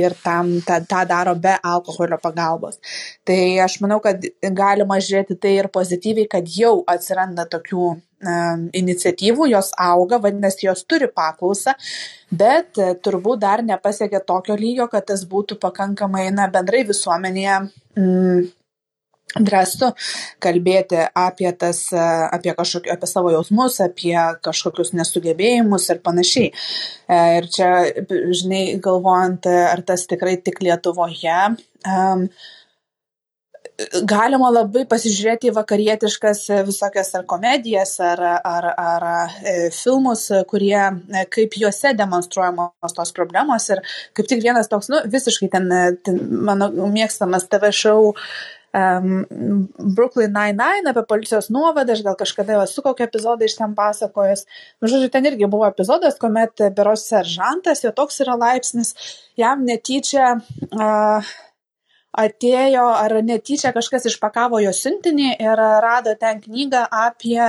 ir 0.00 0.18
tam, 0.24 0.50
tą, 0.66 0.80
tą 0.90 1.04
daro 1.14 1.36
be 1.38 1.54
alkoholio 1.62 2.18
pagalbos. 2.18 2.82
Tai 3.22 3.38
aš 3.62 3.78
manau, 3.86 4.00
kad 4.02 4.26
galima 4.42 4.98
žiūrėti 4.98 5.38
tai 5.38 5.54
ir 5.60 5.70
pozityviai, 5.70 6.26
kad 6.34 6.50
jau 6.50 6.80
atsiranda 6.90 7.46
tokių 7.54 7.92
iniciatyvų, 8.20 9.48
jos 9.54 9.72
auga, 9.80 10.20
vadinasi, 10.20 10.66
jos 10.66 10.84
turi 10.84 11.08
paklausą, 11.08 11.74
bet 12.30 12.78
e, 12.78 12.92
turbūt 13.00 13.40
dar 13.40 13.64
nepasiekė 13.64 14.20
tokio 14.26 14.56
lygio, 14.60 14.88
kad 14.92 15.08
tas 15.08 15.24
būtų 15.28 15.56
pakankamai, 15.62 16.28
na, 16.34 16.48
bendrai 16.52 16.82
visuomenėje 16.88 17.56
mm, 17.96 18.50
drąstu 19.38 19.92
kalbėti 20.42 20.98
apie, 21.14 21.48
tas, 21.56 21.84
apie, 21.94 22.52
kažkokį, 22.56 22.90
apie 22.92 23.08
savo 23.08 23.32
jausmus, 23.32 23.78
apie 23.84 24.16
kažkokius 24.44 24.92
nesugebėjimus 24.98 25.88
ir 25.94 26.00
panašiai. 26.04 26.52
E, 26.52 27.20
ir 27.38 27.50
čia, 27.52 27.72
žinai, 28.10 28.64
galvojant, 28.82 29.48
ar 29.48 29.84
tas 29.86 30.04
tikrai 30.10 30.36
tik 30.44 30.60
Lietuvoje, 30.66 31.38
um, 31.88 32.26
galima 34.08 34.50
labai 34.52 34.84
pasižiūrėti 34.90 35.50
į 35.50 35.54
vakarietiškas 35.56 36.44
visokias 36.68 37.12
ar 37.18 37.26
komedijas, 37.28 37.96
ar, 38.04 38.22
ar, 38.44 38.68
ar 38.74 39.08
e, 39.08 39.56
filmus, 39.74 40.26
kurie, 40.50 40.78
kaip 41.32 41.56
juose 41.60 41.94
demonstruojamos 41.98 42.96
tos 42.96 43.12
problemos. 43.16 43.68
Ir 43.72 43.82
kaip 44.16 44.30
tik 44.30 44.44
vienas 44.44 44.70
toks, 44.70 44.90
nu, 44.92 45.02
visiškai 45.10 45.50
ten, 45.52 45.68
ten 46.04 46.22
mano 46.46 46.70
mėgstamas 46.70 47.48
TV 47.50 47.72
šou 47.74 48.00
um, 48.12 49.26
Brooklyn 49.96 50.32
Nine-Nine 50.34 50.90
apie 50.92 51.04
policijos 51.08 51.50
nuovadą, 51.54 51.94
aš 51.94 52.04
gal 52.06 52.16
kažkada 52.18 52.60
esu 52.64 52.84
kokią 52.84 53.08
epizodą 53.08 53.46
iš 53.46 53.58
ten 53.58 53.76
pasakojęs. 53.78 54.46
Nu, 54.80 54.90
žodžiu, 54.90 55.10
ten 55.12 55.28
irgi 55.30 55.50
buvo 55.50 55.68
epizodas, 55.68 56.18
kuomet 56.20 56.66
beros 56.76 57.06
seržantas, 57.10 57.84
jo 57.84 57.94
toks 57.96 58.22
yra 58.24 58.36
laipsnis, 58.40 58.94
jam 59.40 59.64
netyčia 59.66 60.36
uh, 60.38 61.32
atėjo 62.18 62.86
ar 62.94 63.14
netyčia 63.22 63.74
kažkas 63.76 64.08
išpakavo 64.10 64.60
jo 64.64 64.72
siuntinį 64.74 65.34
ir 65.38 65.64
rado 65.84 66.16
ten 66.18 66.40
knygą 66.42 66.86
apie 66.90 67.40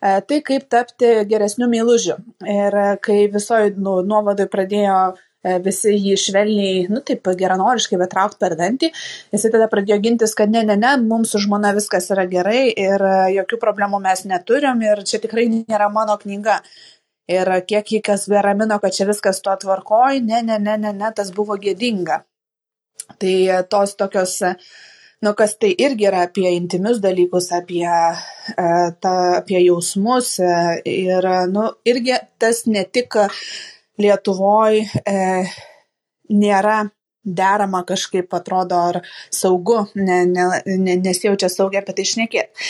tai, 0.00 0.40
kaip 0.44 0.66
tapti 0.70 1.08
geresniu 1.26 1.66
meilužiu. 1.72 2.18
Ir 2.46 2.76
kai 3.02 3.24
visoji 3.32 3.72
nu, 3.80 4.02
nuovadai 4.06 4.46
pradėjo 4.52 4.98
E, 5.46 5.58
visi 5.62 5.92
jį 5.94 6.16
švelniai, 6.18 6.86
nu 6.90 7.02
taip 7.06 7.28
geranoriškai, 7.38 7.98
bet 8.00 8.10
traukt 8.14 8.38
per 8.42 8.56
dantį. 8.58 8.90
Jisai 9.34 9.52
tada 9.54 9.68
pradėjo 9.70 10.00
gintis, 10.02 10.34
kad 10.38 10.50
ne, 10.50 10.64
ne, 10.66 10.74
ne, 10.80 10.94
mums 11.02 11.34
su 11.34 11.42
žmona 11.44 11.70
viskas 11.76 12.10
yra 12.14 12.24
gerai 12.30 12.64
ir 12.72 13.04
e, 13.06 13.14
jokių 13.36 13.60
problemų 13.62 14.02
mes 14.08 14.24
neturim 14.26 14.82
ir 14.82 15.04
čia 15.06 15.20
tikrai 15.22 15.46
nėra 15.52 15.90
mano 15.92 16.18
knyga. 16.22 16.58
Ir 17.30 17.50
kiek 17.66 17.90
jį 17.90 18.00
kas 18.06 18.26
beramino, 18.30 18.78
kad 18.82 18.94
čia 18.94 19.06
viskas 19.06 19.42
tuo 19.42 19.54
tvarkoj, 19.62 20.20
ne, 20.26 20.42
ne, 20.46 20.58
ne, 20.62 20.76
ne, 20.82 20.92
ne, 20.94 21.12
tas 21.14 21.30
buvo 21.34 21.58
gėdinga. 21.62 22.22
Tai 23.20 23.36
e, 23.48 23.62
tos 23.70 23.94
tokios, 23.96 24.38
nu 25.22 25.32
kas 25.38 25.56
tai 25.60 25.72
irgi 25.86 26.08
yra 26.10 26.24
apie 26.26 26.50
intimius 26.56 27.00
dalykus, 27.04 27.50
apie, 27.56 27.86
ta, 29.02 29.14
apie 29.38 29.62
jausmus 29.64 30.36
ir, 30.84 31.30
nu, 31.52 31.70
irgi 31.88 32.18
tas 32.38 32.66
ne 32.66 32.84
tik 32.84 33.16
Lietuvoj 33.96 34.82
e, 35.08 35.20
nėra 36.28 36.76
derama 37.26 37.82
kažkaip 37.88 38.34
atrodo 38.36 38.78
ar 38.90 39.00
saugu, 39.32 39.86
ne, 39.96 40.20
ne, 40.28 40.46
ne, 40.66 40.96
nesijaučia 41.00 41.48
saugiai 41.50 41.82
apie 41.82 41.96
tai 41.96 42.06
šnekėti. 42.12 42.66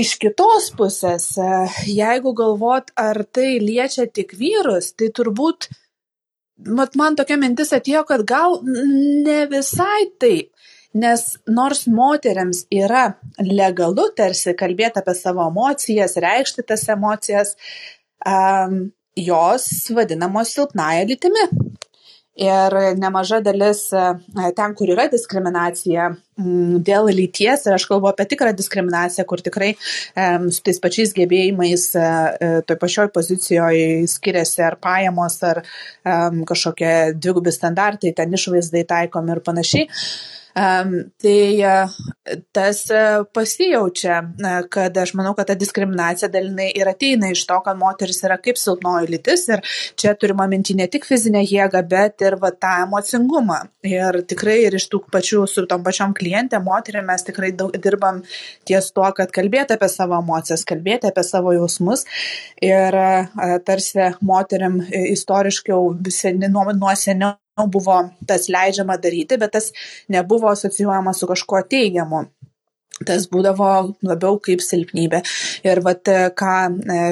Iš 0.00 0.14
kitos 0.22 0.68
pusės, 0.78 1.32
e, 1.40 1.62
jeigu 1.90 2.34
galvot, 2.38 2.92
ar 2.94 3.24
tai 3.24 3.56
liečia 3.62 4.06
tik 4.06 4.36
vyrus, 4.38 4.92
tai 4.94 5.10
turbūt, 5.16 5.70
mat, 6.66 6.96
man 6.98 7.16
tokia 7.18 7.38
mintis 7.40 7.72
atėjo, 7.76 8.04
kad 8.08 8.24
gal 8.28 8.60
ne 8.64 9.44
visai 9.50 10.10
taip. 10.20 10.52
Nes 10.90 11.22
nors 11.46 11.84
moteriams 11.86 12.64
yra 12.74 13.12
legalu 13.46 14.08
tarsi 14.18 14.56
kalbėti 14.58 14.98
apie 14.98 15.14
savo 15.14 15.44
emocijas, 15.46 16.16
reikšti 16.18 16.64
tas 16.66 16.82
emocijas, 16.90 17.52
um, 18.26 18.88
jos 19.14 19.68
vadinamos 19.94 20.50
silpnąja 20.56 21.06
lytimi. 21.06 21.46
Ir 22.40 22.74
nemaža 22.96 23.42
dalis 23.44 23.82
e, 23.92 24.04
ten, 24.56 24.72
kur 24.78 24.88
yra 24.88 25.04
diskriminacija 25.12 26.06
mm, 26.40 26.78
dėl 26.86 27.10
lyties, 27.12 27.66
ir 27.68 27.76
aš 27.76 27.84
kalbu 27.90 28.08
apie 28.08 28.24
tikrą 28.30 28.54
diskriminaciją, 28.56 29.26
kur 29.28 29.42
tikrai 29.44 29.74
um, 29.74 30.48
su 30.48 30.64
tais 30.64 30.80
pačiais 30.80 31.12
gebėjimais 31.16 31.86
uh, 32.00 32.62
toj 32.64 32.80
pačioj 32.80 33.10
pozicijoje 33.12 34.08
skiriasi 34.08 34.64
ar 34.64 34.78
pajamos, 34.80 35.36
ar 35.44 35.62
kažkokie 36.48 36.92
dvigubi 37.20 37.52
standartai, 37.52 38.14
ten 38.16 38.32
išvaizdai 38.36 38.86
taikomi 38.88 39.36
ir 39.36 39.44
panašiai. 39.44 39.88
Tai 40.54 41.60
e, 41.62 41.86
tas 42.52 42.90
e, 42.90 43.24
pasijaučia, 43.34 44.16
e, 44.20 44.54
kad 44.70 44.96
aš 44.98 45.12
manau, 45.14 45.34
kad 45.38 45.46
ta 45.46 45.54
diskriminacija 45.54 46.28
dalinai 46.32 46.70
ir 46.74 46.88
ateina 46.90 47.30
iš 47.30 47.44
to, 47.46 47.58
kad 47.64 47.78
moteris 47.78 48.18
yra 48.26 48.38
kaip 48.42 48.58
silpnoji 48.58 49.12
lytis 49.12 49.46
ir 49.52 49.62
čia 50.00 50.14
turima 50.18 50.48
minti 50.50 50.74
ne 50.74 50.88
tik 50.90 51.06
fizinę 51.06 51.44
jėgą, 51.46 51.84
bet 51.90 52.24
ir 52.26 52.36
va, 52.42 52.50
tą 52.50 52.72
emocingumą. 52.86 53.60
Ir 53.86 54.20
tikrai 54.30 54.58
ir 54.66 54.74
iš 54.78 54.88
tų 54.90 55.04
pačių 55.14 55.44
su 55.50 55.66
tom 55.70 55.84
pačiom 55.86 56.14
klientė, 56.18 56.58
moterį 56.64 57.04
mes 57.06 57.26
tikrai 57.26 57.52
daug, 57.56 57.76
dirbam 57.78 58.22
ties 58.68 58.90
tuo, 58.94 59.06
kad 59.16 59.30
kalbėti 59.34 59.76
apie 59.76 59.90
savo 59.92 60.18
emocijas, 60.18 60.66
kalbėti 60.68 61.10
apie 61.10 61.24
savo 61.26 61.54
jausmus 61.54 62.04
ir 62.64 62.96
tarsi 63.66 64.10
moteriam 64.26 64.80
istoriškai 64.90 65.78
nuo, 66.50 66.66
nuo 66.74 66.96
seniau 66.98 67.38
buvo 67.66 68.00
tas 68.26 68.48
leidžiama 68.48 68.96
daryti, 69.02 69.38
bet 69.40 69.56
tas 69.56 69.72
nebuvo 70.08 70.52
asocijuojama 70.54 71.14
su 71.16 71.28
kažkuo 71.30 71.62
teigiamu. 71.68 72.26
Tas 73.06 73.24
būdavo 73.32 73.66
labiau 74.04 74.36
kaip 74.44 74.60
silpnybė. 74.60 75.22
Ir 75.64 75.80
vat, 75.84 76.08
ką 76.36 76.54
e, 76.68 77.04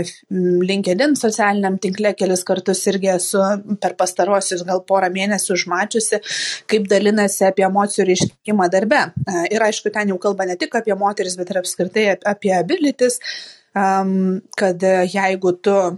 LinkedIn 0.68 1.14
socialiniam 1.16 1.78
tinkle 1.80 2.12
kelis 2.18 2.44
kartus 2.48 2.82
irgi 2.92 3.08
esu 3.14 3.40
per 3.80 3.94
pastarosius 3.96 4.66
gal 4.68 4.82
porą 4.88 5.08
mėnesių 5.14 5.54
užmačiusi, 5.56 6.20
kaip 6.68 6.90
dalinasi 6.92 7.46
apie 7.48 7.64
emocijų 7.64 8.08
reiškimą 8.10 8.68
darbe. 8.74 9.06
E, 9.24 9.46
ir 9.54 9.64
aišku, 9.64 9.92
ten 9.94 10.12
jau 10.12 10.18
kalba 10.20 10.44
ne 10.50 10.58
tik 10.60 10.76
apie 10.76 10.96
moteris, 10.98 11.38
bet 11.40 11.54
ir 11.54 11.62
apskritai 11.62 12.04
apie 12.18 12.52
abilitis, 12.58 13.22
kad 14.58 14.84
jeigu 15.12 15.54
tu 15.62 15.76
e, 15.78 15.96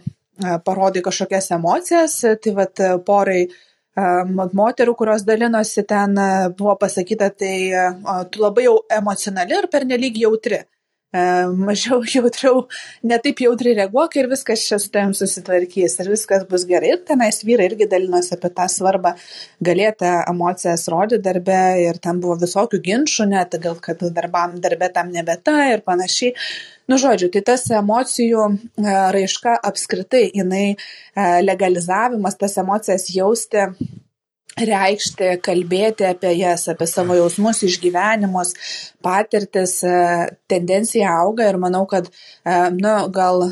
parodai 0.66 1.02
kažkokias 1.02 1.50
emocijas, 1.56 2.20
tai 2.44 2.54
vat 2.54 2.82
porai 3.06 3.42
moterų, 4.56 4.96
kurios 4.98 5.24
dalinosi 5.28 5.84
ten, 5.88 6.18
buvo 6.58 6.76
pasakyta, 6.80 7.30
tai 7.30 7.54
tu 8.32 8.42
labai 8.42 8.66
jau 8.68 8.76
emocionali 9.00 9.58
ir 9.58 9.70
pernelyg 9.72 10.20
jautri. 10.24 10.64
Mažiau 11.66 12.04
jautriau, 12.06 12.68
netaip 13.02 13.40
jautriai 13.42 13.74
reaguok 13.80 14.14
ir 14.20 14.28
viskas 14.30 14.62
čia 14.68 14.76
su 14.78 14.92
tavim 14.94 15.10
susitvarkys 15.16 15.96
ir 16.04 16.10
viskas 16.12 16.44
bus 16.50 16.64
gerai. 16.70 16.92
Ir 16.94 17.00
tenais 17.08 17.42
vyrai 17.42 17.66
irgi 17.66 17.88
dalinosi 17.90 18.36
apie 18.36 18.52
tą 18.54 18.68
svarbą 18.70 19.16
galėti 19.66 20.06
emocijas 20.30 20.86
rodyti 20.92 21.24
darbe 21.24 21.58
ir 21.82 21.98
ten 21.98 22.20
buvo 22.22 22.38
visokių 22.44 22.78
ginčių, 22.86 23.26
net 23.32 23.58
gal 23.64 23.80
kad 23.82 24.04
darbam, 24.14 24.60
darbe 24.62 24.90
tam 24.94 25.10
nebeta 25.10 25.56
ir 25.72 25.82
panašiai. 25.82 26.36
Nu, 26.90 26.96
žodžiu, 26.98 27.28
tai 27.30 27.44
tas 27.46 27.68
emocijų 27.70 28.44
e, 28.50 28.92
raiška 29.14 29.52
apskritai, 29.68 30.24
jinai 30.34 30.72
e, 30.74 30.76
legalizavimas, 31.44 32.34
tas 32.40 32.58
emocijas 32.58 33.06
jausti 33.14 33.68
reikšti, 34.58 35.28
kalbėti 35.46 36.08
apie 36.08 36.34
jas, 36.40 36.66
apie 36.72 36.90
savo 36.90 37.14
jausmus, 37.14 37.62
išgyvenimus, 37.68 38.52
patirtis, 39.06 39.76
e, 39.86 39.94
tendencija 40.50 41.14
auga 41.20 41.46
ir 41.52 41.62
manau, 41.62 41.84
kad, 41.86 42.10
nu, 42.74 42.98
gal, 43.14 43.46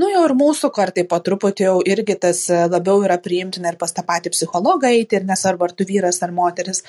nu, 0.00 0.08
jau 0.16 0.24
ir 0.24 0.38
mūsų 0.40 0.72
kartai 0.80 1.04
po 1.12 1.20
truputį 1.28 1.68
jau 1.68 1.78
irgi 1.84 2.16
tas 2.24 2.46
labiau 2.72 3.04
yra 3.04 3.20
priimtina 3.20 3.74
ir 3.74 3.82
pas 3.84 3.92
tą 3.92 4.06
patį 4.08 4.32
psichologą 4.32 4.96
eiti 4.96 5.20
ir 5.20 5.28
nesvarbu, 5.28 5.68
ar 5.68 5.76
tu 5.76 5.84
vyras 5.92 6.24
ar 6.24 6.32
moteris, 6.32 6.86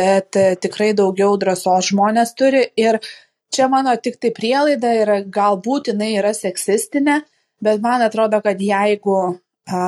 bet 0.00 0.44
tikrai 0.64 0.94
daugiau 0.96 1.36
drąsos 1.36 1.92
žmonės 1.92 2.38
turi 2.40 2.70
ir 2.80 3.04
čia 3.54 3.68
mano 3.68 3.94
tik 3.96 4.20
tai 4.22 4.32
prielaida 4.36 4.92
ir 4.96 5.12
galbūt 5.32 5.92
jinai 5.92 6.14
yra 6.18 6.32
seksistinė, 6.36 7.20
bet 7.62 7.82
man 7.84 8.04
atrodo, 8.06 8.40
kad 8.44 8.60
jeigu 8.62 9.16
a, 9.70 9.80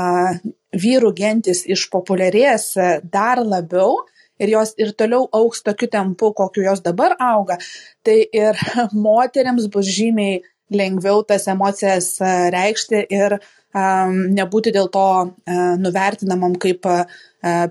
vyrų 0.72 1.12
gentis 1.16 1.64
išpopuliarės 1.70 2.72
dar 3.12 3.42
labiau 3.44 4.02
ir 4.42 4.52
jos 4.52 4.74
ir 4.80 4.92
toliau 4.98 5.28
auks 5.32 5.62
tokiu 5.62 5.88
tempu, 5.92 6.32
kokiu 6.34 6.64
jos 6.66 6.82
dabar 6.84 7.14
auga, 7.20 7.58
tai 8.02 8.22
ir 8.26 8.58
moteriams 9.06 9.68
bus 9.72 9.90
žymiai 9.90 10.40
lengviau 10.76 11.22
tas 11.26 11.46
emocijas 11.50 12.14
reikšti 12.52 13.06
ir 13.12 13.38
nebūti 13.72 14.68
dėl 14.74 14.90
to 14.92 15.04
uh, 15.24 15.60
nuvertinamam 15.80 16.58
kaip 16.60 16.84
uh, 16.84 17.06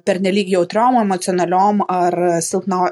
pernelyg 0.01 0.49
jautriom, 0.49 0.97
emocionaliom 1.03 1.83
ar 1.85 2.17
silpno, 2.41 2.87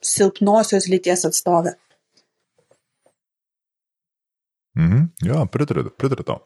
silpnosios 0.00 0.88
lyties 0.88 1.26
atstovė. 1.28 1.74
Mhm, 4.80 5.02
jo, 5.28 5.42
pritariu, 5.52 5.90
pritariu 6.00 6.24
to. 6.24 6.38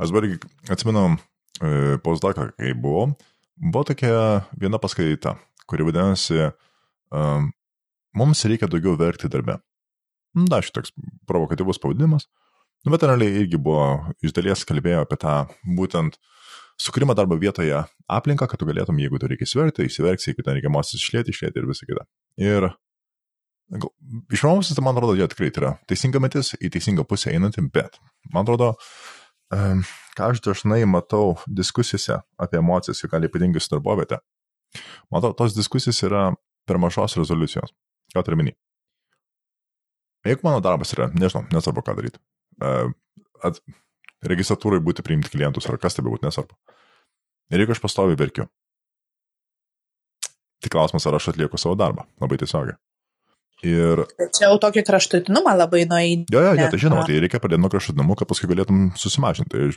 Aš 0.00 0.08
dabar 0.08 0.30
atsimenu 0.72 1.02
e, 1.12 1.98
postdaką, 2.00 2.46
kai 2.56 2.72
buvau, 2.72 3.10
buvo 3.60 3.84
tokia 3.84 4.46
viena 4.56 4.80
paskaita, 4.80 5.34
kuri 5.68 5.84
vadinasi 5.84 6.40
um, 7.12 7.50
Mums 8.16 8.46
reikia 8.48 8.68
daugiau 8.72 8.96
verkti 8.96 9.28
darbe. 9.28 9.58
Na, 10.36 10.60
šitoks 10.64 10.92
provokatyvus 11.28 11.80
pavadinimas. 11.80 12.28
Nu, 12.84 12.92
bet 12.92 13.04
realiai 13.08 13.42
irgi 13.42 13.58
buvo 13.60 14.12
iš 14.24 14.34
dalies 14.36 14.64
kalbėjo 14.68 15.04
apie 15.06 15.16
tą 15.20 15.36
būtent 15.78 16.18
sukūrimą 16.82 17.16
darbo 17.16 17.38
vietoje 17.40 17.78
aplinką, 18.12 18.48
kad 18.50 18.60
tu 18.60 18.68
galėtum, 18.68 18.98
jeigu 19.00 19.18
tu 19.20 19.30
reikia 19.30 19.46
įsiverkti, 19.48 19.86
įsiverksi, 19.88 20.30
jeigu 20.30 20.44
ten 20.44 20.58
reikia 20.58 20.72
mosis 20.72 21.00
išlėti, 21.00 21.32
išlėti 21.32 21.62
ir 21.62 21.68
visą 21.70 21.88
kitą. 21.88 22.04
Ir 22.42 22.68
iš 24.30 24.44
vienos 24.44 24.60
pusės, 24.60 24.80
man 24.84 24.94
atrodo, 24.94 25.16
jie 25.18 25.26
tikrai 25.32 25.50
tai 25.50 25.62
yra 25.62 25.72
teisinga 25.90 26.20
metis, 26.22 26.52
į 26.60 26.70
teisingą 26.76 27.06
pusę 27.08 27.32
einanti, 27.32 27.64
bet 27.72 27.98
man 28.34 28.44
atrodo, 28.44 28.74
ką 29.50 30.30
aš 30.30 30.44
dažnai 30.44 30.82
matau 30.90 31.38
diskusijose 31.48 32.20
apie 32.38 32.60
emocijas, 32.60 33.02
ir 33.02 33.12
gal 33.14 33.26
ypatingai 33.26 33.62
su 33.62 33.72
darbovietė, 33.72 34.20
man 35.10 35.22
atrodo, 35.22 35.34
tos 35.40 35.56
diskusijos 35.56 36.04
yra 36.06 36.28
per 36.68 36.78
mažos 36.82 37.16
rezoliucijos. 37.18 37.74
Ką 38.14 38.22
turiu 38.22 38.44
minį? 38.44 38.54
Jeigu 40.26 40.46
mano 40.46 40.62
darbas 40.64 40.92
yra, 40.96 41.08
nežinau, 41.14 41.44
nesvarbu 41.54 41.84
ką 41.86 41.96
daryti, 41.98 42.20
at, 43.46 43.60
registratūrai 44.26 44.80
būti 44.82 45.04
priimti 45.06 45.32
klientus 45.32 45.68
ar 45.70 45.78
kas 45.82 45.96
tai 45.96 46.04
būtų 46.06 46.28
nesvarbu. 46.28 46.56
Ir 47.54 47.62
jeigu 47.62 47.76
aš 47.76 47.82
pastoviai 47.84 48.18
verkiu, 48.18 48.48
tai 50.62 50.72
klausimas, 50.72 51.06
ar 51.06 51.18
aš 51.18 51.30
atlieku 51.32 51.60
savo 51.60 51.76
darbą, 51.78 52.08
labai 52.22 52.40
tiesiogiai. 52.42 52.78
Ir... 53.64 54.02
Čia 54.36 54.50
jau 54.50 54.56
tokį 54.60 54.82
kraštutinumą 54.84 55.54
labai 55.56 55.86
nueini. 55.88 56.26
Jo, 56.32 56.42
jo, 56.44 56.56
ne, 56.58 56.66
tai 56.72 56.80
žinoma, 56.80 57.06
tai 57.08 57.20
reikia 57.22 57.40
pradėti 57.40 57.62
nuo 57.62 57.70
kraštutinumų, 57.72 58.18
kad 58.20 58.28
paskui 58.28 58.50
galėtum 58.50 58.90
susimažinti. 59.00 59.54
Tai 59.54 59.68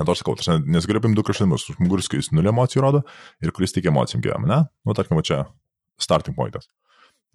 Aš 0.00 0.22
sakau, 0.22 0.36
nes 0.64 0.86
galiu 0.88 1.00
paimti 1.02 1.18
du 1.18 1.24
kraštutinumus. 1.26 1.66
Žmogus, 1.76 2.08
kuris 2.12 2.30
nulį 2.32 2.52
emocijų 2.52 2.84
rodo 2.84 3.00
ir 3.42 3.52
kuris 3.56 3.74
tik 3.74 3.88
emocijom 3.90 4.22
gyvena, 4.24 4.46
ne? 4.48 4.58
Nu, 4.86 4.94
tarkim, 4.96 5.18
čia 5.26 5.42
starting 6.00 6.36
pointas. 6.36 6.70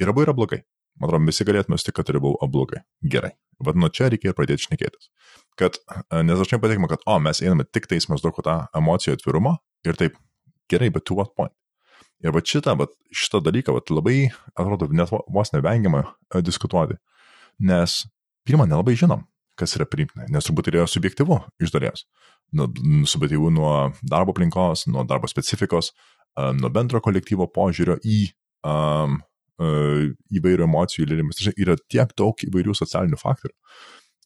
Ir 0.02 0.10
abu 0.10 0.24
yra 0.24 0.34
blogai. 0.34 0.64
Man 0.96 1.10
atrodo, 1.10 1.28
visi 1.28 1.44
galėtume 1.48 1.78
sutikti, 1.80 1.98
kad 2.00 2.12
yra 2.14 2.22
abu 2.22 2.36
blogai. 2.52 2.82
Gerai. 3.04 3.34
Vad 3.64 3.76
nuo 3.80 3.90
čia 3.92 4.08
reikia 4.12 4.32
pradėti 4.36 4.70
šnekėtis. 4.70 5.10
Kad, 5.60 5.80
nes 6.24 6.40
dažnai 6.40 6.62
patikima, 6.64 6.88
kad, 6.92 7.04
o, 7.08 7.18
mes 7.24 7.42
einame 7.44 7.66
tik 7.68 7.90
tais 7.92 8.08
mes 8.12 8.24
daug 8.24 8.40
tą 8.44 8.56
emocijų 8.76 9.18
atvirumą 9.18 9.58
ir 9.88 10.00
taip, 10.00 10.16
gerai, 10.72 10.90
bet 10.96 11.06
to 11.08 11.18
what 11.20 11.36
point? 11.36 11.54
Ir 12.24 12.32
va 12.36 12.40
šitą, 12.40 12.78
va 12.80 12.88
šitą 13.12 13.42
dalyką, 13.44 13.76
va 13.76 13.84
labai, 13.92 14.18
atrodo, 14.56 14.88
net 14.96 15.12
vos 15.12 15.52
nevengiama 15.52 16.06
e, 16.06 16.42
diskutuoti. 16.44 16.96
Nes 17.68 18.04
pirmą 18.48 18.68
nelabai 18.70 18.96
žinom, 19.00 19.28
kas 19.60 19.76
yra 19.76 19.88
priimtina, 19.90 20.30
nes 20.32 20.48
turbūt 20.48 20.72
yra 20.72 20.88
subjektivu 20.88 21.42
iš 21.64 21.76
dalies. 21.76 22.08
Nu, 22.56 22.70
subjektivu 23.10 23.52
nuo 23.52 23.76
darbo 24.04 24.36
aplinkos, 24.36 24.88
nuo 24.92 25.04
darbo 25.08 25.28
specifikos, 25.32 25.92
e, 25.92 26.52
nuo 26.56 26.72
bendro 26.72 27.04
kolektyvo 27.04 27.52
požiūrio 27.52 28.00
į 28.00 28.20
um, 28.64 29.20
įvairių 29.60 30.66
emocijų 30.68 31.10
lėlimas. 31.12 31.42
Yra 31.56 31.78
tiek 31.92 32.12
daug 32.18 32.42
įvairių 32.48 32.76
socialinių 32.76 33.20
faktorių, 33.22 33.56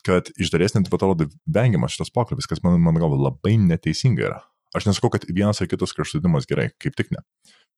kad 0.07 0.31
iš 0.39 0.51
dalies 0.53 0.75
net 0.75 0.89
atrodo 0.93 1.29
vengiamas 1.45 1.95
šitas 1.95 2.13
pokalbis, 2.15 2.49
kas 2.49 2.63
man, 2.65 2.79
man 2.81 2.97
galva 3.01 3.19
labai 3.29 3.57
neteisinga 3.61 4.25
yra. 4.25 4.39
Aš 4.77 4.85
nesakau, 4.85 5.09
kad 5.13 5.25
vienas 5.29 5.61
ar 5.61 5.69
kitas 5.69 5.95
kraštutinumas 5.97 6.45
gerai, 6.49 6.69
kaip 6.81 6.97
tik 6.97 7.09
ne. 7.13 7.23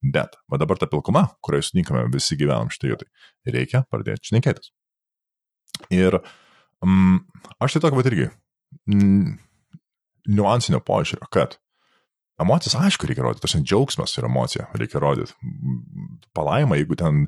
Bet, 0.02 0.36
va 0.50 0.58
dabar 0.58 0.80
ta 0.82 0.90
pilkuma, 0.90 1.28
kurioje 1.46 1.70
sutinkame 1.70 2.08
visi 2.12 2.36
gyvenam 2.40 2.72
štai 2.74 2.92
vietai, 2.92 3.08
reikia 3.54 3.84
pradėti 3.92 4.32
šnekėtis. 4.32 4.72
Ir 5.94 6.18
mm, 6.82 7.20
aš 7.62 7.78
tai 7.78 7.84
tokio, 7.86 8.00
bet 8.00 8.10
irgi, 8.10 8.28
mm, 8.90 9.36
niuansinio 10.34 10.82
požiūrio, 10.84 11.30
kad 11.34 11.60
emocijas, 12.40 12.76
aišku, 12.80 13.08
reikia 13.10 13.26
rodyti, 13.26 13.44
tas 13.44 13.56
džiaugsmas 13.60 14.14
ir 14.18 14.28
emocija 14.28 14.68
reikia 14.78 15.02
rodyti. 15.04 15.36
Palaima, 16.38 16.78
jeigu 16.80 16.98
ten 17.00 17.26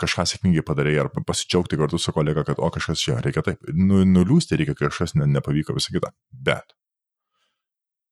kažką 0.00 0.26
sėkmingai 0.30 0.64
padarai, 0.66 0.94
ar 1.02 1.10
pasidžiaugti 1.12 1.78
kartu 1.80 2.00
su 2.00 2.14
kolega, 2.16 2.44
kad, 2.48 2.60
o 2.62 2.70
kažkas 2.72 3.02
čia 3.02 3.18
reikia 3.24 3.44
taip, 3.46 3.60
nu, 3.72 4.02
nuliūsti 4.08 4.58
reikia, 4.60 4.76
kažkas 4.78 5.16
ne, 5.18 5.28
nepavyko 5.36 5.76
visą 5.76 5.94
kitą. 5.94 6.12
Bet 6.32 6.74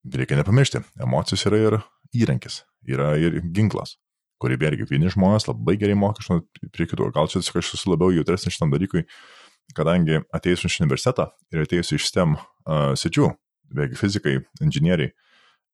reikia 0.05 0.39
nepamiršti, 0.41 0.85
emocijos 1.03 1.47
yra 1.51 1.65
ir 1.65 1.81
įrankis, 2.17 2.63
yra 2.89 3.13
ir 3.21 3.41
ginklas, 3.55 3.97
kurį 4.41 4.59
vėlgi 4.61 4.89
vieni 4.91 5.13
žmonės 5.13 5.49
labai 5.51 5.77
gerai 5.81 5.99
moka 5.99 6.25
iš 6.25 6.31
prie 6.73 6.89
kitų. 6.89 7.11
Gal 7.17 7.29
čia 7.31 7.41
tiesiog 7.41 7.61
aš 7.61 7.75
esu 7.77 7.93
labiau 7.93 8.13
jautresnis 8.15 8.57
šitam 8.57 8.73
dalykui, 8.73 9.05
kadangi 9.77 10.23
atėjus 10.35 10.67
iš 10.67 10.81
universitetą 10.83 11.31
ir 11.53 11.65
atėjus 11.65 11.95
iš 11.97 12.09
STEM 12.11 12.37
uh, 12.37 12.93
sičių, 12.99 13.29
vėlgi 13.77 13.99
fizikai, 14.01 14.39
inžinieriai, 14.65 15.13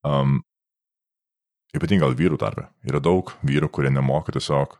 um, 0.07 0.41
ypatingai 1.77 2.07
gal 2.07 2.17
vyrų 2.19 2.39
tarpe, 2.41 2.69
yra 2.87 3.03
daug 3.03 3.33
vyrų, 3.47 3.71
kurie 3.75 3.93
nemoka 3.93 4.35
tiesiog 4.35 4.79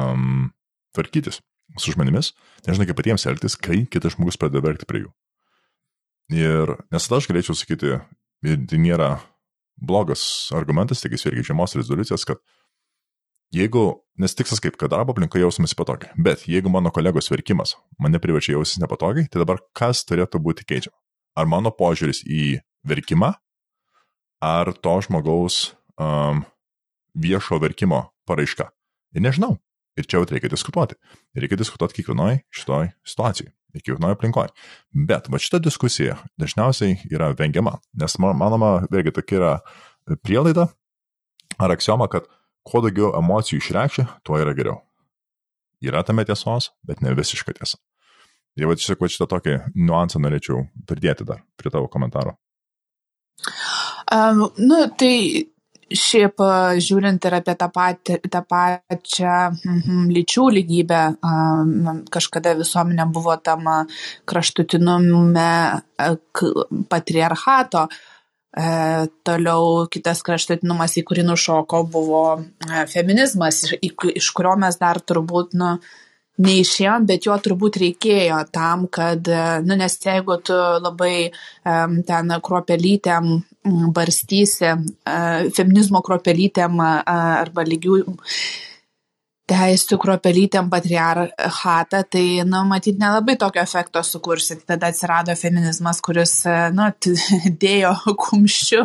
um, 0.00 0.50
tvarkytis 0.96 1.40
su 1.80 1.94
žmonėmis, 1.94 2.32
nežinai 2.66 2.88
kaip 2.88 2.98
patiems 2.98 3.26
elgtis, 3.28 3.56
kai 3.58 3.84
kitas 3.90 4.16
žmogus 4.16 4.38
pradeda 4.40 4.64
verkti 4.64 4.88
prie 4.88 5.04
jų. 5.04 5.12
Ir 6.34 6.76
nes 6.92 7.06
tada 7.06 7.20
aš 7.20 7.28
galėčiau 7.30 7.56
sakyti, 7.58 7.98
tai 8.44 8.80
nėra 8.80 9.16
blogas 9.76 10.50
argumentas, 10.54 11.02
tik 11.02 11.16
jis 11.16 11.26
irgi 11.28 11.48
žemos 11.50 11.74
rezoliucijos, 11.76 12.24
kad 12.28 12.40
jeigu, 13.54 13.84
nes 14.20 14.34
tikslas 14.36 14.62
kaip, 14.62 14.78
kad 14.80 14.92
darbo 14.92 15.14
aplinkoje 15.14 15.44
jausimės 15.44 15.76
patogiai, 15.78 16.14
bet 16.16 16.46
jeigu 16.50 16.72
mano 16.72 16.92
kolegos 16.94 17.30
verkimas 17.32 17.74
mane 18.02 18.20
privačiai 18.22 18.56
jausis 18.56 18.80
nepatogiai, 18.82 19.28
tai 19.30 19.42
dabar 19.42 19.60
kas 19.76 20.04
turėtų 20.08 20.40
būti 20.42 20.66
keičiama? 20.68 20.96
Ar 21.34 21.50
mano 21.50 21.72
požiūris 21.74 22.22
į 22.30 22.60
verkimą, 22.86 23.32
ar 24.44 24.72
to 24.84 24.94
žmogaus 25.06 25.72
um, 25.96 26.44
viešo 27.16 27.60
verkimo 27.62 28.04
paraiška? 28.28 28.68
Ir 29.16 29.24
nežinau. 29.24 29.56
Ir 29.94 30.08
čia 30.10 30.18
jau 30.18 30.26
reikia 30.26 30.50
diskutuoti. 30.50 30.96
Ir 31.36 31.44
reikia 31.44 31.58
diskutuoti 31.60 32.00
kiekvienoje 32.00 32.42
šitoj 32.54 32.90
situacijai 33.06 33.52
kiekvienoje 33.82 34.14
aplinkoje. 34.14 34.52
Bet 34.94 35.28
va 35.30 35.40
šita 35.40 35.58
diskusija 35.62 36.16
dažniausiai 36.40 36.98
yra 37.10 37.32
vengiama, 37.38 37.78
nes 37.98 38.16
manoma, 38.22 38.76
vėlgi 38.90 39.14
tokia 39.16 39.38
yra 39.40 39.52
prielaida 40.22 40.68
ar 41.58 41.74
aksioma, 41.74 42.08
kad 42.10 42.28
kuo 42.66 42.82
daugiau 42.84 43.12
emocijų 43.18 43.60
išreikšti, 43.60 44.06
tuo 44.26 44.38
yra 44.40 44.54
geriau. 44.56 44.78
Yra 45.84 46.04
tame 46.06 46.24
tiesos, 46.24 46.70
bet 46.86 47.02
ne 47.04 47.12
visiška 47.16 47.56
tiesa. 47.56 47.80
Ir 48.56 48.70
va 48.70 48.76
tiesiog 48.78 49.02
šitą 49.10 49.26
tokį 49.32 49.56
niuansą 49.74 50.22
norėčiau 50.22 50.62
pridėti 50.86 51.26
dar 51.26 51.42
prie 51.58 51.72
tavo 51.74 51.90
komentaro. 51.90 52.38
Um, 54.14 54.46
nu, 54.62 54.84
tai 54.94 55.14
Šiaip 55.94 56.40
žiūrint 56.82 57.26
ir 57.28 57.34
apie 57.36 57.54
tą, 57.60 57.68
patį, 57.72 58.16
tą 58.32 58.40
pačią 58.48 59.34
mm, 59.52 60.06
lyčių 60.14 60.46
lygybę, 60.56 61.00
kažkada 62.14 62.54
visuomenė 62.58 63.06
buvo 63.12 63.36
tam 63.44 63.68
kraštutinume 64.30 65.50
patriarchato. 66.90 67.86
E, 68.54 68.66
toliau 69.26 69.84
kitas 69.90 70.22
kraštutinumas, 70.24 70.96
į 71.00 71.04
kurį 71.10 71.26
nušoko, 71.26 71.82
buvo 71.90 72.24
feminizmas, 72.90 73.64
iš 73.82 74.30
kurio 74.34 74.54
mes 74.62 74.78
dar 74.80 75.02
turbūt, 75.02 75.56
nu, 75.58 75.74
neišėjom, 76.42 77.06
bet 77.06 77.28
jo 77.28 77.36
turbūt 77.38 77.78
reikėjo 77.82 78.40
tam, 78.54 78.88
kad, 78.92 79.28
nu, 79.66 79.76
nes 79.78 79.98
jeigu 80.02 80.38
tu 80.42 80.56
labai 80.82 81.30
um, 81.30 82.00
ten 82.06 82.34
kruopelytėm 82.42 83.30
barstysi, 83.94 84.72
uh, 84.74 85.50
feminizmo 85.54 86.02
kruopelytėm 86.04 86.80
uh, 86.82 87.02
arba 87.44 87.66
lygių 87.68 88.02
teisų 89.50 89.98
kruopelytėm 90.00 90.70
patriarchatą, 90.72 92.00
tai, 92.08 92.24
nu, 92.48 92.62
matyt, 92.68 92.96
nelabai 93.00 93.34
tokio 93.40 93.60
efekto 93.60 94.00
sukursi. 94.06 94.56
Tada 94.64 94.88
atsirado 94.88 95.34
feminizmas, 95.36 96.00
kuris, 96.04 96.38
nu, 96.72 96.86
dėjo 97.64 97.92
kumščių 98.22 98.84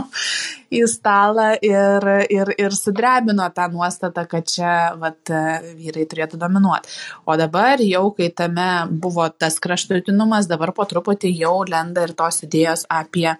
į 0.78 0.82
stalą 0.92 1.46
ir, 1.64 2.08
ir, 2.28 2.52
ir 2.60 2.76
sudrebino 2.76 3.46
tą 3.56 3.70
nuostatą, 3.72 4.26
kad 4.28 4.50
čia, 4.52 4.74
vat, 5.00 5.32
vyrai 5.78 6.04
turėtų 6.10 6.40
dominuoti. 6.42 6.92
O 7.24 7.38
dabar 7.40 7.80
jau, 7.80 8.10
kai 8.18 8.28
tame 8.36 8.68
buvo 8.90 9.30
tas 9.32 9.56
kraštutinumas, 9.64 10.50
dabar 10.52 10.74
po 10.76 10.84
truputį 10.88 11.32
jau 11.38 11.62
lenda 11.68 12.04
ir 12.04 12.12
tos 12.18 12.42
idėjos 12.44 12.84
apie 12.92 13.30
e, 13.32 13.38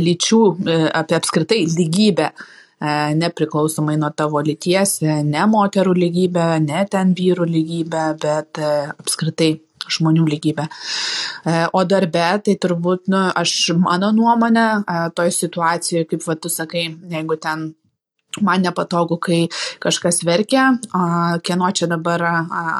lyčių, 0.00 0.40
e, 0.64 0.80
apie 1.02 1.20
apskritai 1.20 1.60
lygybę. 1.68 2.30
E, 2.32 2.59
nepriklausomai 2.80 3.96
nuo 4.00 4.10
tavo 4.16 4.40
lyties, 4.44 5.00
e, 5.04 5.16
ne 5.26 5.42
moterų 5.52 5.96
lygybė, 5.98 6.46
ne 6.64 6.84
ten 6.90 7.12
vyrų 7.18 7.48
lygybė, 7.50 8.04
bet 8.22 8.60
e, 8.60 8.70
apskritai 8.94 9.50
žmonių 9.90 10.24
lygybę. 10.28 10.68
O 11.74 11.80
darbe, 11.88 12.26
tai 12.46 12.54
turbūt, 12.62 13.08
nu, 13.10 13.24
aš 13.34 13.72
mano 13.80 14.12
nuomonė, 14.14 14.66
toj 15.18 15.32
situacijoje, 15.34 16.04
kaip 16.12 16.22
va 16.28 16.36
tu 16.38 16.52
sakai, 16.52 16.84
jeigu 17.10 17.38
ten 17.42 17.64
man 18.38 18.62
nepatogu, 18.62 19.18
kai 19.22 19.40
kažkas 19.82 20.22
verkia, 20.26 20.68
kieno 21.46 21.70
čia 21.74 21.88
dabar 21.90 22.24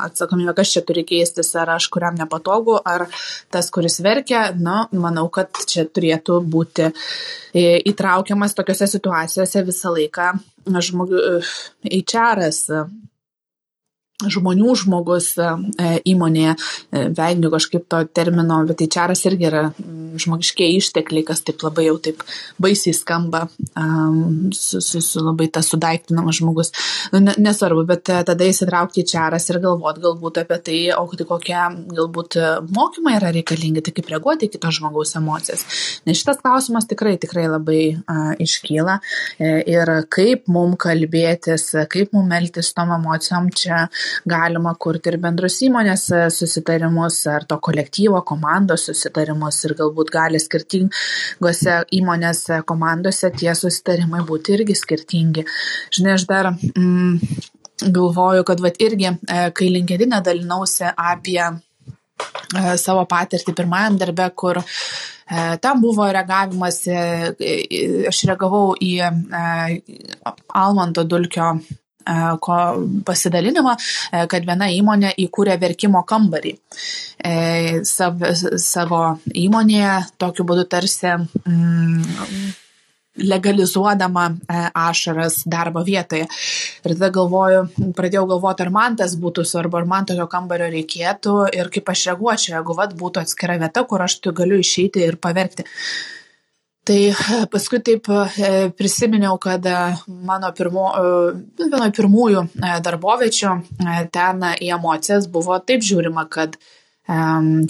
atsakomybė, 0.07 0.55
kas 0.61 0.75
čia 0.75 0.85
turi 0.87 1.05
keistis, 1.09 1.51
ar 1.59 1.75
aš 1.77 1.89
kuriam 1.93 2.19
nepatogu, 2.19 2.79
ar 2.79 3.09
tas, 3.51 3.71
kuris 3.75 4.01
verkia, 4.05 4.51
na, 4.55 4.85
nu, 4.93 5.03
manau, 5.03 5.27
kad 5.33 5.65
čia 5.67 5.87
turėtų 5.91 6.41
būti 6.47 6.91
įtraukiamas 7.91 8.55
tokiuose 8.55 8.87
situacijose 8.91 9.67
visą 9.67 9.95
laiką 9.97 10.33
žmogių 10.71 11.25
HR-as 11.91 12.67
žmonių 14.29 14.75
žmogus 14.83 15.33
e, 15.41 15.51
įmonėje, 16.11 16.55
e, 16.57 17.05
vengiu 17.17 17.51
kažkaip 17.53 17.87
to 17.91 18.03
termino, 18.17 18.61
bet 18.69 18.81
tai 18.83 18.89
čaras 18.93 19.25
irgi 19.29 19.49
yra 19.49 19.63
žmogiškiai 20.21 20.77
ištekliai, 20.81 21.25
kas 21.29 21.45
taip 21.47 21.63
labai 21.65 21.87
jau 21.87 21.97
taip 22.03 22.25
baisiai 22.61 22.95
skamba, 22.97 23.45
su, 24.57 24.81
su, 24.83 25.01
su 25.05 25.23
labai 25.23 25.47
tas 25.53 25.71
sudaiktinamas 25.71 26.41
žmogus. 26.41 26.73
Nu, 27.15 27.23
nesvarbu, 27.31 27.85
bet 27.89 28.11
e, 28.13 28.21
tada 28.27 28.49
įsitraukti 28.49 29.05
į 29.05 29.09
čaras 29.15 29.49
ir 29.53 29.61
galvoti 29.63 30.05
galbūt 30.05 30.43
apie 30.43 30.61
tai, 30.67 30.81
o 30.97 31.07
tai 31.15 31.29
kokie 31.29 31.61
galbūt 31.95 32.39
mokymai 32.75 33.17
yra 33.19 33.33
reikalingi, 33.35 33.85
tai 33.87 33.95
kaip 33.97 34.11
reaguoti 34.13 34.49
į 34.49 34.55
kito 34.57 34.73
žmogaus 34.75 35.17
emocijas. 35.19 35.65
Nes 36.09 36.21
šitas 36.21 36.41
klausimas 36.43 36.89
tikrai, 36.91 37.17
tikrai 37.21 37.47
labai 37.51 37.83
uh, 37.95 38.33
iškyla 38.41 38.99
ir 39.41 39.93
kaip 40.13 40.49
mum 40.51 40.77
kalbėtis, 40.81 41.71
kaip 41.91 42.15
mum 42.17 42.31
elgtis 42.37 42.73
tom 42.77 42.93
emocijom 42.97 43.51
čia 43.55 43.87
galima 44.29 44.75
kurti 44.79 45.13
ir 45.13 45.19
bendrus 45.23 45.59
įmonės 45.67 46.07
e, 46.15 46.23
susitarimus 46.35 47.21
ar 47.31 47.47
to 47.49 47.59
kolektyvo 47.63 48.23
komandos 48.27 48.87
susitarimus 48.91 49.61
ir 49.67 49.77
galbūt 49.79 50.13
gali 50.15 50.41
skirtingose 50.43 51.81
įmonėse 52.01 52.63
komandose 52.69 53.33
tie 53.37 53.55
susitarimai 53.57 54.25
būti 54.29 54.57
irgi 54.59 54.77
skirtingi. 54.79 55.47
Žinai, 55.97 56.17
aš 56.19 56.27
dar 56.31 56.53
mm, 56.53 57.19
galvoju, 57.87 58.47
kad 58.49 58.63
vat 58.65 58.81
irgi, 58.83 59.15
e, 59.15 59.47
kai 59.57 59.71
linkedinė 59.73 60.23
dalinausi 60.27 60.91
apie 60.91 61.43
e, 61.47 61.55
savo 62.81 63.07
patirtį 63.11 63.57
pirmajam 63.57 64.01
darbe, 64.01 64.29
kur 64.35 64.63
Ten 65.31 65.79
buvo 65.79 66.09
reagavimas, 66.11 66.81
aš 68.11 68.23
reagavau 68.27 68.73
į 68.83 68.97
Almanto 70.59 71.05
Dulkio 71.07 71.53
E, 72.01 73.03
pasidalinimą, 73.05 73.75
e, 74.13 74.25
kad 74.31 74.47
viena 74.49 74.71
įmonė 74.73 75.13
įkūrė 75.21 75.59
verkimo 75.61 76.01
kambarį 76.09 76.55
e, 76.57 77.35
sav, 77.85 78.23
savo 78.57 79.03
įmonėje, 79.37 79.93
tokiu 80.21 80.47
būdu 80.49 80.65
tarsi 80.73 81.13
mm, 81.13 82.47
legalizuodama 83.21 84.31
ašaras 84.81 85.43
darbo 85.45 85.83
vietoje. 85.85 86.25
Ir 86.81 86.95
tada 86.95 87.11
galvoju, 87.13 87.67
pradėjau 87.99 88.25
galvoti, 88.31 88.65
ar 88.65 88.73
man 88.73 88.97
tas 88.97 89.19
būtų 89.21 89.45
svarbu, 89.45 89.83
ar 89.83 89.91
man 89.91 90.09
tokio 90.09 90.25
kambario 90.31 90.71
reikėtų 90.73 91.35
ir 91.59 91.69
kaip 91.75 91.93
aš 91.93 92.07
reaguočiau, 92.13 92.55
jeigu 92.57 92.79
vat 92.79 92.97
būtų 92.97 93.27
atskira 93.27 93.59
vieta, 93.61 93.85
kur 93.85 94.07
aš 94.07 94.23
galiu 94.33 94.63
išeiti 94.63 95.05
ir 95.05 95.21
paverkti. 95.21 95.69
Tai 96.91 97.07
e, 97.07 97.15
paskui 97.47 97.79
taip 97.87 98.09
e, 98.11 98.49
prisiminiau, 98.75 99.37
kad 99.39 99.63
e, 99.63 99.77
mano 100.27 100.49
pirmo, 100.59 100.89
vienoje 101.61 101.93
pirmųjų 101.95 102.43
darbovečių 102.83 103.53
ten 104.11 104.43
į 104.59 104.73
emocijas 104.75 105.29
buvo 105.31 105.61
taip 105.63 105.87
žiūrima, 105.87 106.27
kad 106.27 106.59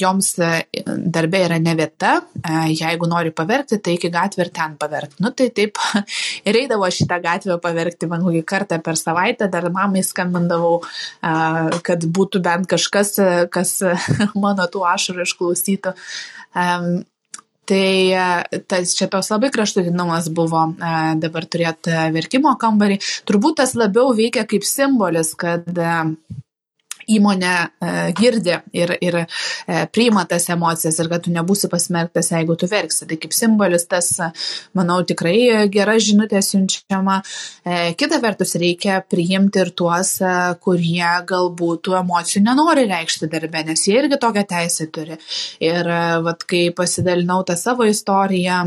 joms 0.01 0.35
darbė 0.37 1.39
yra 1.47 1.57
ne 1.61 1.73
vieta, 1.79 2.11
jeigu 2.69 3.07
nori 3.09 3.31
paverkti, 3.33 3.79
tai 3.81 3.95
iki 3.97 4.11
gatvę 4.13 4.45
ir 4.45 4.51
ten 4.57 4.75
paverkti. 4.81 5.21
Nu 5.25 5.31
tai 5.37 5.47
taip 5.57 5.81
ir 6.49 6.59
eidavo 6.63 6.89
šitą 6.93 7.21
gatvę 7.25 7.57
paverkti 7.61 8.09
man 8.09 8.25
kokį 8.25 8.43
kartą 8.49 8.81
per 8.85 9.01
savaitę, 9.01 9.49
dar 9.53 9.69
mamai 9.73 10.05
skambindavau, 10.05 10.83
kad 11.87 12.05
būtų 12.05 12.45
bent 12.45 12.69
kažkas, 12.73 13.17
kas 13.53 13.79
mano 14.45 14.69
tų 14.69 14.85
ašarų 14.97 15.29
išklausytų. 15.29 15.97
Tai 17.71 18.11
e, 18.11 18.61
tas 18.67 18.95
čia 18.99 19.07
tos 19.11 19.29
labai 19.31 19.53
kraštutinumas 19.55 20.27
buvo 20.35 20.65
e, 20.75 20.95
dabar 21.23 21.47
turėti 21.47 21.95
verkimo 22.17 22.57
kambarį. 22.59 22.99
Turbūt 23.31 23.61
tas 23.63 23.77
labiau 23.79 24.11
veikia 24.17 24.43
kaip 24.51 24.67
simbolis, 24.67 25.37
kad 25.39 25.69
e, 25.71 25.93
įmonė 27.17 27.53
e, 27.53 27.91
girdi 28.17 28.57
ir, 28.77 28.93
ir 29.03 29.19
e, 29.23 29.27
priima 29.93 30.25
tas 30.29 30.49
emocijas 30.53 30.99
ir 31.01 31.11
kad 31.11 31.25
tu 31.25 31.33
nebūsi 31.35 31.71
pasmerktas, 31.73 32.31
jeigu 32.35 32.57
tu 32.59 32.69
verksi. 32.71 33.07
Tai 33.11 33.19
kaip 33.21 33.35
simbolis 33.37 33.87
tas, 33.91 34.11
manau, 34.77 35.01
tikrai 35.07 35.69
gera 35.73 35.97
žinutė 36.01 36.43
siunčiama. 36.45 37.21
E, 37.65 37.81
kita 38.01 38.21
vertus, 38.23 38.57
reikia 38.61 39.01
priimti 39.03 39.63
ir 39.65 39.73
tuos, 39.77 40.17
kurie 40.65 41.11
galbūt 41.29 41.85
tų 41.87 41.97
emocijų 42.01 42.45
nenori 42.45 42.87
reikšti 42.91 43.31
darbę, 43.33 43.65
nes 43.71 43.87
jie 43.87 43.97
irgi 44.01 44.21
tokią 44.21 44.47
teisę 44.51 44.89
turi. 44.93 45.19
Ir 45.65 45.89
vat, 46.25 46.45
kai 46.49 46.69
pasidalinau 46.77 47.41
tą 47.49 47.57
savo 47.59 47.87
istoriją, 47.89 48.63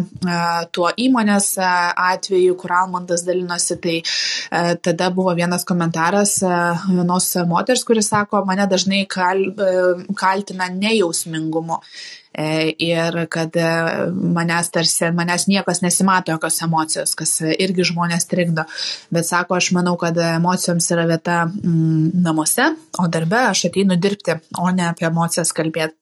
tuo 0.74 0.90
įmonės 1.00 1.54
atveju, 1.60 2.56
kur 2.60 2.76
Almandas 2.78 3.26
dalinosi, 3.28 3.78
tai 3.84 3.98
tada 4.84 5.10
buvo 5.14 5.34
vienas 5.38 5.66
komentaras 5.68 6.40
vienos 6.88 7.30
moters, 7.48 7.84
kuris 7.84 8.10
sako, 8.10 8.33
sako, 8.34 8.46
mane 8.46 8.68
dažnai 8.68 9.06
kal, 9.08 9.38
e, 9.38 10.06
kaltina 10.16 10.70
nejausmingumu. 10.70 11.80
E, 12.34 12.74
ir 12.80 13.28
kad 13.30 13.56
e, 13.56 13.66
manęs 14.10 14.72
tarsi, 14.74 15.12
manęs 15.14 15.46
niekas 15.48 15.84
nesimato 15.84 16.32
jokios 16.32 16.62
emocijos, 16.66 17.14
kas 17.16 17.42
irgi 17.42 17.86
žmonės 17.92 18.26
trikdo. 18.26 18.66
Bet 19.12 19.28
sako, 19.28 19.56
aš 19.56 19.72
manau, 19.72 19.98
kad 19.98 20.18
emocijoms 20.18 20.90
yra 20.96 21.06
vieta 21.06 21.44
mm, 21.46 22.24
namuose, 22.26 22.72
o 22.98 23.08
darbe 23.08 23.38
aš 23.52 23.68
ateinu 23.70 24.00
dirbti, 24.02 24.40
o 24.58 24.72
ne 24.72 24.90
apie 24.90 25.06
emocijas 25.12 25.54
kalbėti. 25.54 25.94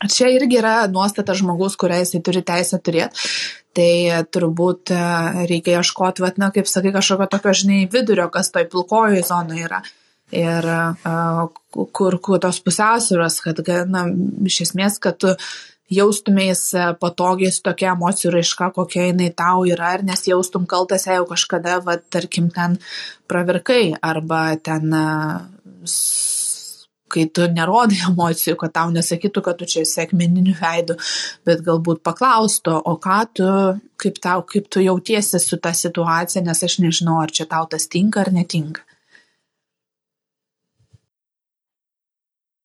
Čia 0.00 0.28
irgi 0.32 0.56
yra 0.60 0.86
nuostata 0.88 1.34
žmogus, 1.36 1.76
kurią 1.76 1.98
jisai 2.00 2.20
turi 2.24 2.40
teisę 2.44 2.78
turėti. 2.80 3.32
Tai 3.76 4.24
turbūt 4.34 4.90
reikia 5.46 5.78
ieškoti, 5.78 6.24
na, 6.40 6.48
kaip 6.50 6.66
sakai, 6.66 6.90
kažkokio 6.90 7.28
tokio, 7.30 7.52
žinai, 7.54 7.84
vidurio, 7.92 8.26
kas 8.32 8.50
toj 8.50 8.66
pilkojoje 8.72 9.22
zonoje 9.28 9.68
yra 9.68 9.84
ir 10.34 10.66
kur, 11.70 12.18
kur 12.22 12.40
tos 12.42 12.60
pusiausvėros, 12.64 13.40
kad, 13.44 13.60
na, 13.90 14.06
iš 14.46 14.62
esmės, 14.68 14.98
kad 15.02 15.18
tu 15.20 15.34
jaustumės 15.90 16.68
patogiai 17.02 17.50
su 17.52 17.64
tokia 17.66 17.94
emocijų 17.96 18.34
raiška, 18.36 18.70
kokia 18.76 19.08
jinai 19.08 19.30
tau 19.36 19.64
yra, 19.66 19.96
ir 19.98 20.06
nesijaustum 20.06 20.68
kaltas, 20.70 21.08
jeigu 21.10 21.26
kažkada, 21.32 21.80
va, 21.86 21.98
tarkim, 21.98 22.50
ten 22.54 22.78
pravirkai, 23.30 23.96
arba 23.98 24.44
ten, 24.62 24.94
kai 27.10 27.26
tu 27.34 27.46
nerodai 27.50 27.98
emocijų, 28.10 28.56
kad 28.60 28.74
tau 28.78 28.94
nesakytų, 28.94 29.44
kad 29.46 29.58
tu 29.60 29.68
čia 29.70 29.82
esi 29.86 30.04
akmeniniu 30.04 30.54
veidu, 30.60 30.96
bet 31.46 31.64
galbūt 31.66 32.04
paklaustų, 32.06 32.76
o 32.86 32.94
ką 33.02 33.18
tu, 33.34 33.48
kaip, 34.00 34.22
tau, 34.22 34.44
kaip 34.46 34.70
tu 34.70 34.84
jautiesi 34.84 35.42
su 35.42 35.58
ta 35.58 35.74
situacija, 35.76 36.44
nes 36.46 36.62
aš 36.66 36.78
nežinau, 36.84 37.18
ar 37.24 37.34
čia 37.34 37.48
tau 37.50 37.66
tas 37.70 37.90
tinka 37.90 38.22
ar 38.22 38.32
netinka. 38.34 38.86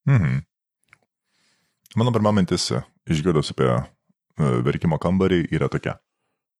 Mhm. 0.06 0.40
Mano 1.96 2.12
pirma 2.12 2.32
mintis, 2.36 2.68
išgirdus 3.08 3.52
apie 3.54 3.68
e, 3.72 3.82
verkimo 4.66 4.98
kambarį, 5.02 5.46
yra 5.54 5.70
tokia. 5.72 5.96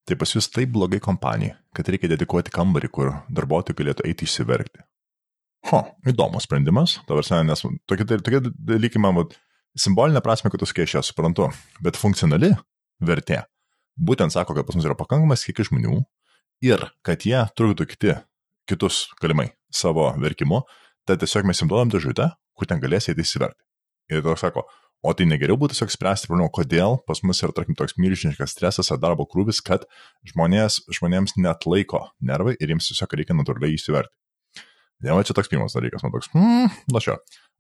Tai 0.06 0.16
pas 0.18 0.30
jūs 0.32 0.48
taip 0.54 0.70
blogai 0.74 1.00
kompanija, 1.02 1.58
kad 1.74 1.88
reikia 1.90 2.12
dedikuoti 2.12 2.54
kambarį, 2.54 2.90
kur 2.94 3.10
darbuotojai 3.28 3.76
galėtų 3.80 4.06
eiti 4.06 4.26
išsiverkti. 4.28 4.84
Ho, 5.72 5.82
įdomus 6.06 6.46
sprendimas, 6.46 7.00
tavarsia, 7.08 7.42
nes 7.42 7.64
tokie, 7.90 8.06
tokie 8.06 8.40
dalykai 8.54 9.02
man, 9.02 9.18
vat, 9.18 9.34
simbolinė 9.76 10.22
prasme, 10.22 10.52
kad 10.52 10.62
tu 10.62 10.68
aš 10.86 11.10
suprantu, 11.10 11.50
bet 11.82 11.98
funkcionali 11.98 12.54
vertė 13.02 13.42
būtent 13.96 14.32
sako, 14.32 14.54
kad 14.56 14.66
pas 14.68 14.76
mus 14.76 14.86
yra 14.86 14.96
pakankamas 14.96 15.44
kiekis 15.46 15.70
žmonių 15.70 16.00
ir 16.64 16.82
kad 17.04 17.24
jie 17.26 17.38
trukdo 17.56 17.86
kiti, 17.88 18.14
kitus 18.68 19.06
galimai 19.20 19.50
savo 19.72 20.10
verkimu, 20.20 20.62
tai 21.08 21.18
tiesiog 21.20 21.48
mes 21.48 21.60
jiems 21.60 21.72
duodam 21.72 21.92
dėžutę, 21.92 22.30
kur 22.56 22.68
ten 22.70 22.82
galės 22.82 23.10
eiti 23.10 23.24
įsiverti. 23.24 23.60
Ir 24.12 24.22
toks 24.24 24.44
sako, 24.44 24.66
o 25.06 25.12
tai 25.16 25.26
negeriau 25.28 25.58
būtų 25.60 25.76
tiesiog 25.76 25.92
spręsti 25.94 26.30
problemą, 26.30 26.50
kodėl 26.54 27.00
pas 27.08 27.22
mus 27.26 27.42
yra, 27.42 27.54
tarkim, 27.56 27.76
toks 27.78 27.96
milžiniškas 28.00 28.54
stresas 28.56 28.92
ar 28.94 29.00
darbo 29.02 29.26
krūvis, 29.30 29.62
kad 29.64 29.86
žmonės, 30.30 30.84
žmonėms 30.98 31.36
net 31.40 31.66
laiko 31.68 32.06
nervai 32.20 32.56
ir 32.58 32.72
jiems 32.72 32.92
tiesiog 32.92 33.18
reikia 33.20 33.36
natūraliai 33.38 33.78
įsiverti. 33.78 34.14
Ne, 35.04 35.12
va 35.12 35.24
čia 35.28 35.34
toks 35.36 35.50
pirmas 35.52 35.74
dalykas, 35.76 36.00
man 36.04 36.12
toks, 36.14 36.30
hmm, 36.32 36.70
lašio. 36.94 37.18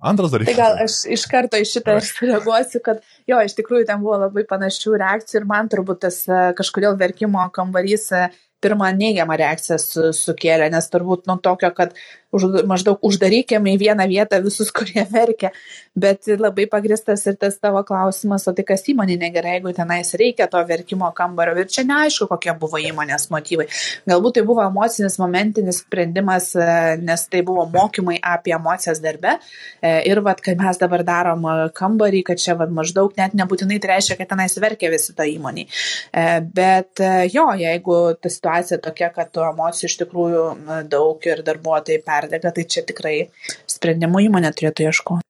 Antras 0.08 0.32
dalykas. 0.32 0.54
Tai 0.54 0.60
gal 0.62 0.78
aš 0.80 1.02
iš 1.12 1.24
karto 1.28 1.58
iš 1.60 1.74
šitą 1.76 1.96
sureaguosiu, 2.04 2.80
kad 2.84 3.02
jo, 3.28 3.40
iš 3.44 3.56
tikrųjų 3.58 3.86
ten 3.88 4.00
buvo 4.00 4.16
labai 4.22 4.46
panašių 4.48 4.96
reakcijų 5.02 5.42
ir 5.42 5.48
man 5.48 5.68
turbūt 5.72 6.00
tas 6.06 6.22
e, 6.28 6.40
kažkodėl 6.56 6.96
verkimo 7.00 7.44
kambarys 7.52 8.08
e, 8.16 8.22
pirmą 8.64 8.90
neigiamą 8.96 9.36
reakciją 9.36 9.78
su, 9.80 10.12
sukėlė, 10.16 10.70
nes 10.72 10.88
turbūt 10.92 11.26
nuo 11.28 11.36
tokio, 11.42 11.70
kad 11.76 11.92
už, 12.36 12.46
maždaug 12.68 13.02
uždarykime 13.06 13.74
į 13.74 13.80
vieną 13.80 14.06
vietą 14.10 14.40
visus, 14.44 14.72
kurie 14.76 15.04
verkia, 15.10 15.52
bet 15.96 16.28
labai 16.40 16.66
pagristas 16.70 17.24
ir 17.28 17.38
tas 17.40 17.58
tavo 17.60 17.82
klausimas, 17.86 18.46
o 18.48 18.54
tai 18.56 18.66
kas 18.68 18.84
įmonė 18.90 19.18
negerai, 19.20 19.56
jeigu 19.56 19.72
tenais 19.76 20.12
reikia 20.18 20.48
to 20.50 20.60
verkimo 20.68 21.08
kambario 21.16 21.56
ir 21.60 21.70
čia 21.72 21.86
neaišku, 21.88 22.28
kokie 22.30 22.54
buvo 22.60 22.80
įmonės 22.82 23.28
motyvai. 23.32 23.68
Galbūt 24.08 24.38
tai 24.38 24.44
buvo 24.48 24.64
emocinis 24.66 25.18
momentinis 25.22 25.82
sprendimas, 25.84 26.52
e, 26.56 26.96
nes 27.02 27.26
tai 27.32 27.42
buvo 27.46 27.66
mokymai 27.72 28.18
apie 28.20 28.54
emocijas 28.56 29.00
darbe 29.04 29.36
e, 29.36 29.94
ir 30.10 30.20
vad, 30.24 30.42
kai 30.44 30.56
mes 30.58 30.80
dabar 30.80 31.04
darom 31.06 31.46
kambarį, 31.76 32.24
kad 32.26 32.42
čia 32.42 32.56
vad 32.58 32.72
maždaug 32.74 33.16
net 33.20 33.36
nebūtinai 33.38 33.80
tai 33.82 33.94
reiškia, 33.94 34.18
kad 34.20 34.32
tenais 34.34 34.56
verkia 34.60 34.90
visi 34.92 35.14
to 35.16 35.26
įmoniai. 35.28 35.68
E, 36.12 36.26
bet 36.56 37.04
jo, 37.32 37.48
jeigu 37.56 38.00
ta 38.20 38.32
situacija 38.46 38.78
tokia, 38.82 39.10
kad 39.10 39.32
tų 39.34 39.44
emocijų 39.50 39.90
iš 39.90 39.96
tikrųjų 40.02 40.42
daug 40.90 41.26
ir 41.26 41.42
darbuotojai 41.42 42.02
perdega, 42.06 42.52
tai 42.54 42.64
čia 42.64 42.84
tikrai 42.86 43.28
sprendimų 43.66 44.26
įmonė 44.28 44.52
turėtų 44.54 44.86
ieškoti. 44.86 45.22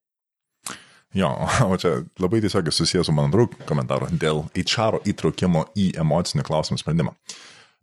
Jo, 1.16 1.30
o 1.64 1.76
čia 1.80 2.02
labai 2.20 2.42
tiesiog 2.44 2.68
susijęs 2.68 3.08
su 3.08 3.14
mano 3.16 3.32
draugų 3.32 3.64
komentaru 3.68 4.10
dėl 4.12 4.44
HR 4.52 5.00
įtraukimo 5.08 5.64
į 5.76 5.94
emocinį 6.02 6.44
klausimą 6.44 6.78
sprendimą. 6.82 7.14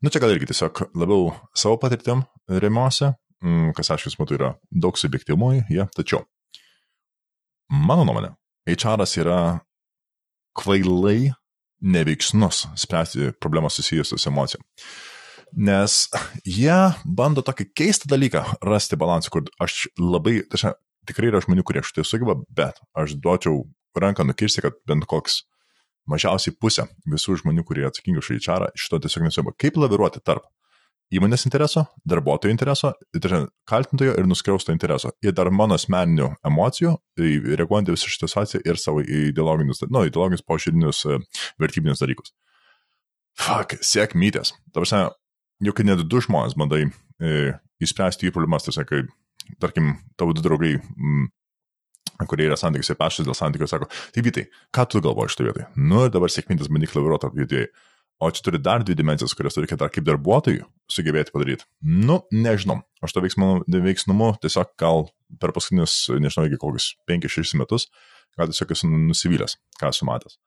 Nu, 0.04 0.12
čia 0.12 0.22
gal 0.22 0.34
irgi 0.36 0.52
tiesiog 0.52 0.84
labiau 1.00 1.32
savo 1.56 1.80
patirtim 1.82 2.26
remiuosi, 2.48 3.10
mm, 3.42 3.72
kas 3.74 3.90
aišku, 3.96 4.14
būtų 4.20 4.38
yra 4.38 4.52
daug 4.70 5.00
subjektivumo, 5.00 5.54
jie, 5.72 5.88
tačiau 5.96 6.26
mano 7.74 8.06
nuomonė, 8.06 8.36
HR 8.70 9.08
yra 9.24 9.40
kvailai 10.54 11.34
neveiksnus 11.84 12.68
spręsti 12.80 13.34
problemas 13.42 13.80
susijusios 13.80 14.22
su 14.22 14.30
emocijom. 14.30 14.62
Nes 15.54 16.08
jie 16.50 16.78
bando 17.06 17.44
tokį 17.46 17.68
keistą 17.78 18.10
dalyką 18.10 18.42
rasti 18.66 18.98
balansą, 18.98 19.30
kur 19.34 19.50
aš 19.62 19.88
labai, 20.02 20.40
tačiau 20.50 20.74
tikrai 21.08 21.30
yra 21.30 21.42
žmonių, 21.44 21.66
kurie 21.68 21.84
šitai 21.86 22.06
sugeba, 22.08 22.38
bet 22.50 22.80
aš 22.98 23.18
duočiau 23.22 23.66
ranką 24.00 24.26
nukirsti, 24.26 24.64
kad 24.66 24.80
bent 24.90 25.06
koks 25.10 25.44
mažiausiai 26.10 26.56
pusė 26.60 26.88
visų 27.10 27.38
žmonių, 27.44 27.64
kurie 27.68 27.86
atsakingi 27.88 28.22
už 28.24 28.34
HR, 28.40 28.72
šito 28.80 29.00
tiesiog 29.04 29.28
nesugeba. 29.28 29.54
Kaip 29.60 29.78
laviruoti 29.80 30.24
tarp 30.26 30.48
įmonės 31.14 31.46
intereso, 31.48 31.86
darbuotojo 32.10 32.52
intereso, 32.54 32.94
tai 33.14 33.44
kaltintojo 33.70 34.16
ir 34.18 34.28
nuskriausto 34.30 34.74
intereso. 34.74 35.14
Ir 35.24 35.36
dar 35.38 35.52
mano 35.54 35.78
asmeninių 35.78 36.32
emocijų, 36.50 36.96
reaguojant 37.60 37.92
į 37.92 37.98
visą 37.98 38.12
šitą 38.12 38.32
situaciją 38.32 38.64
ir 38.66 38.82
savo 38.82 39.04
ideologinius, 39.04 39.86
nu, 39.90 40.06
ideologinius 40.10 40.46
požiūrinius 40.50 41.04
e, 41.06 41.20
vertybinius 41.62 42.02
dalykus. 42.04 42.34
Fuck, 43.40 43.78
sėk 43.86 44.18
mytės. 44.18 44.56
Tarsi, 45.64 45.70
juk 45.70 45.86
net 45.86 46.04
du 46.08 46.20
žmonės 46.22 46.56
bandai 46.58 46.90
e, 47.20 47.54
įspręsti 47.82 48.28
jų 48.28 48.34
problemas, 48.36 48.66
tiesiog, 48.66 48.88
kai 48.90 49.04
tarkim, 49.60 49.96
tavo 50.18 50.34
du 50.34 50.42
draugai, 50.42 50.76
m, 50.76 51.30
mm, 52.20 52.28
kurie 52.28 52.48
yra 52.48 52.58
santykiuose 52.58 52.96
pešas 53.00 53.26
dėl 53.26 53.36
santykių, 53.36 53.68
sako, 53.68 53.88
tai 54.14 54.24
vytai, 54.24 54.48
ką 54.74 54.86
tu 54.90 55.02
galvoji 55.02 55.34
šitoje 55.34 55.50
vietoje? 55.50 55.68
Nu 55.76 56.06
ir 56.06 56.12
dabar 56.12 56.30
sėkmintis 56.30 56.70
bandyk 56.70 56.96
laviruoti 56.96 57.28
tarp 57.28 57.40
judėjai. 57.40 57.68
O 58.22 58.30
čia 58.32 58.44
turi 58.46 58.60
dar 58.62 58.84
dvi 58.86 58.96
dimensijas, 58.96 59.34
kurias 59.36 59.58
reikia 59.58 59.76
dar 59.76 59.90
kaip 59.92 60.06
darbuotojų 60.06 60.64
sugebėti 60.88 61.34
padaryti. 61.34 61.66
Nu, 61.82 62.22
nežinau. 62.32 62.78
Aš 63.04 63.16
to 63.16 63.24
veiksmumu 63.24 64.30
tiesiog 64.40 64.70
gal 64.80 65.10
per 65.42 65.52
paskutinius, 65.52 66.06
nežinau, 66.22 66.46
iki 66.48 66.60
kokius 66.62 66.94
5-6 67.10 67.58
metus, 67.60 67.90
gal 68.38 68.48
tiesiog 68.48 68.72
esu 68.78 68.88
nusivylęs, 68.88 69.58
ką 69.82 69.92
esu 69.92 70.08
matęs. 70.08 70.38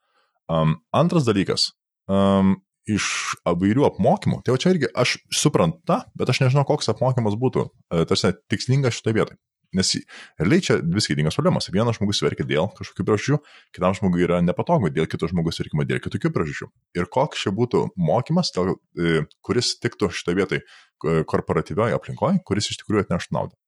Um, 0.48 0.78
antras 0.94 1.26
dalykas. 1.26 1.72
Um, 2.08 2.54
iš 2.86 3.36
įvairių 3.48 3.86
apmokymų, 3.88 4.40
tai 4.44 4.54
jau 4.54 4.62
čia 4.62 4.72
irgi 4.74 4.90
aš 4.94 5.16
suprantu, 5.34 5.98
bet 6.18 6.30
aš 6.30 6.44
nežinau, 6.44 6.64
koks 6.68 6.92
apmokymas 6.92 7.36
būtų, 7.40 7.66
e, 7.90 8.06
tarsi 8.08 8.32
tikslingas 8.50 8.98
šitoje 8.98 9.18
vietoje. 9.20 9.38
Nes 9.74 9.90
realiai 10.38 10.62
čia 10.62 10.76
dvi 10.78 11.02
skirtingos 11.02 11.36
problemos. 11.36 11.66
Vienas 11.74 11.98
žmogus 11.98 12.22
verkia 12.22 12.46
dėl 12.46 12.68
kažkokių 12.76 13.04
priežasčių, 13.08 13.38
kitam 13.74 13.96
žmogui 13.98 14.22
yra 14.24 14.38
nepatogu 14.44 14.92
dėl 14.94 15.08
kito 15.10 15.28
žmogus 15.28 15.58
verkimo 15.60 15.84
dėl 15.84 15.98
kitokių 16.04 16.30
priežasčių. 16.32 16.68
Ir 16.96 17.08
koks 17.12 17.42
čia 17.42 17.52
būtų 17.56 17.82
mokymas, 17.98 18.52
e, 18.54 19.26
kuris 19.42 19.74
tiktų 19.82 20.12
šitoje 20.14 20.38
vietoje 20.38 20.62
korporatyvioje 21.02 21.98
aplinkoje, 21.98 22.40
kuris 22.46 22.70
iš 22.70 22.80
tikrųjų 22.80 23.04
atneštų 23.04 23.36
naudą. 23.36 23.58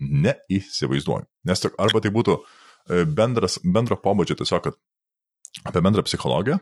Neįsivaizduoju. 0.00 1.28
Nes 1.46 1.66
arba 1.78 2.00
tai 2.00 2.10
būtų 2.10 2.40
e, 2.40 3.04
bendras, 3.04 3.60
bendro 3.62 4.00
pobūdžio 4.00 4.40
tiesiog, 4.40 4.64
kad 4.64 4.80
apie 5.68 5.84
bendrą 5.84 6.02
psichologiją, 6.08 6.58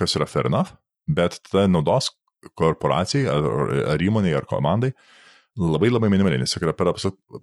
kas 0.00 0.16
yra 0.16 0.30
fair 0.30 0.48
enough, 0.48 0.72
bet 1.16 1.40
ta 1.50 1.66
naudos 1.68 2.10
korporacijai 2.56 3.28
ar, 3.30 3.48
ar 3.94 4.04
įmoniai 4.04 4.36
ar 4.38 4.46
komandai 4.48 4.94
labai 5.60 5.90
labai 5.90 6.08
minimaliai, 6.12 6.40
nes 6.40 6.54
yra 6.56 6.72
per, 6.76 6.92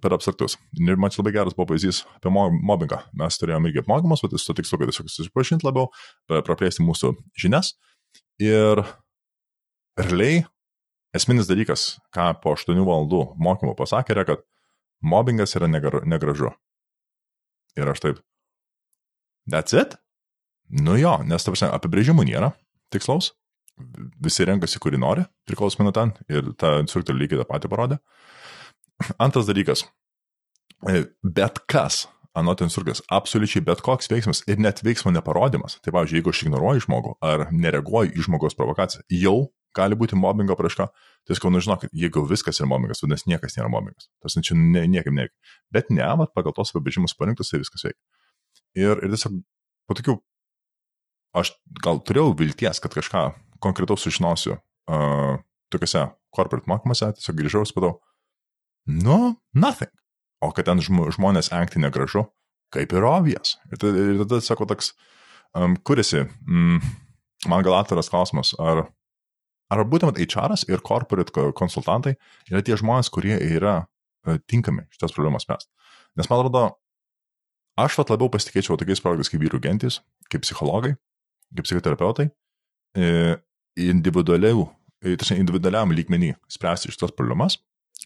per 0.02 0.14
abstraktus. 0.16 0.56
Ir 0.80 0.98
man 0.98 1.12
čia 1.12 1.20
labai 1.20 1.34
geras 1.36 1.56
buvo 1.56 1.68
pavyzdys 1.70 2.02
apie 2.16 2.32
mobbingą. 2.32 3.02
Mes 3.20 3.38
turėjome 3.38 3.70
irgi 3.70 3.82
apmokymus, 3.84 4.24
bet 4.24 4.34
su 4.40 4.56
tikslu, 4.56 4.80
kad 4.80 4.90
tiesiog 4.90 5.10
susipažinti 5.12 5.66
labiau, 5.66 5.90
praplėsti 6.30 6.86
mūsų 6.86 7.12
žinias. 7.38 7.74
Ir 8.42 8.82
realiai 9.98 10.46
esminis 11.16 11.50
dalykas, 11.50 11.98
ką 12.14 12.30
po 12.42 12.56
8 12.56 12.80
valandų 12.80 13.22
mokymų 13.44 13.76
pasakė, 13.78 14.16
yra, 14.16 14.26
kad 14.28 14.44
mobbingas 15.04 15.54
yra 15.58 15.68
negražu. 15.70 16.52
Ir 17.78 17.92
aš 17.92 18.02
taip. 18.02 18.22
That's 19.48 19.76
it? 19.76 19.98
Nu 20.68 20.98
jo, 21.00 21.14
nes 21.24 21.44
ta 21.44 21.52
prasme 21.52 21.70
apibrėžimų 21.72 22.26
nėra 22.28 22.52
tikslaus, 22.92 23.32
visi 24.24 24.46
renkasi, 24.48 24.80
kurį 24.82 25.00
nori, 25.02 25.24
priklausomai 25.48 25.88
nuo 25.88 25.94
ten, 25.96 26.12
ir 26.32 26.52
ta 26.60 26.78
instruktorių 26.82 27.22
lygiai 27.22 27.42
tą 27.42 27.48
patį 27.48 27.72
parodė. 27.72 27.98
Antras 29.22 29.48
dalykas, 29.48 29.84
e, 30.88 31.04
bet 31.22 31.62
kas, 31.70 32.06
anot 32.38 32.62
instruktorius, 32.64 33.02
absoliučiai 33.14 33.64
bet 33.66 33.82
koks 33.84 34.10
veiksmas 34.10 34.42
ir 34.50 34.60
net 34.62 34.82
veiksmo 34.86 35.12
neparodimas, 35.14 35.78
tai 35.82 35.94
pavyzdžiui, 35.94 36.20
jeigu 36.20 36.34
aš 36.34 36.42
ignoruoju 36.46 36.84
žmogų 36.86 37.14
ar 37.24 37.46
nereaguoju 37.54 38.14
į 38.14 38.26
žmogaus 38.26 38.58
provokaciją, 38.58 39.06
jau 39.22 39.38
gali 39.76 39.98
būti 39.98 40.18
mobbingo 40.18 40.56
praška, 40.58 40.88
tai 41.26 41.36
sakau, 41.36 41.50
nu 41.54 41.60
žinok, 41.62 41.86
jeigu 41.94 42.24
viskas 42.28 42.60
yra 42.60 42.68
mobbingas, 42.70 43.02
vadinasi 43.04 43.30
niekas 43.30 43.58
nėra 43.58 43.70
mobbingas. 43.72 44.08
Tas 44.22 44.36
čia 44.44 44.56
ne, 44.58 44.86
niekam 44.90 45.18
neveikia. 45.18 45.36
Bet 45.74 45.92
ne, 45.94 46.06
mat, 46.18 46.32
pagal 46.36 46.54
tos 46.56 46.72
apibrėžimus 46.72 47.14
parinktus, 47.18 47.52
tai 47.52 47.60
viskas 47.62 47.84
veikia. 47.86 48.00
Ir, 48.78 49.02
ir 49.04 49.12
tiesiog 49.12 49.36
po 49.88 49.96
tokių, 49.98 50.16
aš 51.38 51.52
gal 51.84 52.00
turėjau 52.04 52.32
vilties, 52.38 52.80
kad 52.82 52.96
kažką 52.96 53.24
konkretaus 53.62 54.04
sužinosiu 54.06 54.56
uh, 54.56 55.38
tokiuose 55.72 56.06
corporate 56.34 56.68
mokymuose, 56.70 57.10
tiesiog 57.18 57.38
grįžau 57.38 57.64
ir 57.64 57.70
spadau, 57.70 57.94
nu, 58.88 59.36
nothing. 59.54 59.92
O 60.44 60.52
kad 60.54 60.68
ten 60.68 60.80
žmonės 60.84 61.50
engti 61.54 61.80
negražu, 61.82 62.28
kaip 62.74 62.92
ir 62.94 63.06
obvious. 63.08 63.56
Ir 63.72 63.80
tada, 63.82 64.04
ir 64.12 64.20
tada 64.22 64.38
sako 64.44 64.68
toks, 64.70 64.92
um, 65.58 65.74
kuriasi, 65.82 66.24
mm, 66.46 66.92
man 67.50 67.64
gal 67.66 67.78
atviras 67.80 68.10
klausimas, 68.12 68.52
ar, 68.62 68.84
ar 69.72 69.84
būtent 69.84 70.20
HR 70.22 70.54
ir 70.70 70.84
corporate 70.86 71.48
konsultantai 71.58 72.14
yra 72.52 72.62
tie 72.62 72.78
žmonės, 72.78 73.10
kurie 73.10 73.34
yra 73.34 73.80
uh, 73.82 74.38
tinkami 74.46 74.86
šitas 74.94 75.16
problemas 75.16 75.48
spręsti. 75.48 75.72
Nes 76.18 76.30
man 76.30 76.44
atrodo, 76.44 76.64
aš 77.78 77.98
vat 77.98 78.14
labiau 78.14 78.30
pasitikėčiau 78.30 78.78
tokiais 78.78 79.02
projektais 79.02 79.32
kaip 79.32 79.42
vyrų 79.42 79.60
gentis, 79.64 80.00
kaip 80.30 80.46
psichologai, 80.46 80.94
kaip 81.50 81.66
psichoterapeutai, 81.66 82.30
e, 83.78 85.16
individualiam 85.38 85.94
lygmenį 85.94 86.34
spręsti 86.50 86.92
šitas 86.92 87.14
problemas, 87.16 87.58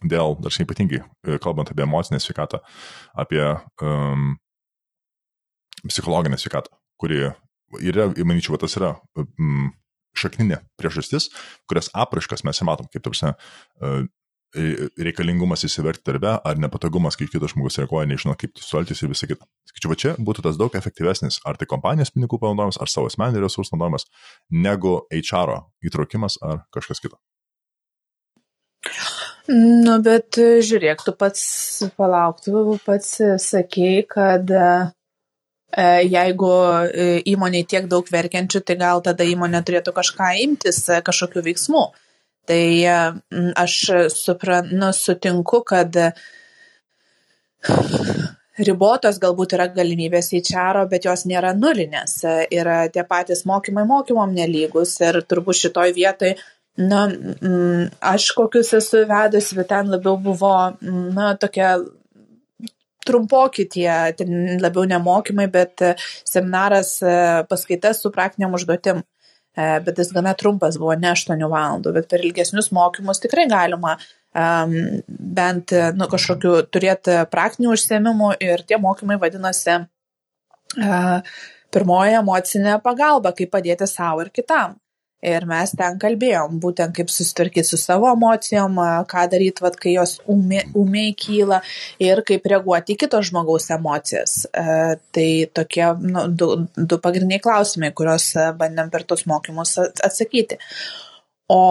dėl, 0.03 0.37
dažnai 0.43 0.67
ypatingai, 0.67 1.03
e, 1.27 1.39
kalbant 1.43 1.73
apie 1.73 1.85
emocinę 1.87 2.21
sveikatą, 2.23 2.63
apie 3.19 3.43
um, 3.83 4.35
psichologinę 5.89 6.39
sveikatą, 6.41 6.75
kuri 7.01 7.31
yra, 7.81 8.09
manyčiau, 8.25 8.59
tas 8.61 8.77
yra 8.79 8.95
um, 9.19 9.71
šakninė 10.19 10.61
priežastis, 10.81 11.31
kurias 11.71 11.91
apraškas 11.97 12.45
mes 12.45 12.61
matom, 12.69 12.89
kaip, 12.93 13.05
tarsi, 13.07 13.33
reikalingumas 14.53 15.65
įsiverti 15.65 16.05
darbe, 16.07 16.35
ar 16.45 16.61
nepatogumas, 16.61 17.17
kai 17.17 17.29
kitas 17.31 17.55
žmogus 17.55 17.79
reaguoja, 17.81 18.09
nežino, 18.11 18.35
kaip 18.39 18.61
suelgtis 18.61 19.01
ir 19.03 19.13
visą 19.13 19.29
kitą. 19.31 19.49
Skaičiu, 19.71 19.91
va 19.93 19.99
čia 20.03 20.15
būtų 20.21 20.45
tas 20.45 20.61
daug 20.61 20.77
efektyvesnis, 20.77 21.41
ar 21.49 21.57
tai 21.61 21.69
kompanijos 21.71 22.13
pinigų 22.13 22.41
panaudojimas, 22.43 22.81
ar 22.83 22.93
savo 22.93 23.09
asmeninių 23.09 23.47
resursų 23.47 23.77
naudojimas, 23.77 24.09
negu 24.53 24.99
HR 25.09 25.63
įtraukimas 25.89 26.37
ar 26.45 26.67
kažkas 26.75 27.01
kito. 27.05 27.21
Nu, 29.49 29.97
bet 30.05 30.39
žiūrėk, 30.39 31.03
tu 31.07 31.15
pats 31.19 31.43
palauktų, 31.99 32.77
pats 32.85 33.17
sakei, 33.43 34.05
kad 34.07 34.51
e, 34.53 34.67
jeigu 36.07 36.53
e, 36.87 37.09
įmonė 37.33 37.65
tiek 37.69 37.89
daug 37.91 38.07
verkiančių, 38.07 38.63
tai 38.63 38.77
gal 38.79 39.03
tada 39.03 39.27
įmonė 39.27 39.65
turėtų 39.67 39.95
kažką 39.97 40.31
imtis, 40.45 40.85
e, 40.93 41.01
kažkokių 41.03 41.43
veiksmų. 41.49 41.85
Tai 42.51 42.63
aš 43.57 43.75
supran, 44.11 44.71
nu, 44.75 44.91
sutinku, 44.97 45.63
kad 45.67 45.95
ribotos 48.59 49.21
galbūt 49.23 49.55
yra 49.57 49.69
galimybės 49.73 50.33
į 50.37 50.43
čaro, 50.49 50.83
bet 50.91 51.07
jos 51.07 51.25
nėra 51.31 51.53
nulinės. 51.57 52.19
Yra 52.53 52.83
tie 52.93 53.05
patys 53.09 53.45
mokymai 53.49 53.87
mokymom 53.89 54.35
nelygus 54.35 54.97
ir 55.01 55.23
turbūt 55.29 55.61
šitoj 55.63 55.95
vietoj, 55.97 56.35
na, 56.83 57.07
aš 58.13 58.31
kokius 58.37 58.73
esu 58.81 59.05
vedus, 59.09 59.53
bet 59.57 59.71
ten 59.73 59.93
labiau 59.93 60.19
buvo, 60.21 60.55
na, 60.83 61.35
tokia 61.41 61.77
trumpoki 63.07 63.67
tie, 63.71 63.91
labiau 64.63 64.85
nemokymai, 64.89 65.49
bet 65.53 65.83
seminaras 66.29 66.99
paskaita 67.51 67.95
su 67.99 68.13
praktiniam 68.15 68.55
užduotim. 68.59 69.03
E, 69.53 69.65
bet 69.85 69.99
jis 70.01 70.13
gana 70.17 70.33
trumpas 70.39 70.79
buvo, 70.81 70.95
ne 70.97 71.11
8 71.13 71.37
valandų, 71.37 71.93
bet 71.99 72.09
per 72.09 72.25
ilgesnius 72.25 72.71
mokymus 72.73 73.21
tikrai 73.21 73.45
galima 73.51 73.97
um, 73.99 74.77
bent 75.09 75.75
nu, 75.99 76.09
kažkokiu 76.13 76.55
turėti 76.73 77.19
praktinių 77.33 77.75
užsiemimų 77.77 78.31
ir 78.41 78.65
tie 78.65 78.81
mokymai 78.81 79.19
vadinasi 79.21 79.77
uh, 79.83 81.19
pirmoji 81.73 82.17
emocinė 82.21 82.79
pagalba, 82.85 83.35
kaip 83.37 83.53
padėti 83.53 83.89
savo 83.89 84.25
ir 84.25 84.33
kitam. 84.33 84.79
Ir 85.23 85.45
mes 85.47 85.71
ten 85.79 86.01
kalbėjom, 86.03 86.57
būtent 86.63 86.97
kaip 86.97 87.11
susitvarkyti 87.13 87.69
su 87.69 87.79
savo 87.79 88.09
emocijom, 88.11 88.81
ką 89.11 89.27
daryti, 89.31 89.63
vat, 89.63 89.77
kai 89.79 89.93
jos 89.95 90.17
umiai, 90.31 90.65
umiai 90.79 91.13
kyla 91.15 91.61
ir 92.03 92.25
kaip 92.27 92.49
reaguoti 92.51 92.97
į 92.97 92.99
kito 93.05 93.21
žmogaus 93.23 93.71
emocijas. 93.71 94.41
E, 94.51 94.97
tai 95.15 95.29
tokie 95.55 95.87
nu, 96.03 96.27
du, 96.27 96.51
du 96.75 96.99
pagrindiniai 96.99 97.45
klausimai, 97.45 97.93
kuriuos 97.95 98.33
bandėm 98.59 98.91
per 98.91 99.07
tos 99.07 99.23
mokymus 99.31 99.77
atsakyti. 99.93 100.59
O 101.53 101.63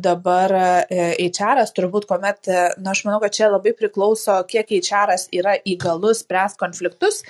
dabar 0.00 0.52
HR 0.90 1.62
turbūt, 1.76 2.06
kuomet, 2.08 2.48
na, 2.48 2.90
aš 2.90 3.04
manau, 3.04 3.20
kad 3.22 3.34
čia 3.36 3.50
labai 3.52 3.74
priklauso, 3.76 4.38
kiek 4.48 4.70
HR 4.80 5.12
yra 5.36 5.54
įgalus 5.62 6.22
spręs 6.24 6.56
konfliktus 6.58 7.22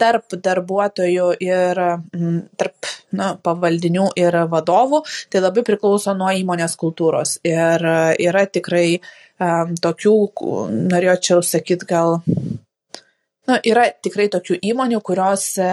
tarp 0.00 0.36
darbuotojų 0.44 1.28
ir 1.44 1.80
tarp 2.58 2.90
na, 3.14 3.34
pavaldinių 3.38 4.08
ir 4.20 4.40
vadovų, 4.50 5.04
tai 5.30 5.44
labai 5.44 5.64
priklauso 5.66 6.16
nuo 6.18 6.32
įmonės 6.34 6.76
kultūros. 6.80 7.38
Ir 7.46 7.86
yra 8.26 8.44
tikrai 8.50 8.88
um, 8.98 9.74
tokių, 9.78 10.16
norėčiau 10.90 11.42
sakyti, 11.46 11.88
gal 11.90 12.20
Nu, 13.44 13.58
yra 13.68 13.82
tikrai 14.00 14.30
tokių 14.32 14.56
įmonių, 14.70 15.02
kurios 15.04 15.42
e, 15.60 15.66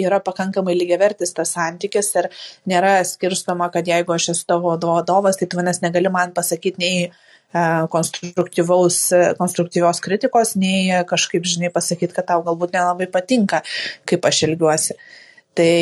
yra 0.00 0.22
pakankamai 0.24 0.72
lygiavertis 0.72 1.34
tas 1.36 1.50
santykis 1.52 2.08
ir 2.16 2.30
nėra 2.70 2.94
skirstoma, 3.04 3.68
kad 3.74 3.88
jeigu 3.90 4.14
aš 4.14 4.30
esu 4.32 4.46
tavo 4.48 4.72
vadovas, 4.72 5.36
tai 5.36 5.50
tu 5.52 5.60
manęs 5.60 5.82
negali 5.84 6.08
man 6.14 6.32
pasakyti 6.32 6.80
nei 6.80 7.02
e, 7.54 9.26
konstruktyvios 9.40 10.02
kritikos, 10.04 10.54
nei 10.60 11.02
kažkaip, 11.08 11.46
žinai, 11.48 11.72
pasakyti, 11.74 12.14
kad 12.16 12.28
tau 12.32 12.42
galbūt 12.46 12.74
nelabai 12.76 13.08
patinka, 13.12 13.62
kaip 14.08 14.26
aš 14.28 14.44
elgiuosi. 14.48 14.98
Tai 15.58 15.78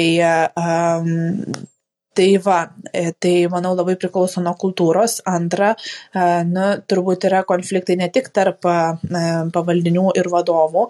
um, 0.56 1.66
Tai 2.16 2.38
va, 2.40 2.72
e, 2.92 3.12
tai 3.18 3.46
manau 3.52 3.74
labai 3.76 3.92
priklauso 4.00 4.40
nuo 4.40 4.54
kultūros. 4.56 5.18
Antra, 5.28 5.74
e, 5.76 6.22
nu, 6.48 6.68
turbūt 6.88 7.26
yra 7.28 7.42
konfliktai 7.44 7.98
ne 8.00 8.08
tik 8.12 8.30
tarp 8.32 8.64
e, 8.64 8.76
pavaldinių 9.52 10.06
ir 10.16 10.30
vadovų, 10.32 10.86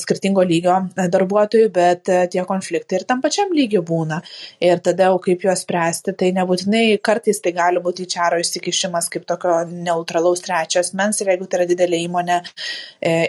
skirtingo 0.00 0.44
lygio 0.46 0.76
darbuotojų, 1.12 1.68
bet 1.74 2.08
tie 2.32 2.44
konfliktai 2.48 3.00
ir 3.00 3.04
tam 3.08 3.20
pačiam 3.24 3.52
lygiu 3.52 3.82
būna. 3.84 4.20
Ir 4.64 4.80
tada 4.84 5.10
jau 5.10 5.18
kaip 5.26 5.44
juos 5.44 5.64
spręsti, 5.66 6.14
tai 6.16 6.30
nebūtinai 6.36 6.96
kartais 7.04 7.42
tai 7.44 7.52
gali 7.56 7.82
būti 7.84 8.06
čaro 8.14 8.40
įsikišimas 8.40 9.10
kaip 9.12 9.26
tokio 9.28 9.58
neutralaus 9.68 10.44
trečias 10.44 10.94
mens 10.96 11.20
ir 11.20 11.32
jeigu 11.32 11.48
tai 11.50 11.60
yra 11.60 11.68
didelė 11.68 12.00
įmonė 12.06 12.40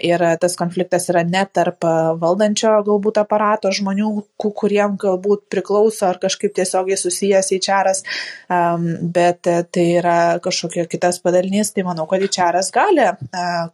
ir 0.07 0.23
tas 0.41 0.55
konfliktas 0.59 1.09
yra 1.11 1.25
ne 1.27 1.43
tarp 1.51 1.83
valdančio 2.21 2.77
galbūt 2.87 3.19
aparato 3.23 3.71
žmonių, 3.75 4.11
kuriem 4.39 4.95
galbūt 5.01 5.47
priklauso 5.51 6.07
ar 6.09 6.21
kažkaip 6.21 6.55
tiesiogiai 6.55 6.99
susiję 6.99 7.24
susijęs 7.33 8.03
um, 8.49 8.89
bet 9.15 9.47
e, 9.47 9.61
tai 9.71 9.85
yra 9.99 10.17
kažkokia 10.43 10.87
kitas 10.91 11.21
padalinys, 11.23 11.73
tai 11.75 11.85
manau, 11.87 12.07
kad 12.09 12.23
HR 12.25 12.61
gali 12.75 13.07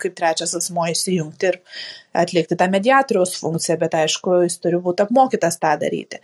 kaip 0.02 0.16
trečias 0.18 0.56
asmo 0.58 0.86
įsijungti 0.90 1.52
ir 1.52 1.60
atlikti 2.14 2.58
tą 2.60 2.68
mediatoriaus 2.72 3.36
funkciją, 3.40 3.78
bet 3.80 3.96
aišku, 4.02 4.42
jis 4.46 4.58
turi 4.64 4.80
būti 4.84 5.06
apmokytas 5.06 5.58
tą 5.62 5.74
daryti. 5.80 6.20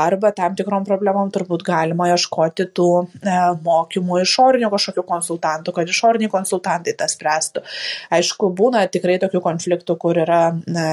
Arba 0.00 0.32
tam 0.36 0.56
tikrom 0.58 0.84
problemom 0.88 1.30
turbūt 1.32 1.64
galima 1.66 2.10
ieškoti 2.12 2.68
tų 2.76 2.88
e, 3.00 3.36
mokymų 3.64 4.20
išorinių 4.24 4.70
kažkokių 4.74 5.06
konsultantų, 5.08 5.76
kad 5.76 5.92
išoriniai 5.94 6.32
konsultantai 6.32 6.96
tą 6.98 7.08
spręstų. 7.10 7.64
Aišku, 8.18 8.52
būna 8.56 8.84
tikrai 8.92 9.16
tokių 9.22 9.42
konfliktų, 9.46 9.96
kur 10.00 10.20
yra 10.26 10.42
e, 10.52 10.90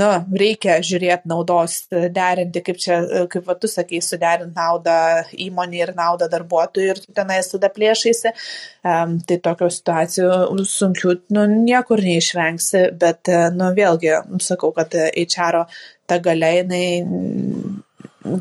nu, 0.00 0.08
reikia 0.40 0.76
žiūrėti 0.84 1.30
naudos, 1.30 1.76
derinti, 2.14 2.62
kaip 2.66 2.80
čia, 2.82 2.98
kaip 3.30 3.46
va, 3.46 3.56
tu 3.60 3.70
sakai, 3.70 4.00
suderinti 4.04 4.56
naudą 4.56 4.96
įmonį 5.46 5.80
ir 5.80 5.92
naudą 5.96 6.28
darbuotojui 6.32 6.90
ir 6.92 7.02
tenais 7.16 7.50
tada 7.52 7.70
plėšaisi. 7.74 8.34
Um, 8.82 9.16
tai 9.28 9.38
tokių 9.44 9.70
situacijų 9.76 10.66
sunkių, 10.70 11.16
nu, 11.36 11.46
niekur 11.54 12.02
neišvengsi, 12.04 12.86
bet, 13.00 13.30
nu, 13.54 13.70
vėlgi, 13.76 14.16
sakau, 14.42 14.72
kad 14.76 14.94
HR 14.94 15.64
ta 16.10 16.20
galia, 16.22 16.52
jinai 16.60 16.86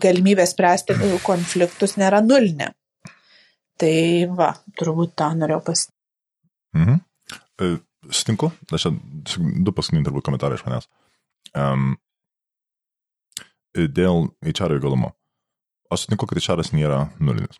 galimybė 0.03 0.45
spręsti 0.47 0.95
konfliktus 1.25 1.97
nėra 1.99 2.23
nulinė. 2.23 2.71
Tai 3.79 3.95
va, 4.37 4.53
turbūt 4.79 5.15
tą 5.19 5.31
norėjau 5.37 5.63
pasakyti. 5.69 5.97
Mhm. 6.77 6.99
E, 7.61 7.71
sutinku, 8.13 8.49
aš 8.73 8.89
du 8.89 9.73
paskutiniai 9.75 10.05
turbūt 10.07 10.29
komentarai 10.29 10.57
iš 10.59 10.65
manęs. 10.67 10.89
Um, 11.53 11.95
dėl 13.73 14.29
HR 14.45 14.77
įgalumo. 14.77 15.13
Aš 15.93 16.05
sutinku, 16.05 16.27
kad 16.29 16.41
HR 16.41 16.63
nėra 16.73 17.07
nulinis 17.21 17.59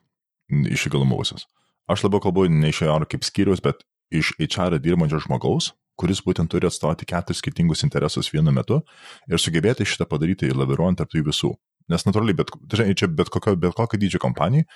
iš 0.49 0.87
įgalumo 0.89 1.17
pusės. 1.19 1.47
Aš 1.89 2.05
labiau 2.05 2.21
kalbu 2.23 2.47
ne 2.51 2.69
iš 2.71 2.83
HR 2.85 3.07
kaip 3.09 3.25
skyrius, 3.25 3.61
bet 3.63 3.81
iš 4.13 4.33
HR 4.39 4.77
dirbančio 4.81 5.19
žmogaus, 5.23 5.71
kuris 5.99 6.21
būtent 6.25 6.49
turi 6.51 6.67
atstovauti 6.69 7.07
keturis 7.09 7.41
skirtingus 7.41 7.83
interesus 7.85 8.31
vienu 8.33 8.53
metu 8.53 8.81
ir 9.29 9.41
sugebėti 9.41 9.85
šitą 9.87 10.07
padaryti 10.09 10.51
laviruojant 10.53 11.01
tarp 11.01 11.13
jų 11.13 11.25
visų. 11.29 11.51
Nes 11.91 12.05
natūraliai, 12.07 12.37
bet, 12.37 12.53
žinai, 12.71 12.95
čia 12.95 13.09
bet 13.11 13.29
kokio, 13.33 13.57
bet 13.59 13.75
kokio 13.75 13.99
dydžio 13.99 14.21
kompanijai, 14.23 14.67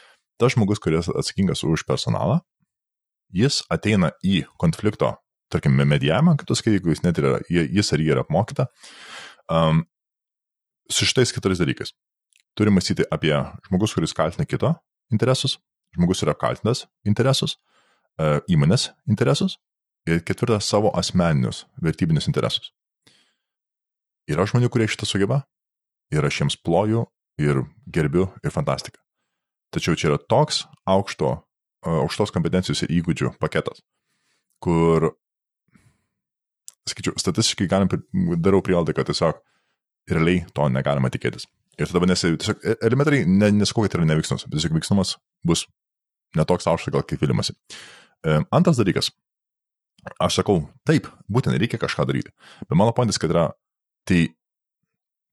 tas 0.42 0.54
žmogus, 0.54 0.82
kuris 0.84 1.08
atsakingas 1.08 1.64
už 1.64 1.86
personalą, 1.88 2.42
jis 3.34 3.62
ateina 3.72 4.12
į 4.26 4.44
konflikto 4.60 5.16
tarkim, 5.54 5.78
medijavimą, 5.78 6.36
kaip 6.40 6.50
tu 6.50 6.58
sakai, 6.58 6.76
jeigu 6.78 6.92
jis 6.94 7.04
net 7.06 7.22
yra, 7.22 7.38
jis 7.50 7.94
ar 7.94 8.04
jie 8.04 8.12
yra 8.16 8.26
apmokyta, 8.26 8.68
um, 9.54 9.86
su 10.92 11.08
šitais 11.08 11.34
kitais 11.36 11.62
dalykais. 11.62 11.94
Turi 12.58 12.74
mąstyti 12.74 13.06
apie 13.14 13.36
žmogus, 13.68 13.94
kuris 13.96 14.16
kaltina 14.18 14.48
kito 14.50 14.74
interesus, 15.14 15.58
žmogus 15.96 16.24
yra 16.26 16.34
apkaltintas 16.36 16.86
interesus, 17.08 17.58
uh, 18.20 18.40
įmonės 18.50 18.90
interesus 19.08 19.60
ir 20.08 20.24
ketvirtas 20.26 20.68
savo 20.68 20.92
asmeninius 20.98 21.66
vertybinius 21.84 22.30
interesus. 22.32 22.72
Yra 24.28 24.48
žmonių, 24.48 24.72
kurie 24.72 24.88
šitą 24.90 25.08
sugeba 25.08 25.44
ir 26.12 26.26
aš 26.26 26.42
jiems 26.42 26.58
ploju 26.60 27.06
ir 27.40 27.62
gerbiu 27.94 28.28
ir 28.44 28.52
fantastika. 28.52 29.00
Tačiau 29.72 29.96
čia 30.00 30.12
yra 30.12 30.20
toks 30.20 30.64
aukšto, 30.88 31.34
aukštos 31.88 32.32
kompetencijos 32.36 32.86
ir 32.86 32.94
įgūdžių 33.00 33.34
paketas, 33.42 33.84
kur 34.64 35.12
sakyčiau, 36.92 37.18
statistiškai 37.22 37.68
galim, 37.72 37.92
darau 38.44 38.64
prielaidą, 38.66 38.96
kad 38.98 39.10
tiesiog 39.10 39.40
realiai 40.12 40.44
to 40.56 40.68
negalima 40.72 41.12
tikėtis. 41.14 41.48
Ir 41.78 41.92
tada 41.92 42.10
nesi, 42.10 42.34
tiesiog 42.40 42.64
e, 42.64 42.76
elementariai 42.88 43.28
ne, 43.30 43.52
nesakau, 43.60 43.86
kad 43.86 43.94
tai 43.94 44.02
yra 44.02 44.10
neveiksnus, 44.10 44.48
tiesiog 44.50 44.76
veiksnumas 44.78 45.16
bus 45.46 45.68
netoks 46.38 46.68
aukštas, 46.70 46.94
gal 46.96 47.06
kaip 47.08 47.22
vilimasi. 47.22 47.56
E, 48.26 48.40
antras 48.56 48.80
dalykas. 48.80 49.12
Aš 50.24 50.40
sakau, 50.40 50.62
taip, 50.88 51.10
būtent 51.32 51.58
reikia 51.60 51.80
kažką 51.82 52.06
daryti. 52.08 52.32
Bet 52.66 52.80
mano 52.80 52.94
pointas, 52.96 53.20
kad 53.20 53.34
yra, 53.34 53.50
tai 54.08 54.30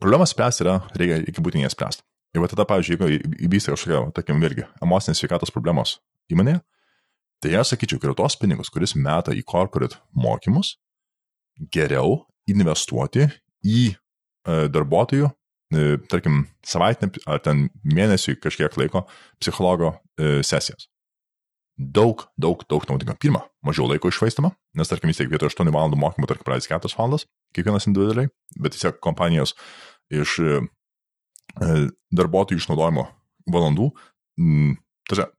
problemas 0.02 0.34
spręsti 0.34 0.66
yra, 0.66 0.80
reikia 0.98 1.20
iki 1.30 1.44
būtinai 1.44 1.68
jas 1.68 1.76
spręsti. 1.76 2.04
Ir 2.34 2.42
va 2.42 2.50
tada, 2.50 2.66
pavyzdžiui, 2.66 2.96
jeigu 2.98 3.34
įvyksta 3.46 3.76
kažkokia, 3.76 4.00
tarkim, 4.16 4.40
vėlgi, 4.42 4.66
emocinės 4.82 5.20
sveikatos 5.22 5.54
problemos 5.54 6.00
įmonėje, 6.34 6.58
tai 7.44 7.52
aš 7.60 7.74
sakyčiau, 7.74 8.00
kad 8.02 8.16
tos 8.18 8.34
pinigus, 8.40 8.72
kuris 8.74 8.96
meta 8.98 9.34
į 9.36 9.44
corporate 9.46 10.00
mokymus, 10.18 10.74
geriau 11.74 12.24
investuoti 12.50 13.28
į 13.64 13.80
e, 13.92 13.94
darbuotojų, 14.72 15.28
e, 15.74 15.84
tarkim, 16.10 16.44
savaitinę 16.66 17.22
ar 17.30 17.42
ten 17.44 17.68
mėnesiui 17.84 18.36
kažkiek 18.40 18.76
laiko 18.80 19.04
psichologo 19.42 19.94
e, 20.18 20.42
sesijas. 20.46 20.88
Daug, 21.74 22.28
daug, 22.38 22.62
daug 22.70 22.84
naudinga. 22.86 23.16
Pirma, 23.18 23.42
mažiau 23.66 23.88
laiko 23.90 24.10
išvaistama, 24.12 24.52
nes, 24.78 24.90
tarkim, 24.90 25.10
vis 25.10 25.18
tiek 25.18 25.30
vietoj 25.32 25.50
8 25.50 25.72
valandų 25.74 25.98
mokymų, 25.98 26.30
tarkim, 26.30 26.46
praeis 26.46 26.70
4 26.70 26.94
valandas, 26.94 27.26
kiekvienas 27.56 27.88
individualiai, 27.90 28.30
bet 28.62 28.76
tiesiog 28.76 29.00
kompanijos 29.02 29.56
iš 30.14 30.38
darbuotojų 32.14 32.62
išnaudojimo 32.62 33.04
valandų, 33.50 33.88
tačiau 35.10 35.33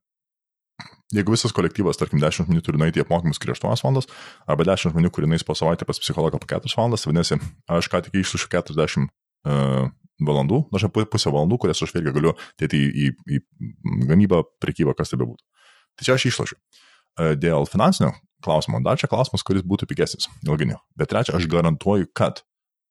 Jeigu 1.13 1.35
visas 1.35 1.53
kolektyvas, 1.53 1.99
tarkim, 2.01 2.17
10 2.21 2.47
žmonių 2.47 2.63
turi 2.65 2.79
nueiti 2.81 2.97
į 2.97 3.03
apmokymus 3.03 3.37
skiri 3.37 3.53
8 3.53 3.83
valandas, 3.85 4.07
arba 4.49 4.65
10 4.65 4.95
žmonių, 4.95 5.11
kurie 5.13 5.29
nueis 5.29 5.45
po 5.45 5.53
savaitę 5.57 5.85
pas 5.85 5.99
psichologą 6.01 6.39
po 6.41 6.49
4 6.49 6.71
valandas, 6.73 7.05
vadinasi, 7.05 7.37
aš 7.69 7.89
ką 7.93 8.01
tik 8.07 8.17
išsušiu 8.23 8.49
40 8.49 9.05
uh, 9.05 9.91
valandų, 10.25 10.63
aš 10.73 10.87
apie 10.89 11.05
pusę 11.05 11.29
valandų, 11.29 11.59
kurias 11.61 11.83
aš 11.85 11.93
vėlgi 11.93 12.15
galiu 12.15 12.33
dėti 12.57 12.79
į, 12.81 13.11
į, 13.11 13.37
į 13.37 14.07
gamybą, 14.09 14.41
prekybą, 14.63 14.95
kas 14.97 15.13
tai 15.13 15.21
bebūtų. 15.21 15.45
Tai 15.93 16.07
čia 16.07 16.15
aš 16.17 16.25
išlošiu. 16.31 16.57
Uh, 16.57 17.35
dėl 17.37 17.69
finansinio 17.69 18.15
klausimo, 18.45 18.81
dar 18.81 18.97
čia 18.97 19.09
klausimas, 19.11 19.45
kuris 19.45 19.65
būtų 19.65 19.85
pigesnis 19.91 20.25
ilginiu. 20.41 20.79
Bet 20.97 21.13
trečia, 21.13 21.37
aš 21.37 21.45
garantuoju, 21.51 22.09
kad 22.17 22.41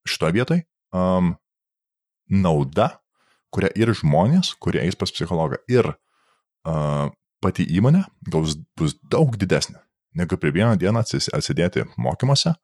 šitoje 0.06 0.38
vietoje 0.38 0.64
um, 0.94 1.34
nauda, 2.30 2.92
kurią 3.54 3.74
ir 3.78 3.90
žmonės, 3.94 4.54
kurie 4.62 4.82
eis 4.82 4.98
pas 4.98 5.10
psichologą, 5.14 5.60
ir 5.70 5.90
uh, 5.90 7.10
pati 7.44 7.66
įmonė 7.76 8.06
gaus, 8.32 8.56
bus 8.78 8.96
daug 9.12 9.36
didesnė 9.40 9.84
negu 10.14 10.36
prie 10.38 10.52
vieną 10.54 10.76
dieną 10.78 11.02
atsidėti 11.34 11.84
mokymuose, 11.98 12.54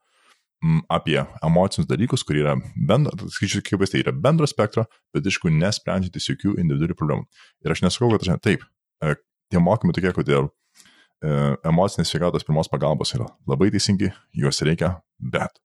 m, 0.62 0.82
apie 0.88 1.18
emocinius 1.42 1.88
dalykus, 1.90 2.24
kurie 2.26 2.44
yra 2.44 2.54
bendro, 2.76 3.28
skaičiu, 3.34 3.62
kaip 3.66 3.82
tai 3.90 4.04
yra 4.04 4.14
bendro 4.14 4.48
spektro, 4.50 4.86
bet 5.14 5.26
aišku, 5.26 5.50
nesprendžiantis 5.62 6.30
jokių 6.30 6.54
individualių 6.62 6.98
problemų. 6.98 7.26
Ir 7.64 7.74
aš 7.74 7.84
nesakau, 7.86 8.12
kad 8.14 8.26
aš, 8.26 8.38
taip, 8.44 8.64
e, 9.02 9.16
tie 9.50 9.62
mokymai 9.62 9.96
tokie, 9.96 10.12
kodėl 10.16 10.46
e, 10.46 11.56
emocinės 11.72 12.12
sveikatos 12.12 12.46
pirmos 12.46 12.70
pagalbos 12.70 13.14
yra 13.18 13.28
labai 13.50 13.72
teisingi, 13.74 14.12
juos 14.44 14.62
reikia, 14.66 14.94
bet 15.18 15.58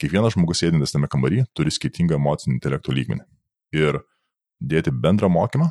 kiekvienas 0.00 0.38
žmogus 0.38 0.64
sėdintis 0.64 0.94
tame 0.94 1.10
kambarį 1.10 1.44
turi 1.54 1.72
skirtingą 1.74 2.16
emocinį 2.18 2.58
intelektų 2.58 2.96
lygmenį. 2.96 3.26
Ir 3.76 4.00
dėti 4.64 4.92
bendrą 5.04 5.28
mokymą, 5.28 5.68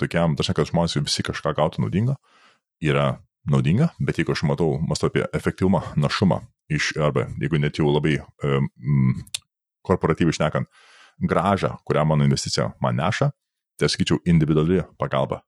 tokiam, 0.00 0.36
dažnai, 0.38 0.56
kad 0.58 0.70
žmonės 0.70 0.98
visi 1.00 1.24
kažką 1.26 1.54
gautų 1.58 1.84
naudingo, 1.84 2.18
yra 2.84 3.18
naudinga, 3.48 3.92
bet 4.02 4.20
jeigu 4.20 4.34
aš 4.34 4.44
matau, 4.48 4.76
mąstu 4.82 5.08
apie 5.08 5.24
efektyvumą, 5.36 5.82
našumą, 5.96 6.42
iš, 6.72 6.92
arba 7.00 7.28
jeigu 7.40 7.60
net 7.62 7.80
jau 7.80 7.88
labai 7.90 8.18
um, 8.44 8.68
korporatyviai 9.86 10.34
išnekant, 10.34 10.68
gražą, 11.18 11.76
kurią 11.88 12.04
mano 12.06 12.26
investicija 12.28 12.72
man 12.82 12.98
neša, 13.00 13.30
tai 13.78 13.88
sakyčiau, 13.90 14.20
individuali 14.26 14.82
pagalba 14.98 15.42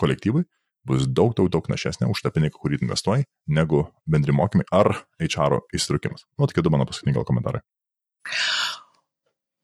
kolektyvui 0.00 0.44
bus 0.84 1.06
daug, 1.08 1.32
daug, 1.36 1.48
daug 1.52 1.68
našesnė 1.70 2.08
už 2.12 2.20
tą 2.24 2.32
pinigą, 2.34 2.58
kurį 2.60 2.82
investuoji, 2.84 3.24
negu 3.48 3.86
bendri 4.10 4.34
mokymai 4.36 4.66
ar 4.72 4.92
HR 5.22 5.62
įstrukimas. 5.76 6.26
Nu, 6.36 6.48
tokie 6.48 6.64
du 6.64 6.72
mano 6.72 6.84
paskutiniai 6.88 7.16
gal 7.16 7.28
komentarai. 7.28 7.62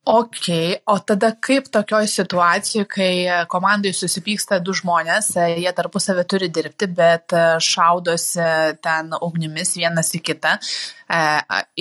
Ok, 0.08 0.46
o 0.88 0.94
tada 1.04 1.28
kaip 1.36 1.66
tokioj 1.68 2.06
situacijai, 2.08 2.86
kai 2.88 3.12
komandai 3.52 3.92
susipyksta 3.92 4.56
du 4.64 4.72
žmonės, 4.72 5.34
jie 5.60 5.72
tarpusavį 5.76 6.24
turi 6.24 6.48
dirbti, 6.48 6.88
bet 6.88 7.36
šaudosi 7.60 8.46
ten 8.80 9.12
ugnimis 9.20 9.74
vienas 9.76 10.14
į 10.16 10.22
kitą. 10.24 10.56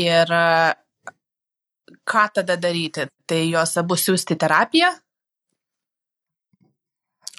Ir 0.03 0.35
ką 2.03 2.25
tada 2.35 2.59
daryti? 2.59 3.07
Tai 3.23 3.39
juos 3.45 3.77
abu 3.79 3.95
siūsti 3.95 4.35
terapiją? 4.35 4.91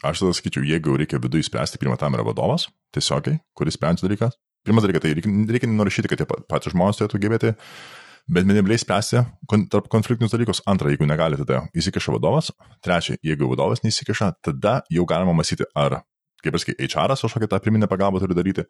Aš 0.01 0.25
tada 0.25 0.33
sakyčiau, 0.33 0.65
jeigu 0.65 0.97
reikia 0.97 1.21
viduje 1.21 1.45
įspręsti, 1.45 1.77
pirmą 1.83 2.01
tam 2.01 2.17
yra 2.17 2.25
vadovas, 2.25 2.71
tiesiogiai, 2.97 3.43
kuris 3.53 3.77
sprendžia 3.77 4.09
dalyką. 4.09 4.33
Pirmas 4.65 4.85
dalykas, 4.89 5.05
tai 5.05 5.13
reikia, 5.13 5.33
reikia 5.53 5.69
nurašyti, 5.69 6.09
kad 6.09 6.23
tie 6.23 6.27
patys 6.49 6.73
žmonės 6.73 7.03
turėtų 7.03 7.21
gebėti 7.21 7.53
bet 8.29 8.47
minimaliai 8.49 8.81
spręsti 8.81 9.23
tarp 9.73 9.89
konfliktinius 9.93 10.33
dalykus. 10.35 10.63
Antra, 10.71 10.91
jeigu 10.93 11.09
negali, 11.09 11.39
tada 11.41 11.65
įsikiša 11.77 12.15
vadovas. 12.17 12.51
Trečia, 12.85 13.17
jeigu 13.27 13.49
vadovas 13.51 13.85
neįsikiša, 13.85 14.33
tada 14.47 14.81
jau 14.93 15.07
galima 15.09 15.35
mąstyti, 15.37 15.69
ar, 15.79 16.01
kaip 16.45 16.57
pasakai, 16.57 16.77
HR 16.87 17.17
kažkokią 17.17 17.51
tą 17.51 17.61
pirminę 17.65 17.89
pagalbą 17.91 18.23
turi 18.23 18.37
daryti. 18.39 18.67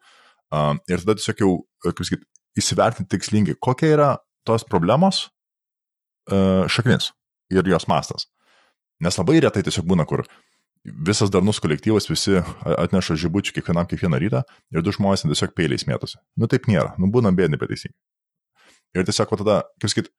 Uh, 0.51 0.75
ir 0.91 1.03
tada 1.03 1.15
tiesiog 1.19 1.43
jau, 1.43 1.51
kaip 1.87 2.03
sakyti, 2.03 2.27
įsivertinti 2.59 3.11
tikslingai, 3.15 3.55
kokia 3.63 3.93
yra 3.95 4.11
tos 4.47 4.65
problemos 4.67 5.27
uh, 6.31 6.67
šaknis 6.67 7.11
ir 7.51 7.67
jos 7.71 7.87
mastas. 7.87 8.27
Nes 9.01 9.17
labai 9.17 9.39
retai 9.41 9.63
tiesiog 9.65 9.87
būna, 9.87 10.05
kur 10.09 10.25
visas 10.83 11.29
darnus 11.33 11.61
kolektyvas, 11.61 12.09
visi 12.09 12.39
atneša 12.65 13.17
žibučių 13.21 13.55
kiekvienam 13.57 13.87
kiekvieną 13.89 14.19
rytą 14.21 14.41
ir 14.73 14.85
du 14.85 14.93
žmonės 14.93 15.25
tiesiog 15.27 15.53
peiliais 15.57 15.85
mėtosi. 15.89 16.17
Nu 16.37 16.49
taip 16.51 16.67
nėra, 16.69 16.95
nu 17.01 17.09
būna 17.13 17.33
bėdini, 17.35 17.59
bet 17.61 17.71
teisingai. 17.73 17.97
Ir 18.97 19.07
tiesiog 19.07 19.31
va, 19.31 19.39
tada, 19.41 19.57
kaip 19.81 19.93
sakyt, 19.93 20.09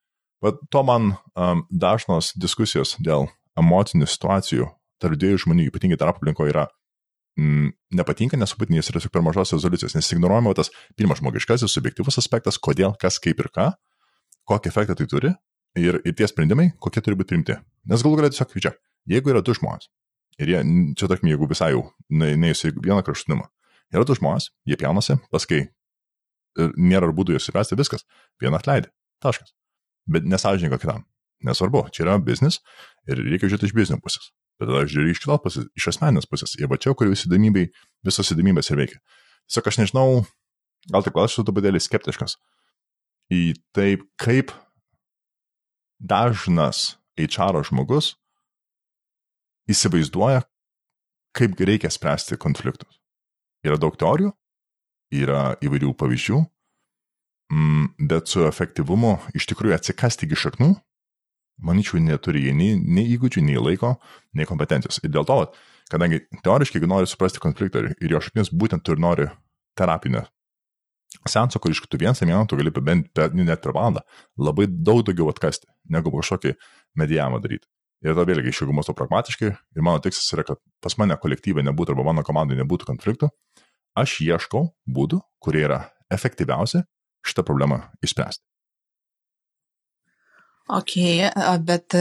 va, 0.43 0.53
to 0.73 0.83
man 0.87 1.13
um, 1.13 1.65
dažnos 1.69 2.33
diskusijos 2.39 2.95
dėl 3.03 3.27
emocinių 3.59 4.07
situacijų 4.09 4.69
tarp 5.03 5.19
dviejų 5.19 5.43
žmonių, 5.45 5.67
ypatingai 5.69 5.99
tarp 5.99 6.17
aplinkoje, 6.17 6.53
yra 6.53 6.67
mm, 7.39 7.73
nepatinka, 7.99 8.39
nesupatinės 8.39 8.89
yra 8.89 9.01
tiesiog 9.01 9.13
per 9.13 9.25
mažos 9.25 9.53
rezoliucijos, 9.55 9.97
nes 9.97 10.13
ignoruojama 10.15 10.55
tas 10.57 10.71
pirmas 10.97 11.21
žmogiškasis, 11.21 11.71
subjektivus 11.71 12.17
aspektas, 12.21 12.57
kodėl, 12.57 12.95
kas, 12.99 13.19
kaip 13.21 13.41
ir 13.43 13.51
ką, 13.53 13.71
kokį 14.49 14.71
efektą 14.71 14.97
tai 14.97 15.09
turi 15.11 15.33
ir, 15.79 15.99
ir 16.01 16.15
tie 16.17 16.29
sprendimai, 16.29 16.71
kokie 16.81 17.03
turi 17.03 17.19
būti 17.19 17.33
priimti. 17.35 17.59
Nes 17.91 18.05
galų 18.05 18.21
galia 18.21 18.33
tiesiog, 18.33 18.55
čia, 18.63 18.73
jeigu 19.11 19.35
yra 19.35 19.43
du 19.45 19.53
žmonės, 19.57 19.91
Ir 20.41 20.49
jie, 20.49 20.61
čia 20.97 21.09
tarkim, 21.09 21.29
jeigu 21.29 21.47
visai 21.49 21.73
jau 21.75 21.83
neįsiu 22.09 22.73
vieną 22.81 23.03
kraštutinumą, 23.05 23.45
yra 23.93 24.05
du 24.07 24.15
žmonės, 24.17 24.49
jie 24.65 24.77
pjaunasi, 24.79 25.19
paskui 25.33 25.67
nėra 26.57 27.09
būdų 27.15 27.37
juos 27.37 27.49
įvesti, 27.49 27.77
viskas, 27.79 28.05
vieną 28.41 28.59
atleidė, 28.59 28.91
taškas. 29.23 29.53
Bet 30.09 30.27
nesažininko 30.27 30.79
kitam. 30.81 31.05
Nesvarbu, 31.43 31.87
čia 31.91 32.05
yra 32.05 32.15
biznis 32.23 32.61
ir 33.09 33.19
reikia 33.19 33.49
žiūrėti 33.51 33.67
iš 33.67 33.75
biznio 33.75 33.99
pusės. 34.03 34.31
Bet 34.61 34.69
tada 34.69 34.85
žiūri 34.87 35.11
iš 35.11 35.21
kitos 35.23 35.41
pusės, 35.43 35.67
iš 35.75 35.89
asmeninės 35.91 36.27
pusės. 36.29 36.55
Ir 36.59 36.69
va 36.71 36.77
čia, 36.79 36.93
kur 36.95 37.09
visi 37.11 37.27
įdomybei, 37.27 37.67
visos 38.05 38.31
įdomybės 38.31 38.69
ir 38.71 38.79
veikia. 38.79 38.99
Tiesiog 39.49 39.69
aš 39.71 39.79
nežinau, 39.81 40.07
gal 40.93 41.03
tik 41.03 41.17
aš 41.19 41.33
esu 41.35 41.45
truputėlį 41.47 41.81
skeptiškas 41.83 42.37
į 43.33 43.41
taip, 43.75 44.05
kaip 44.19 44.53
dažnas 45.99 46.95
HR 47.19 47.63
žmogus 47.67 48.13
įsivaizduoja, 49.71 50.43
kaip 51.35 51.59
reikia 51.59 51.91
spręsti 51.93 52.37
konfliktus. 52.41 52.99
Yra 53.63 53.79
daug 53.79 53.95
teorijų, 53.99 54.33
yra 55.13 55.53
įvairių 55.63 55.93
pavyzdžių, 55.99 56.39
mm, 57.53 57.85
bet 58.09 58.31
su 58.31 58.43
efektyvumu 58.47 59.17
iš 59.37 59.47
tikrųjų 59.51 59.77
atsikasti 59.77 60.27
iki 60.27 60.39
šaknų, 60.39 60.73
manyčiau, 61.63 62.01
neturi 62.01 62.47
jie 62.47 62.53
nei, 62.57 62.75
nei 62.77 63.07
įgūdžių, 63.15 63.45
nei 63.45 63.61
laiko, 63.61 63.95
nei 64.33 64.47
kompetencijos. 64.49 65.01
Ir 65.03 65.13
dėl 65.13 65.27
to, 65.29 65.39
kadangi 65.91 66.23
teoriškai, 66.45 66.79
jeigu 66.79 66.89
nori 66.89 67.09
suprasti 67.09 67.43
konfliktą 67.43 67.85
ir 67.93 68.15
jo 68.15 68.21
šaknis, 68.23 68.51
būtent 68.53 68.85
tu 68.85 68.95
ir 68.95 69.03
nori 69.03 69.29
terapinę 69.77 70.25
seanso, 71.29 71.59
kur 71.61 71.71
iš 71.71 71.83
kitų 71.85 72.01
vieną 72.01 72.47
tu 72.49 72.57
gali 72.57 72.71
bent 72.73 73.11
per, 73.13 73.33
net 73.33 73.61
per 73.61 73.73
valandą 73.75 74.01
labai 74.37 74.65
daug 74.67 75.03
daugiau 75.05 75.29
atkasti, 75.29 75.67
negu 75.89 76.11
kažkokį 76.11 76.55
medijavimą 76.99 77.41
daryti. 77.43 77.67
Ir 78.03 78.11
tada 78.11 78.25
vėlgi, 78.27 78.51
iš 78.51 78.63
jeigu 78.63 78.73
mąstau 78.75 78.95
pragmatiškai, 78.97 79.49
ir 79.53 79.85
mano 79.85 80.01
tikslas 80.03 80.33
yra, 80.35 80.43
kad 80.43 80.59
pas 80.83 80.97
mane 80.99 81.15
kolektyvai 81.15 81.63
nebūtų 81.69 81.93
arba 81.93 82.09
mano 82.09 82.23
komandai 82.27 82.57
nebūtų 82.59 82.89
konfliktų, 82.89 83.29
aš 83.99 84.19
ieškau 84.25 84.67
būdų, 84.89 85.21
kurie 85.43 85.65
yra 85.67 85.83
efektyviausi 86.13 86.83
šitą 87.23 87.45
problemą 87.47 87.81
išspręsti. 88.03 88.43
Ok, 90.73 90.93
bet 91.67 91.91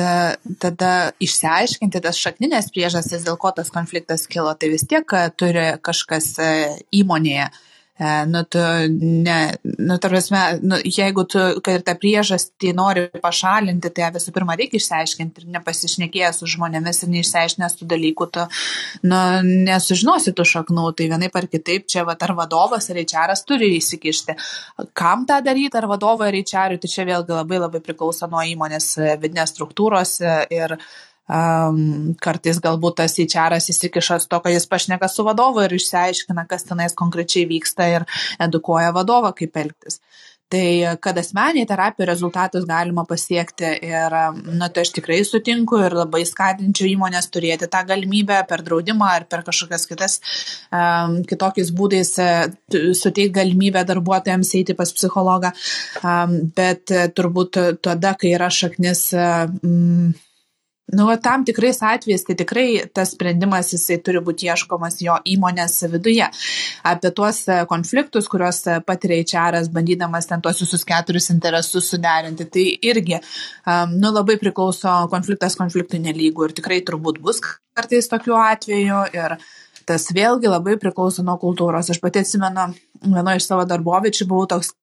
tada 0.63 0.91
išsiaiškinti 1.19 2.01
tas 2.05 2.19
šakninės 2.23 2.71
priežastis, 2.71 3.25
dėl 3.27 3.35
ko 3.41 3.51
tas 3.57 3.73
konfliktas 3.75 4.29
kilo, 4.31 4.53
tai 4.55 4.71
vis 4.71 4.87
tiek 4.87 5.15
turi 5.35 5.67
kažkas 5.83 6.37
įmonėje 6.95 7.49
E, 7.51 7.72
nu, 8.29 8.43
tu 8.45 8.61
ne, 8.93 9.39
nu, 9.63 9.97
tarvasme, 10.03 10.41
nu, 10.63 10.79
jeigu 10.85 11.25
tu, 11.31 11.41
kad 11.65 11.79
ir 11.79 11.85
tą 11.87 11.95
priežastį 12.01 12.73
nori 12.77 13.05
pašalinti, 13.23 13.93
tai 13.95 14.11
visų 14.15 14.35
pirma 14.35 14.57
reikia 14.59 14.81
išsiaiškinti 14.81 15.43
ir 15.45 15.53
nepasišnekėjęs 15.57 16.43
su 16.43 16.51
žmonėmis 16.55 17.03
ir 17.05 17.13
neišsiaiškinęs 17.17 17.79
tų 17.79 17.89
dalykų, 17.93 18.29
tu 18.35 18.47
nu, 19.07 19.21
nesužinosi 19.69 20.35
tų 20.37 20.49
šaknų, 20.55 20.89
tai 20.99 21.09
vienai 21.13 21.31
par 21.33 21.49
kitaip 21.53 21.87
čia 21.91 22.07
va, 22.09 22.17
ar 22.17 22.35
vadovas 22.39 22.91
ar 22.91 23.01
reičiaras 23.01 23.45
turi 23.49 23.75
įsikišti. 23.79 24.37
Kam 24.99 25.27
tą 25.29 25.41
daryti, 25.45 25.79
ar 25.79 25.89
vadovai 25.91 26.31
ar 26.31 26.37
reičiariui, 26.39 26.81
tai 26.83 26.91
čia 26.93 27.07
vėlgi 27.09 27.37
labai 27.37 27.63
labai 27.63 27.83
priklauso 27.85 28.29
nuo 28.33 28.45
įmonės 28.55 28.95
vidinės 29.23 29.55
struktūros 29.55 30.19
ir 30.53 30.79
Um, 31.33 32.13
kartais 32.21 32.59
galbūt 32.61 32.99
tas 33.01 33.15
įčiaras 33.23 33.71
įsikiša 33.73 34.19
to, 34.27 34.41
kad 34.45 34.53
jis 34.53 34.69
pašneka 34.69 35.09
su 35.09 35.25
vadovu 35.25 35.63
ir 35.65 35.73
išsiaiškina, 35.79 36.45
kas 36.51 36.67
tenais 36.69 36.93
konkrečiai 36.99 37.47
vyksta 37.49 37.89
ir 37.89 38.05
edukuoja 38.43 38.91
vadovą, 38.93 39.33
kaip 39.39 39.57
elgtis. 39.63 40.01
Tai 40.53 40.97
kad 41.01 41.17
asmeniai 41.17 41.65
terapijų 41.69 42.07
rezultatus 42.11 42.67
galima 42.69 43.07
pasiekti 43.09 43.71
ir, 43.87 44.17
na, 44.61 44.67
tai 44.69 44.83
aš 44.85 44.91
tikrai 44.99 45.23
sutinku 45.25 45.79
ir 45.81 45.95
labai 45.97 46.27
skatinčiau 46.29 46.91
įmonės 46.91 47.31
turėti 47.33 47.71
tą 47.73 47.81
galimybę 47.89 48.43
per 48.51 48.61
draudimą 48.67 49.09
ar 49.15 49.25
per 49.33 49.47
kažkokias 49.47 49.89
kitas 49.89 50.19
um, 50.69 51.23
kitokiais 51.29 51.71
būdais 51.79 52.13
uh, 52.21 52.53
suteikti 52.69 53.33
galimybę 53.39 53.87
darbuotojams 53.89 54.53
eiti 54.59 54.77
pas 54.77 54.93
psichologą. 54.93 55.55
Um, 56.03 56.37
bet 56.59 56.93
uh, 56.93 57.07
turbūt 57.17 57.61
tada, 57.81 58.13
kai 58.21 58.35
yra 58.37 58.51
šaknis 58.53 59.07
um, 59.17 60.13
Nu, 60.93 61.07
tam 61.17 61.45
tikrais 61.45 61.81
atvejais 61.81 62.23
tai 62.27 62.35
tikrai 62.37 62.67
tas 62.93 63.15
sprendimas 63.15 63.71
jisai 63.73 63.97
turi 64.05 64.21
būti 64.21 64.51
ieškomas 64.51 64.99
jo 65.01 65.15
įmonės 65.35 65.79
viduje. 65.89 66.27
Apie 66.85 67.11
tuos 67.17 67.39
e, 67.49 67.63
konfliktus, 67.71 68.29
kuriuos 68.29 68.59
e, 68.69 68.75
patiria 68.85 69.23
įčiaras, 69.25 69.71
bandydamas 69.73 70.29
ten 70.29 70.45
tuos 70.45 70.61
visus 70.61 70.85
keturis 70.85 71.31
interesus 71.33 71.89
suderinti, 71.89 72.45
tai 72.45 72.67
irgi, 72.93 73.23
nu, 73.95 74.13
labai 74.13 74.37
priklauso 74.43 74.93
konfliktas 75.15 75.57
konfliktui 75.57 76.03
nelygų 76.05 76.51
ir 76.51 76.57
tikrai 76.61 76.83
turbūt 76.85 77.23
bus 77.25 77.41
kartais 77.41 78.13
tokių 78.13 78.37
atvejų 78.37 79.01
ir 79.17 79.39
tas 79.89 80.07
vėlgi 80.13 80.51
labai 80.53 80.77
priklauso 80.81 81.25
nuo 81.25 81.39
kultūros. 81.41 81.89
Aš 81.89 82.05
pati 82.05 82.21
atsimenu, 82.21 82.69
vieno 83.03 83.37
iš 83.37 83.49
savo 83.49 83.65
darbovičių 83.69 84.29
buvau 84.29 84.51
toks 84.51 84.75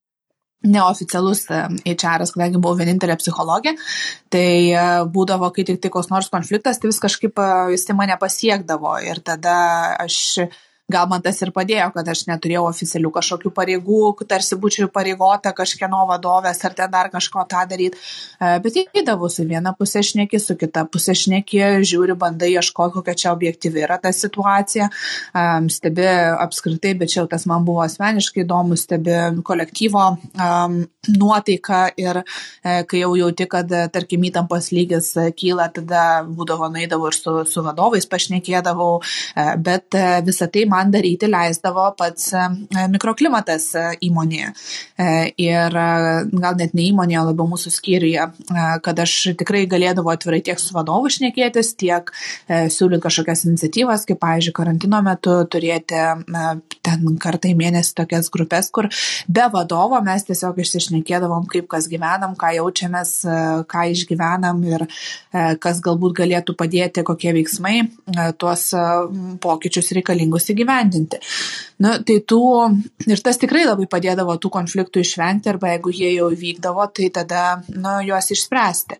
neoficialus 0.68 1.46
HR, 1.50 2.26
kadangi 2.34 2.60
buvau 2.60 2.78
vienintelė 2.80 3.16
psichologė, 3.20 3.76
tai 4.34 4.50
e, 4.74 4.88
būdavo, 5.14 5.52
kai 5.56 5.64
tik 5.68 5.80
tai 5.84 5.92
koks 5.94 6.12
nors 6.12 6.32
konfliktas, 6.34 6.82
tai 6.82 6.92
vis 6.92 7.00
kažkaip 7.04 7.40
e, 7.40 7.52
jis 7.76 7.88
tai 7.88 7.96
mane 8.00 8.18
pasiekdavo. 8.20 8.98
Ir 9.08 9.24
tada 9.24 9.56
aš 10.04 10.20
gal 10.90 11.08
man 11.10 11.22
tas 11.22 11.38
ir 11.44 11.52
padėjo, 11.56 11.90
kad 11.94 12.08
aš 12.10 12.26
neturėjau 12.30 12.66
oficialių 12.70 13.12
kažkokių 13.14 13.52
pareigų, 13.56 14.02
tarsi 14.30 14.58
būčiau 14.60 14.90
pareigota 14.94 15.54
kažkieno 15.56 16.02
vadovės 16.10 16.62
ar 16.66 16.76
ten 16.78 16.92
dar 16.92 17.12
kažko 17.14 17.46
tą 17.50 17.64
daryti. 17.70 18.00
E, 18.40 18.58
bet 18.64 18.78
įdavau 18.82 19.30
su 19.32 19.46
viena 19.48 19.74
pusė 19.78 20.02
šneki, 20.06 20.40
su 20.42 20.58
kita 20.60 20.86
pusė 20.92 21.16
šneki, 21.18 21.62
žiūri, 21.86 22.16
bandai 22.20 22.52
ieškoti, 22.56 22.96
kokia 22.98 23.16
čia 23.24 23.34
objektyvi 23.36 23.86
yra 23.86 24.00
ta 24.02 24.12
situacija, 24.16 24.90
e, 24.90 25.46
stebi 25.74 26.08
apskritai, 26.46 26.96
bet 27.00 27.14
čia 27.14 27.28
tas 27.30 27.46
man 27.50 27.68
buvo 27.68 27.84
asmeniškai 27.86 28.44
įdomu, 28.46 28.78
stebi 28.80 29.18
kolektyvo 29.46 30.06
um, 30.18 30.80
nuotaiką 31.10 31.82
ir 32.02 32.22
e, 32.22 32.24
kai 32.90 33.04
jau 33.04 33.14
jauti, 33.20 33.46
kad, 33.52 33.72
tarkim, 33.94 34.26
įtampos 34.30 34.72
lygis 34.74 35.12
kyla, 35.38 35.70
tada 35.76 36.24
būdavo 36.26 36.72
naidavau 36.74 37.12
ir 37.12 37.18
su, 37.18 37.36
su 37.50 37.64
vadovais 37.66 38.08
pašnekėdavau, 38.10 39.00
bet 39.64 39.98
visą 40.26 40.48
tai 40.52 40.66
man 40.70 40.79
man 40.80 40.94
daryti 40.94 41.28
leisdavo 41.30 41.90
pats 42.00 42.32
e, 42.34 42.46
mikroklimatas 42.94 43.68
e, 43.76 43.86
įmonėje. 44.10 44.52
E, 45.00 45.10
ir 45.42 45.76
gal 45.76 46.58
net 46.60 46.76
ne 46.78 46.88
įmonėje, 46.90 47.24
labiau 47.30 47.48
mūsų 47.52 47.72
skyriuje, 47.74 48.26
kad 48.84 49.00
aš 49.04 49.14
tikrai 49.40 49.64
galėdavau 49.70 50.12
atvirai 50.14 50.42
tiek 50.46 50.60
su 50.62 50.76
vadovu 50.76 51.10
šnekėtis, 51.14 51.72
tiek 51.80 52.12
siūlyti 52.50 53.04
kažkokias 53.06 53.46
iniciatyvas, 53.48 54.06
kaip, 54.10 54.20
pavyzdžiui, 54.22 54.56
karantino 54.56 55.00
metu 55.06 55.36
turėti 55.52 56.00
ten 56.86 57.08
kartą 57.22 57.52
į 57.52 57.56
mėnesį 57.60 57.96
tokias 58.02 58.30
grupės, 58.34 58.70
kur 58.76 58.90
be 59.28 59.48
vadovo 59.54 60.00
mes 60.06 60.26
tiesiog 60.28 60.60
išsišnekėdavom, 60.64 61.48
kaip 61.52 61.70
kas 61.72 61.90
gyvenam, 61.92 62.36
ką 62.40 62.52
jaučiamės, 62.60 63.16
ką 63.72 63.86
išgyvenam 63.94 64.62
ir 64.68 64.86
kas 65.64 65.82
galbūt 65.86 66.18
galėtų 66.22 66.56
padėti, 66.60 67.06
kokie 67.08 67.34
veiksmai 67.40 67.78
tuos 68.42 68.70
pokyčius 69.44 69.94
reikalingus 69.98 70.52
įgyvendinti 70.54 70.69
įgyvendinti. 70.70 71.20
Na, 71.80 71.98
tai 72.04 72.20
tų, 72.28 72.42
ir 73.08 73.22
tas 73.24 73.40
tikrai 73.40 73.66
labai 73.66 73.88
padėdavo 73.90 74.36
tų 74.38 74.52
konfliktų 74.52 75.04
išvengti, 75.04 75.50
arba 75.50 75.74
jeigu 75.74 75.94
jie 75.96 76.14
jau 76.18 76.30
vykdavo, 76.30 76.86
tai 76.92 77.10
tada, 77.10 77.62
na, 77.72 78.02
juos 78.04 78.32
išspręsti. 78.36 79.00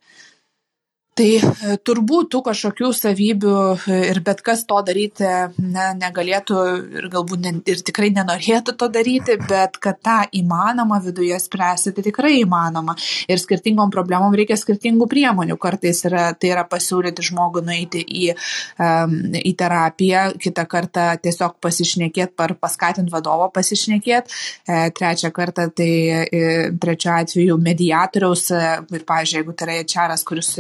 Tai 1.20 1.28
e, 1.36 1.74
turbūt 1.84 2.30
tų 2.32 2.40
kažkokių 2.46 2.90
savybių 2.96 3.54
e, 3.76 3.96
ir 4.08 4.22
bet 4.24 4.40
kas 4.46 4.62
to 4.70 4.78
daryti 4.88 5.28
ne, 5.60 5.88
negalėtų 6.00 6.60
ir 6.96 7.08
galbūt 7.12 7.42
ne, 7.44 7.52
ir 7.68 7.82
tikrai 7.84 8.08
nenorėtų 8.16 8.76
to 8.80 8.88
daryti, 8.94 9.36
bet 9.50 9.76
kad 9.84 10.00
tą 10.06 10.22
įmanoma 10.40 11.02
viduje 11.04 11.36
spręsti, 11.44 11.92
tai 11.98 12.06
tikrai 12.06 12.38
įmanoma. 12.40 12.96
Ir 13.28 13.42
skirtingom 13.42 13.92
problemom 13.92 14.38
reikia 14.38 14.56
skirtingų 14.60 15.10
priemonių. 15.12 15.58
Kartais 15.60 16.06
yra, 16.08 16.30
tai 16.40 16.54
yra 16.54 16.64
pasiūlyti 16.70 17.26
žmogui 17.28 17.66
nueiti 17.68 18.00
į, 18.00 18.32
um, 18.80 19.18
į 19.36 19.54
terapiją, 19.60 20.24
kitą 20.40 20.64
kartą 20.72 21.10
tiesiog 21.20 21.60
pasišnekėti, 21.60 22.32
par 22.40 22.56
paskatinti 22.64 23.12
vadovo 23.12 23.50
pasišnekėti, 23.56 24.40
e, 24.70 24.80
trečią 24.96 25.34
kartą 25.36 25.68
tai 25.76 25.92
e, 26.24 26.48
trečiu 26.80 27.12
atveju 27.18 27.60
mediatoriaus 27.60 28.48
e, 28.56 28.64
ir, 28.96 29.04
pavyzdžiui, 29.04 29.42
jeigu 29.42 29.60
tai 29.60 29.68
yra 29.68 29.88
čiaras, 29.90 30.24
kuris 30.24 30.56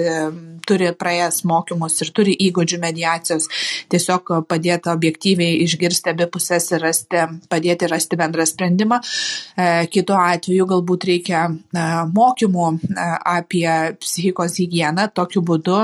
turi 0.68 0.90
praėjęs 0.96 1.44
mokymus 1.50 2.00
ir 2.04 2.12
turi 2.16 2.36
įgūdžių 2.48 2.80
mediacijos, 2.82 3.48
tiesiog 3.92 4.34
padėti 4.50 4.92
objektyviai 4.94 5.60
išgirsti 5.66 6.14
abi 6.14 6.30
pusės 6.32 6.72
ir 6.74 6.84
rasti, 6.86 7.26
padėti 7.52 7.90
rasti 7.92 8.20
bendrą 8.20 8.48
sprendimą. 8.50 9.00
E, 9.00 9.70
kitu 9.94 10.18
atveju 10.18 10.68
galbūt 10.74 11.08
reikia 11.12 11.46
e, 11.50 11.86
mokymų 12.16 12.68
e, 12.74 13.08
apie 13.36 13.70
psichikos 14.02 14.60
higieną, 14.62 15.10
tokiu 15.16 15.46
būdu 15.46 15.80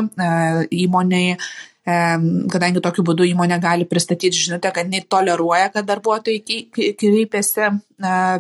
įmoniai 0.86 1.38
kadangi 1.86 2.82
tokiu 2.82 3.04
būdu 3.06 3.28
įmonė 3.30 3.60
gali 3.62 3.86
pristatyti 3.86 4.40
žinutę, 4.48 4.72
kad 4.74 4.90
netoleruoja, 4.90 5.70
kad 5.70 5.86
darbuotojai 5.86 6.64
kreipiasi 6.98 7.68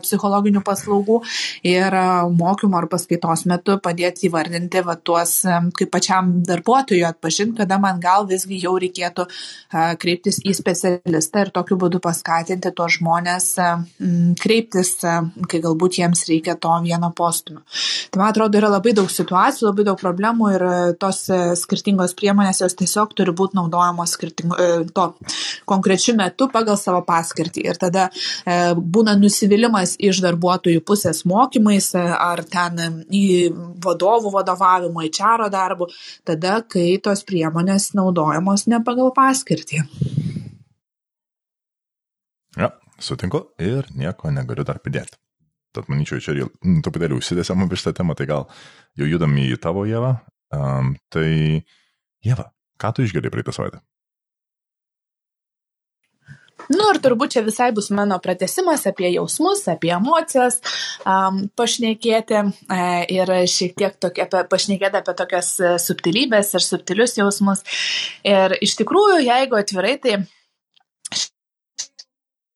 psichologinių 0.04 0.62
paslaugų 0.66 1.20
ir 1.68 1.96
mokymo 2.36 2.80
ar 2.80 2.88
paskaitos 2.92 3.46
metu 3.50 3.78
padėti 3.84 4.28
įvardinti 4.30 4.84
va, 4.86 4.98
tuos, 4.98 5.38
kaip 5.78 5.92
pačiam 5.94 6.32
darbuotojui 6.46 7.06
atpažinti, 7.08 7.62
kada 7.62 7.80
man 7.82 8.02
gal 8.04 8.28
visgi 8.30 8.60
jau 8.64 8.76
reikėtų 8.82 9.28
kreiptis 10.02 10.42
į 10.44 10.56
specialistą 10.58 11.46
ir 11.46 11.54
tokiu 11.56 11.80
būdu 11.80 12.02
paskatinti 12.04 12.74
tuos 12.76 12.98
žmonės 13.00 13.50
kreiptis, 14.42 14.94
kai 15.02 15.64
galbūt 15.64 16.02
jiems 16.02 16.26
reikia 16.30 16.58
to 16.60 16.74
vieno 16.84 17.12
postumio. 17.16 17.64
Tai 18.12 18.22
man 18.22 18.34
atrodo, 18.34 18.60
yra 18.60 18.70
labai 18.74 18.96
daug 18.98 19.12
situacijų, 19.12 19.70
labai 19.70 19.88
daug 19.88 20.00
problemų 20.02 20.52
ir 20.56 20.68
tos 21.00 21.26
skirtingos 21.62 22.16
priemonės 22.18 22.62
jos 22.64 22.76
tiesiog 22.80 23.14
turi 23.18 23.34
būti 23.36 23.58
naudojamos 23.58 24.16
skirtingo, 24.16 24.58
e, 24.60 24.86
to 24.96 25.08
konkrečiu 25.70 26.16
metu 26.18 26.50
pagal 26.52 26.78
savo 26.80 27.02
paskirtį. 27.08 27.66
Ir 27.70 27.80
tada 27.82 28.08
e, 28.10 28.74
būna 28.76 29.16
nusivylimas 29.20 29.45
iš 29.50 30.22
darbuotojų 30.24 30.84
pusės 30.88 31.24
mokymais 31.30 31.92
ar 31.98 32.44
ten 32.50 33.04
į 33.10 33.26
vadovų 33.84 34.32
vadovavimo, 34.36 35.04
į 35.06 35.12
čaro 35.16 35.50
darbų, 35.54 35.90
tada, 36.28 36.60
kai 36.68 36.98
tos 37.04 37.26
priemonės 37.28 37.92
naudojamos 37.98 38.68
ne 38.72 38.82
pagal 38.86 39.14
paskirtį. 39.16 39.84
Ja, 42.56 42.72
sutinku 43.00 43.46
ir 43.60 43.88
nieko 43.96 44.32
negaliu 44.32 44.66
dar 44.68 44.80
pridėti. 44.84 45.20
Tad 45.76 45.90
manyčiau, 45.92 46.22
čia 46.24 46.38
jau 46.38 46.50
truputėlį 46.64 47.20
užsidėsėm 47.20 47.66
apie 47.66 47.80
šitą 47.82 47.98
temą, 47.98 48.16
tai 48.16 48.30
gal 48.30 48.48
jau 48.96 49.08
judam 49.10 49.36
į 49.36 49.58
tavo 49.60 49.84
Jėvą. 49.90 50.16
Um, 50.56 50.94
tai 51.12 51.66
Jėva, 52.24 52.46
Ką 52.78 52.92
tu 52.92 53.06
išgirdai 53.06 53.32
praeitą 53.32 53.54
savaitę? 53.56 53.80
Nu 56.74 56.88
ir 56.92 57.00
turbūt 57.04 57.36
čia 57.36 57.44
visai 57.46 57.70
bus 57.76 57.92
mano 57.94 58.18
pratesimas 58.24 58.86
apie 58.90 59.12
jausmus, 59.14 59.66
apie 59.72 59.92
emocijas, 59.96 60.60
um, 61.06 61.44
pašnekėti 61.58 62.40
e, 62.42 62.48
ir 63.14 63.34
šiek 63.52 63.76
tiek 63.78 64.00
tokia, 64.02 64.28
pašnekėti 64.50 65.02
apie 65.02 65.16
tokias 65.18 65.52
e, 65.60 65.76
subtilybės 65.82 66.56
ir 66.58 66.66
subtilius 66.66 67.18
jausmus. 67.20 67.62
Ir 68.26 68.58
iš 68.66 68.78
tikrųjų, 68.82 69.22
jeigu 69.28 69.60
atvirai, 69.60 69.96
tai 70.02 70.18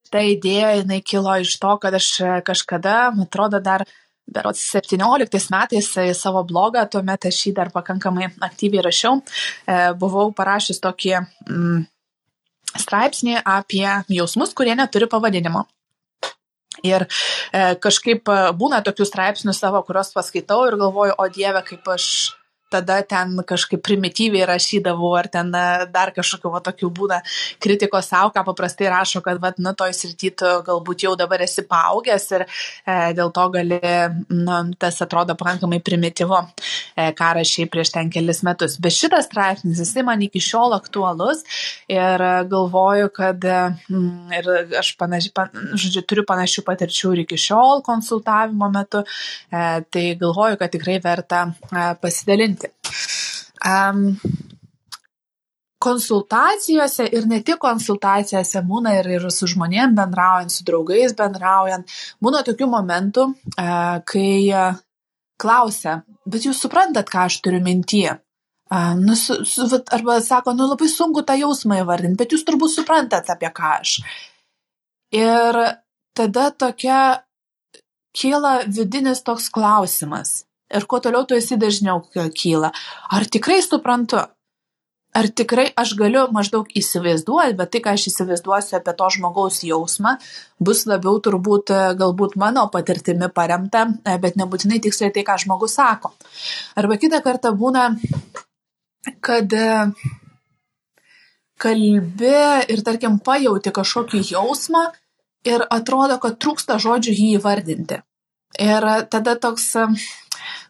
ta 0.10 0.26
idėja 0.26 0.80
jinai 0.80 1.01
kilo 1.05 1.36
iš 1.43 1.57
to, 1.62 1.76
kad 1.82 1.93
aš 1.93 2.12
kažkada, 2.47 3.12
man 3.14 3.28
atrodo, 3.30 3.62
dar 3.62 3.86
berods 4.30 4.62
17 4.74 5.49
metais 5.53 5.89
į 6.01 6.10
savo 6.18 6.43
blogą, 6.47 6.86
tuomet 6.91 7.30
aš 7.30 7.43
jį 7.47 7.53
dar 7.57 7.72
pakankamai 7.74 8.30
aktyviai 8.45 8.86
rašiau, 8.86 9.22
e, 9.22 9.80
buvau 10.01 10.30
parašęs 10.38 10.82
tokį 10.84 11.16
mm, 11.20 11.80
straipsnį 12.78 13.39
apie 13.45 13.88
jausmus, 14.13 14.53
kurie 14.57 14.76
neturi 14.78 15.09
pavadinimo. 15.09 15.65
Ir 16.86 17.03
e, 17.05 17.76
kažkaip 17.82 18.30
būna 18.55 18.80
tokių 18.86 19.07
straipsnių 19.07 19.55
savo, 19.57 19.82
kuriuos 19.84 20.13
paskaitau 20.15 20.61
ir 20.70 20.78
galvoju, 20.80 21.17
o 21.17 21.26
Dieve, 21.34 21.63
kaip 21.67 21.88
aš 21.91 22.05
tada 22.72 22.99
ten 23.07 23.38
kažkaip 23.47 23.82
primityviai 23.86 24.47
rašydavau, 24.49 25.11
ar 25.17 25.30
ten 25.32 25.51
e, 25.55 25.65
dar 25.93 26.13
kažkokiu 26.15 26.51
va 26.53 26.61
tokiu 26.65 26.91
būna 26.93 27.20
kritikos 27.61 28.09
savo, 28.11 28.32
ką 28.36 28.43
paprastai 28.47 28.89
rašo, 28.91 29.24
kad, 29.26 29.41
va, 29.41 29.51
nu, 29.57 29.74
toj 29.78 29.93
srity 29.95 30.32
tu 30.39 30.51
galbūt 30.67 31.05
jau 31.07 31.15
dabar 31.20 31.43
esi 31.45 31.65
paaugęs 31.70 32.28
ir 32.38 32.45
e, 32.45 32.97
dėl 33.17 33.34
to 33.36 33.47
gali, 33.55 33.80
nu, 34.34 34.59
tas 34.80 35.01
atrodo 35.05 35.36
pakankamai 35.39 35.82
primityvu, 35.86 36.41
e, 36.95 37.09
ką 37.17 37.32
rašiai 37.39 37.70
prieš 37.72 37.93
ten 37.95 38.11
kelis 38.13 38.43
metus. 38.47 38.78
Bet 38.82 38.95
šitas 38.95 39.28
straipsnis, 39.30 39.82
jisai 39.82 40.05
man 40.07 40.22
iki 40.26 40.41
šiol 40.43 40.78
aktualus 40.78 41.43
ir 41.89 42.24
galvoju, 42.49 43.09
kad 43.15 43.43
mm, 43.43 44.34
ir 44.39 44.51
aš 44.80 44.93
panašiai, 44.99 45.34
pan, 45.36 45.51
žodžiu, 45.74 46.03
turiu 46.07 46.26
panašių 46.28 46.63
patirčių 46.67 47.13
ir 47.15 47.24
iki 47.26 47.39
šiol 47.39 47.84
konsultavimo 47.86 48.70
metu, 48.74 49.03
e, 49.03 49.63
tai 49.89 50.05
galvoju, 50.20 50.59
kad 50.59 50.74
tikrai 50.74 50.99
verta 51.03 51.45
e, 51.49 51.86
pasidalinti 52.01 52.59
padaryti. 52.60 52.76
Um, 53.66 54.20
konsultacijose 55.80 57.07
ir 57.07 57.28
ne 57.28 57.39
tik 57.43 57.60
konsultacijose 57.64 58.62
būna 58.68 58.97
ir, 58.99 59.07
ir 59.16 59.28
su 59.32 59.47
žmonėm 59.47 59.95
bendraujant, 59.95 60.51
su 60.51 60.66
draugais 60.68 61.16
bendraujant, 61.16 61.88
būna 62.24 62.43
tokių 62.43 62.68
momentų, 62.68 63.28
kai 64.12 64.32
klausia, 65.39 66.01
bet 66.28 66.47
jūs 66.47 66.60
suprantat, 66.60 67.07
ką 67.07 67.30
aš 67.30 67.39
turiu 67.45 67.62
mintyje. 67.64 68.18
Nu, 68.99 69.16
su, 69.18 69.39
su, 69.47 69.66
arba 69.95 70.20
sako, 70.22 70.53
nu 70.53 70.68
labai 70.70 70.89
sunku 70.91 71.24
tą 71.26 71.39
jausmą 71.39 71.80
įvardinti, 71.82 72.20
bet 72.20 72.36
jūs 72.36 72.43
turbūt 72.45 72.76
suprantat, 72.76 73.32
apie 73.32 73.49
ką 73.49 73.72
aš. 73.80 73.95
Ir 75.16 75.57
tada 76.14 76.51
tokia 76.51 77.24
kyla 78.14 78.60
vidinis 78.68 79.24
toks 79.24 79.47
klausimas. 79.49 80.43
Ir 80.70 80.86
kuo 80.86 80.99
toliau 81.01 81.26
tu 81.26 81.38
esi 81.38 81.57
dažniau 81.57 82.03
kyla. 82.13 82.70
Ar 83.15 83.26
tikrai 83.26 83.61
suprantu? 83.65 84.22
Ar 85.09 85.26
tikrai 85.26 85.72
aš 85.74 85.95
galiu 85.97 86.28
maždaug 86.30 86.67
įsivaizduoti, 86.78 87.55
bet 87.57 87.72
tai, 87.74 87.80
ką 87.82 87.95
aš 87.97 88.03
įsivaizduosiu 88.11 88.76
apie 88.78 88.93
to 88.93 89.07
žmogaus 89.15 89.63
jausmą, 89.65 90.11
bus 90.61 90.84
labiau 90.86 91.17
turbūt 91.26 91.74
e, 91.74 91.80
galbūt 91.97 92.36
mano 92.38 92.67
patirtimi 92.70 93.32
paremta, 93.34 93.88
e, 94.05 94.20
bet 94.22 94.38
nebūtinai 94.38 94.78
tiksliai 94.86 95.09
tai, 95.15 95.24
ką 95.26 95.39
žmogus 95.41 95.80
sako. 95.80 96.13
Arba 96.78 96.99
kitą 97.01 97.24
kartą 97.26 97.55
būna, 97.57 97.88
kad 99.26 99.57
e, 99.57 99.65
kalbi 101.57 102.38
ir, 102.70 102.86
tarkim, 102.86 103.17
pajauti 103.26 103.74
kažkokį 103.74 104.22
jausmą 104.36 104.91
ir 105.49 105.65
atrodo, 105.74 106.22
kad 106.22 106.38
trūksta 106.38 106.78
žodžių 106.86 107.17
jį 107.17 107.30
įvardinti. 107.41 108.03
Ir 108.61 108.86
tada 109.09 109.39
toks 109.41 109.72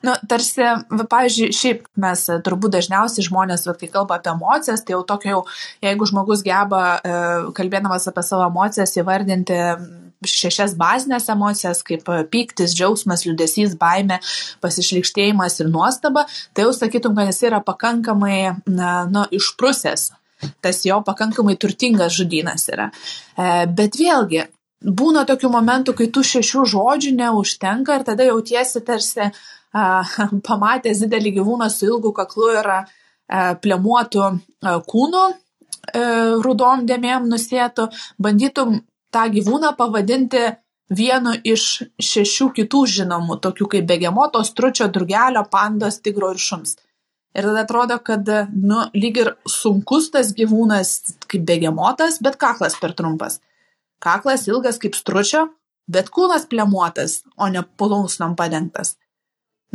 Nu, 0.06 0.16
tarsi, 0.32 0.64
va, 0.64 1.06
pavyzdžiui, 1.12 1.50
šiaip 1.56 1.88
mes 2.00 2.26
e, 2.32 2.38
turbūt 2.46 2.76
dažniausiai 2.78 3.26
žmonės, 3.28 3.66
va, 3.68 3.76
kai 3.80 3.90
kalba 3.92 4.20
apie 4.20 4.32
emocijas, 4.32 4.84
tai 4.86 4.96
jau 4.96 5.02
tokio 5.08 5.32
jau, 5.34 5.40
jeigu 5.86 6.10
žmogus 6.10 6.44
geba, 6.46 6.84
e, 7.00 7.16
kalbėdamas 7.58 8.08
apie 8.12 8.24
savo 8.26 8.46
emocijas, 8.48 8.96
įvardinti 9.00 9.58
šešias 10.28 10.76
bazinės 10.80 11.30
emocijas, 11.32 11.82
kaip 11.88 12.08
e, 12.12 12.22
pyktis, 12.32 12.76
džiaugsmas, 12.78 13.26
liudesys, 13.28 13.76
baime, 13.80 14.22
pasišlikštėjimas 14.64 15.60
ir 15.64 15.72
nuostaba, 15.74 16.26
tai 16.54 16.68
jau 16.68 16.76
sakytum, 16.76 17.18
kad 17.18 17.32
jis 17.32 17.44
yra 17.52 17.64
pakankamai, 17.66 18.40
na, 18.68 18.94
nu, 19.12 19.26
išprusęs. 19.36 20.12
Tas 20.64 20.86
jo 20.88 21.02
pakankamai 21.04 21.58
turtingas 21.60 22.14
žudynas 22.16 22.64
yra. 22.72 22.86
Bet 23.76 23.98
vėlgi, 24.00 24.46
būna 24.80 25.26
tokių 25.28 25.52
momentų, 25.52 25.96
kai 25.98 26.08
tų 26.14 26.24
šešių 26.24 26.66
žodžių 26.74 27.14
neužtenka 27.18 28.00
ir 28.00 28.06
tada 28.08 28.28
jautiesi 28.30 28.82
tarsi 28.86 29.30
pamatęs 30.48 31.04
didelį 31.06 31.36
gyvūną 31.40 31.70
su 31.70 31.88
ilgu 31.90 32.14
kaklu 32.16 32.50
ir 32.58 32.70
plemuotų 33.62 34.26
kūnų 34.90 35.24
e, 35.30 35.34
rudom 36.42 36.86
dėmėm 36.90 37.28
nusėtų, 37.30 37.90
bandytum 38.18 38.80
tą 39.14 39.28
gyvūną 39.30 39.76
pavadinti 39.78 40.48
vienu 40.90 41.36
iš 41.46 41.84
šešių 42.02 42.50
kitų 42.58 42.86
žinomų, 42.90 43.38
tokių 43.44 43.68
kaip 43.76 43.86
begemoto, 43.90 44.42
stručio, 44.44 44.88
drugelio, 44.90 45.44
pandos, 45.52 46.00
tigro 46.02 46.32
ir 46.34 46.42
šums. 46.42 46.80
Ir 47.38 47.46
tada 47.46 47.62
atrodo, 47.62 48.00
kad, 48.02 48.26
nu, 48.50 48.88
lyg 48.98 49.20
ir 49.22 49.30
sunkus 49.46 50.10
tas 50.10 50.32
gyvūnas 50.34 50.96
kaip 51.30 51.46
begemotas, 51.46 52.18
bet 52.26 52.40
kaklas 52.42 52.74
per 52.82 52.96
trumpas. 52.98 53.38
Kaklas 54.02 54.48
ilgas 54.50 54.82
kaip 54.82 54.98
stručio, 54.98 55.46
bet 55.86 56.10
kūnas 56.10 56.50
plemuotas, 56.50 57.20
o 57.38 57.52
ne 57.54 57.62
pulausnom 57.78 58.34
padengtas 58.40 58.96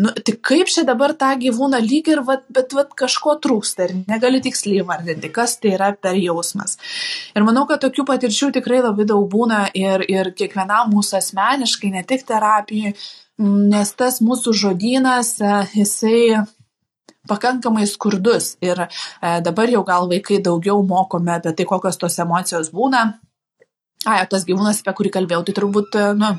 nu 0.01 0.11
tai 0.11 0.34
kaip 0.51 0.70
čia 0.72 0.82
dabar 0.88 1.14
tą 1.18 1.30
gyvūną 1.38 1.80
lyg 1.84 2.09
ir 2.11 2.22
vat 2.26 2.47
bet 2.55 2.72
vat 2.74 2.95
kažko 2.99 3.36
trūksta 3.42 3.88
ir 3.88 3.97
negaliu 4.11 4.42
tiksliai 4.42 4.82
įvardinti 4.82 5.30
kas 5.34 5.59
tai 5.62 5.74
yra 5.76 5.92
per 5.95 6.18
jausmas. 6.18 6.78
Ir 7.34 7.47
manau 7.47 7.66
kad 7.70 7.82
tokių 7.84 8.07
patirčių 8.12 8.53
tikrai 8.59 8.80
labai 8.82 9.07
daug 9.11 9.28
būna 9.30 9.66
ir 9.74 10.07
ir 10.11 10.32
kiekvienam 10.38 10.90
mūsų 10.95 11.20
asmeniškai 11.20 11.92
ne 11.95 12.03
tik 12.09 12.26
terapijoj 12.26 12.97
nes 13.38 13.95
tas 13.99 14.20
mūsų 14.22 14.55
žodynas 14.55 15.36
e, 15.42 15.53
jisai 15.74 16.45
pakankamai 17.28 17.86
skurdus. 17.88 18.55
Ir 18.62 18.86
e, 18.86 18.88
dabar 19.42 19.70
jau 19.70 19.82
gal 19.86 20.09
vaikai 20.11 20.40
daugiau 20.42 20.82
mokome 20.86 21.34
apie 21.34 21.55
tai 21.57 21.66
kokios 21.66 21.99
tos 21.99 22.18
emocijos 22.18 22.70
būna. 22.74 23.18
Ai 24.07 24.20
tas 24.28 24.45
gyvūnas 24.47 24.82
apie 24.82 24.95
kurį 25.01 25.14
kalbėjau 25.18 25.47
tai 25.47 25.57
turbūt 25.57 25.99
e, 25.99 26.09
nu 26.20 26.34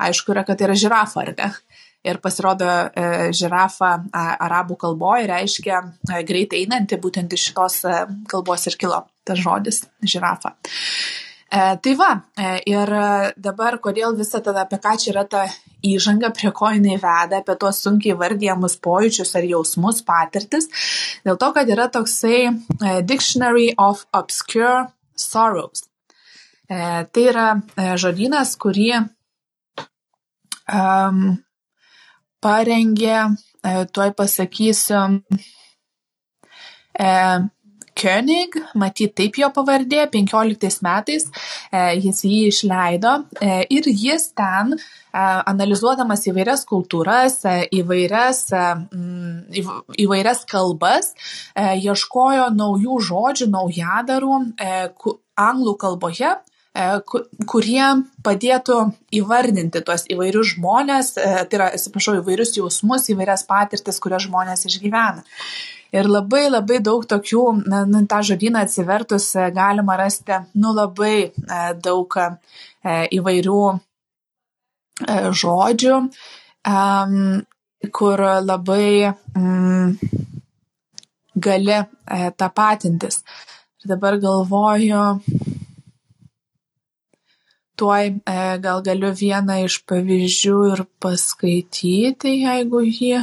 aišku 0.00 0.32
yra 0.34 0.44
kad 0.48 0.58
tai 0.58 0.70
yra 0.70 0.78
žirafa 0.78 1.22
ar 1.22 1.34
ne 1.36 1.50
ir 2.04 2.20
pasirodo 2.22 2.66
e, 2.66 3.30
žirafa 3.36 3.92
arabų 4.16 4.76
kalboje 4.80 5.26
reiškia 5.30 5.80
e, 5.84 6.20
greitai 6.26 6.62
einanti, 6.64 6.98
būtent 7.00 7.32
iš 7.36 7.50
šitos 7.50 7.80
e, 7.84 7.96
kalbos 8.30 8.66
ir 8.70 8.78
kilo 8.80 9.02
tas 9.28 9.40
žodis 9.40 9.84
žirafa. 10.00 10.56
Tai 11.50 11.92
va, 11.98 12.12
ir 12.62 12.90
dabar 13.42 13.76
kodėl 13.82 14.14
visą 14.14 14.38
tada 14.38 14.62
apie 14.62 14.78
ką 14.78 14.92
čia 15.02 15.08
yra 15.10 15.24
ta 15.26 15.40
įžanga, 15.82 16.30
prie 16.30 16.52
ko 16.54 16.68
jinai 16.70 16.94
veda, 17.02 17.40
apie 17.40 17.56
tuos 17.58 17.80
sunkiai 17.82 18.14
vardyjamus 18.20 18.76
pojūčius 18.78 19.34
ar 19.34 19.48
jausmus, 19.48 19.98
patirtis, 20.06 20.70
dėl 21.26 21.40
to, 21.42 21.50
kad 21.56 21.66
yra 21.74 21.88
toksai 21.90 22.54
Dictionary 23.02 23.72
of 23.74 24.06
Obscure 24.14 24.92
Sorrows. 25.18 25.88
Tai 26.70 27.26
yra 27.26 27.48
žodynas, 27.98 28.54
kurį 28.54 28.88
um, 30.70 31.34
parengė, 32.44 33.16
e, 33.62 33.72
tuoj 33.92 34.12
pasakysiu, 34.16 35.06
e, 36.98 37.14
König, 38.00 38.54
matyt 38.78 39.12
taip 39.18 39.34
jo 39.36 39.48
pavardė, 39.52 40.06
15 40.08 40.78
metais 40.86 41.26
e, 41.26 41.80
jis 41.98 42.20
jį 42.24 42.38
išleido 42.48 43.12
ir 43.68 43.88
jis 43.90 44.28
ten, 44.38 44.72
analizuodamas 45.12 46.22
įvairias 46.30 46.62
kultūras, 46.70 47.40
įvairias, 47.76 48.44
įvairias 50.06 50.44
kalbas, 50.48 51.12
ieškojo 51.58 52.46
naujų 52.54 53.00
žodžių, 53.10 53.50
naujadarų 53.58 54.38
anglų 55.50 55.76
kalboje, 55.82 56.32
kurie 56.72 57.86
padėtų 58.22 58.78
įvardinti 59.18 59.82
tuos 59.82 60.04
įvairius 60.06 60.54
žmonės, 60.54 61.16
e, 61.18 61.44
tai 61.50 61.58
yra, 61.58 61.66
atsiprašau, 61.74 62.20
įvairius 62.20 62.54
jausmus, 62.56 63.08
įvairias 63.10 63.42
patirtis, 63.48 63.98
kurias 63.98 64.28
žmonės 64.28 64.66
išgyvena. 64.70 65.24
Ir 65.90 66.06
labai 66.06 66.46
labai 66.46 66.78
daug 66.78 67.02
tokių, 67.02 67.66
na, 67.66 67.82
na 67.90 68.04
tą 68.06 68.22
žodyną 68.22 68.62
atsivertus 68.62 69.34
e, 69.34 69.50
galima 69.50 69.98
rasti, 69.98 70.38
nu, 70.54 70.70
labai 70.72 71.32
daug 71.82 72.14
įvairių 72.86 73.62
žodžių, 75.42 75.96
kur 77.90 78.22
labai 78.44 79.10
mm, 79.10 79.96
gali 81.34 81.78
tapatintis. 82.38 83.24
Ir 83.80 83.88
dabar 83.94 84.18
galvoju, 84.20 85.02
tuoj 87.80 88.06
e, 88.06 88.38
gal 88.64 88.82
galiu 88.86 89.10
vieną 89.16 89.56
iš 89.66 89.80
pavyzdžių 89.88 90.56
ir 90.70 90.82
paskaityti, 91.02 92.34
jeigu 92.44 92.82
jį 92.86 93.22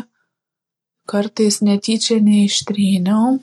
kartais 1.08 1.60
netyčia 1.68 2.18
neištryniau. 2.30 3.38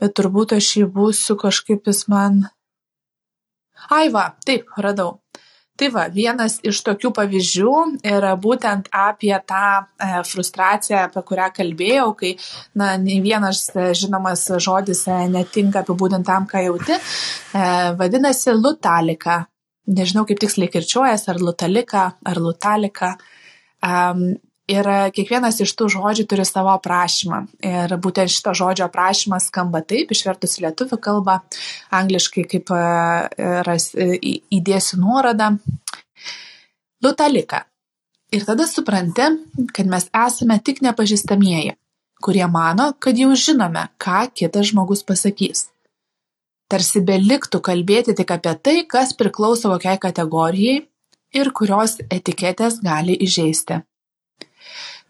Bet 0.00 0.16
turbūt 0.18 0.56
aš 0.56 0.70
jį 0.80 0.86
būsiu 0.96 1.36
kažkaip 1.40 1.92
jis 1.92 2.06
man. 2.12 2.40
Ai 3.92 4.08
va, 4.16 4.30
taip, 4.48 4.72
radau 4.80 5.23
tai 5.76 5.88
va 5.94 6.04
vienas 6.12 6.60
iš 6.66 6.80
tokių 6.86 7.10
pavyzdžių 7.16 7.72
yra 8.06 8.34
būtent 8.40 8.90
apie 8.94 9.34
tą 9.48 9.64
e, 9.82 10.10
frustraciją 10.28 11.00
apie 11.08 11.22
kurią 11.30 11.48
kalbėjau 11.56 12.12
kai 12.20 12.34
na 12.78 12.94
nei 13.02 13.18
vienas 13.24 13.66
e, 13.74 13.90
žinomas 13.98 14.46
žodis 14.62 15.04
e, 15.08 15.18
netinka 15.34 15.82
apibūdint 15.82 16.26
tam 16.26 16.46
ką 16.50 16.62
jauti. 16.68 16.98
Vadinasi 17.98 18.54
lutalika. 18.54 19.44
Nežinau 19.84 20.24
kaip 20.28 20.40
tiksliai 20.40 20.70
kirčiuojas 20.72 21.28
ar 21.28 21.38
lutalika 21.42 22.06
ar 22.24 22.40
lutalika 22.40 23.14
Ir 24.64 24.86
kiekvienas 25.12 25.58
iš 25.60 25.74
tų 25.76 25.90
žodžių 25.92 26.24
turi 26.28 26.44
savo 26.48 26.70
aprašymą. 26.72 27.42
Ir 27.68 27.92
būtent 28.00 28.32
šito 28.32 28.54
žodžio 28.56 28.86
aprašymas 28.86 29.50
skamba 29.50 29.82
taip, 29.84 30.14
išvertus 30.14 30.56
lietuvių 30.64 30.98
kalbą, 31.04 31.34
angliškai 31.92 32.46
kaip 32.48 32.72
e, 32.72 32.80
ras, 33.68 33.90
įdėsiu 33.92 35.02
nuorodą. 35.02 35.50
Lutalika. 37.04 37.66
Ir 38.32 38.48
tada 38.48 38.64
supranti, 38.64 39.28
kad 39.76 39.86
mes 39.86 40.08
esame 40.08 40.56
tik 40.64 40.80
nepažįstamieji, 40.82 41.76
kurie 42.24 42.48
mano, 42.48 42.94
kad 42.96 43.20
jau 43.20 43.36
žinome, 43.36 43.90
ką 44.00 44.24
kitas 44.32 44.72
žmogus 44.72 45.04
pasakys. 45.04 45.68
Tarsi 46.72 47.04
beliktų 47.04 47.60
kalbėti 47.60 48.16
tik 48.16 48.32
apie 48.32 48.56
tai, 48.64 48.78
kas 48.88 49.12
priklauso 49.12 49.68
kokiai 49.76 50.00
kategorijai 50.00 50.86
ir 51.36 51.52
kurios 51.52 52.00
etiketės 52.08 52.80
gali 52.80 53.20
įžeisti 53.20 53.84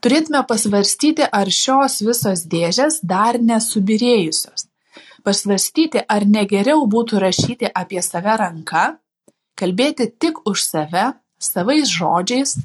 turėtume 0.05 0.43
pasvarstyti, 0.49 1.25
ar 1.25 1.49
šios 1.49 2.03
visos 2.05 2.45
dėžės 2.51 3.01
dar 3.03 3.39
nesubirėjusios. 3.41 4.69
Pasvarstyti, 5.25 6.03
ar 6.05 6.27
negeriau 6.29 6.85
būtų 6.91 7.23
rašyti 7.23 7.71
apie 7.73 8.03
save 8.05 8.37
ranka, 8.41 8.85
kalbėti 9.57 10.11
tik 10.21 10.43
už 10.51 10.67
save, 10.67 11.07
savais 11.41 11.89
žodžiais, 11.89 12.59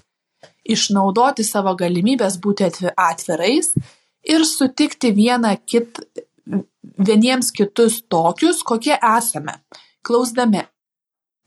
išnaudoti 0.68 1.46
savo 1.48 1.76
galimybės 1.80 2.36
būti 2.44 2.68
atvirais 2.96 3.72
ir 4.28 4.44
sutikti 4.46 5.14
vieną 5.16 5.56
kit, 5.66 6.02
vieniems 7.00 7.54
kitus 7.56 8.02
tokius, 8.12 8.60
kokie 8.68 8.98
esame, 9.00 9.56
klausdami, 10.04 10.66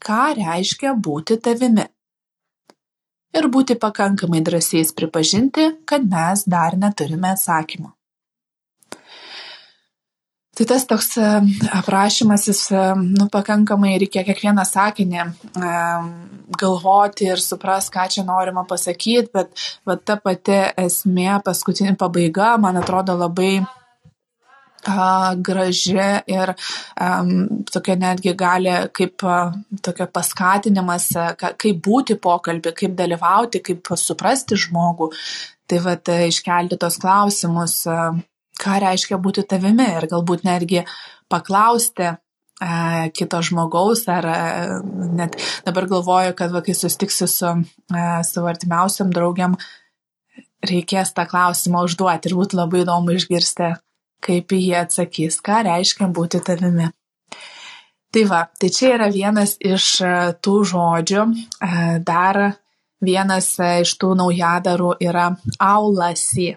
ką 0.02 0.24
reiškia 0.40 0.96
būti 0.96 1.36
tavimi 1.36 1.84
ir 3.36 3.48
būti 3.52 3.78
pakankamai 3.80 4.42
drąsiais 4.44 4.92
pripažinti, 4.96 5.72
kad 5.88 6.06
mes 6.08 6.46
dar 6.46 6.76
neturime 6.78 7.32
atsakymo. 7.32 7.92
Tai 10.52 10.66
tas 10.68 10.82
toks 10.84 11.14
aprašymas, 11.72 12.42
jis, 12.50 12.66
nu, 13.00 13.24
pakankamai 13.32 13.94
reikia 14.02 14.20
kiekvieną 14.26 14.66
sakinį 14.68 15.22
galvoti 16.60 17.30
ir 17.32 17.40
supras, 17.40 17.88
ką 17.92 18.04
čia 18.12 18.24
norima 18.28 18.66
pasakyti, 18.68 19.30
bet 19.32 19.62
va, 19.88 19.96
ta 19.96 20.18
pati 20.20 20.58
esmė, 20.84 21.38
paskutinė 21.46 21.96
pabaiga, 21.96 22.58
man 22.60 22.76
atrodo 22.82 23.16
labai 23.16 23.62
graži 24.82 26.08
ir 26.26 26.54
um, 26.54 27.30
tokia 27.70 27.94
netgi 28.00 28.34
gali 28.38 28.74
kaip 28.94 29.22
a, 29.22 29.38
tokia 29.82 30.08
paskatinimas, 30.10 31.12
ka, 31.38 31.54
kaip 31.60 31.78
būti 31.84 32.18
pokalbį, 32.18 32.74
kaip 32.80 32.98
dalyvauti, 32.98 33.62
kaip 33.62 33.94
suprasti 33.96 34.58
žmogų. 34.58 35.12
Tai 35.70 35.78
va, 35.86 35.96
iškelti 36.26 36.76
tos 36.82 36.98
klausimus. 37.00 37.84
A, 37.86 38.12
ką 38.62 38.78
reiškia 38.82 39.18
būti 39.22 39.44
tavimi 39.48 39.86
ir 39.96 40.08
galbūt 40.10 40.44
netgi 40.46 40.82
paklausti 41.32 42.08
e, 42.08 42.16
kito 43.16 43.40
žmogaus 43.44 44.04
ar 44.12 44.28
e, 44.28 44.40
net 45.18 45.38
dabar 45.66 45.88
galvoju, 45.90 46.34
kad 46.38 46.54
va, 46.54 46.62
kai 46.64 46.76
sustiksiu 46.76 47.28
su 47.30 47.52
e, 47.52 48.04
savo 48.28 48.50
artimiausiam 48.52 49.12
draugiam, 49.14 49.56
reikės 50.62 51.14
tą 51.16 51.26
klausimą 51.30 51.86
užduoti 51.88 52.30
ir 52.30 52.36
būtų 52.38 52.60
labai 52.60 52.84
įdomu 52.84 53.16
išgirsti, 53.16 53.72
kaip 54.22 54.54
jie 54.56 54.76
atsakys, 54.78 55.40
ką 55.44 55.62
reiškia 55.68 56.08
būti 56.14 56.42
tavimi. 56.46 56.88
Tai 58.12 58.24
va, 58.28 58.42
tai 58.60 58.68
čia 58.68 58.94
yra 58.98 59.08
vienas 59.12 59.56
iš 59.60 59.86
tų 60.44 60.56
žodžių. 60.68 61.22
Dar 62.04 62.40
vienas 63.02 63.54
iš 63.82 63.96
tų 63.98 64.12
naujadarų 64.20 64.96
yra 65.00 65.30
aulasi 65.58 66.52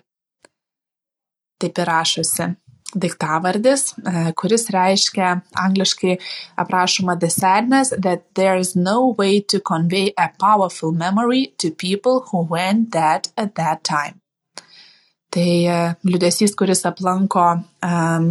taip 1.61 1.79
ir 1.79 1.87
rašosi 1.89 2.51
daiktavardis, 2.95 3.89
e, 3.91 4.31
kuris 4.39 4.69
reiškia 4.71 5.31
angliškai 5.63 6.17
aprašoma 6.63 7.17
the 7.19 7.29
sadness 7.29 7.89
that 7.89 8.21
there 8.35 8.57
is 8.57 8.75
no 8.75 9.15
way 9.17 9.41
to 9.41 9.59
convey 9.59 10.13
a 10.17 10.29
powerful 10.39 10.91
memory 10.91 11.53
to 11.57 11.71
people 11.71 12.23
who 12.31 12.45
went 12.49 12.89
dead 12.91 13.27
at 13.37 13.55
that 13.55 13.83
time. 13.83 14.21
Tai 15.35 15.51
e, 15.67 15.79
liudesys, 16.07 16.55
kuris 16.55 16.85
aplanko 16.87 17.43
um, 17.83 18.29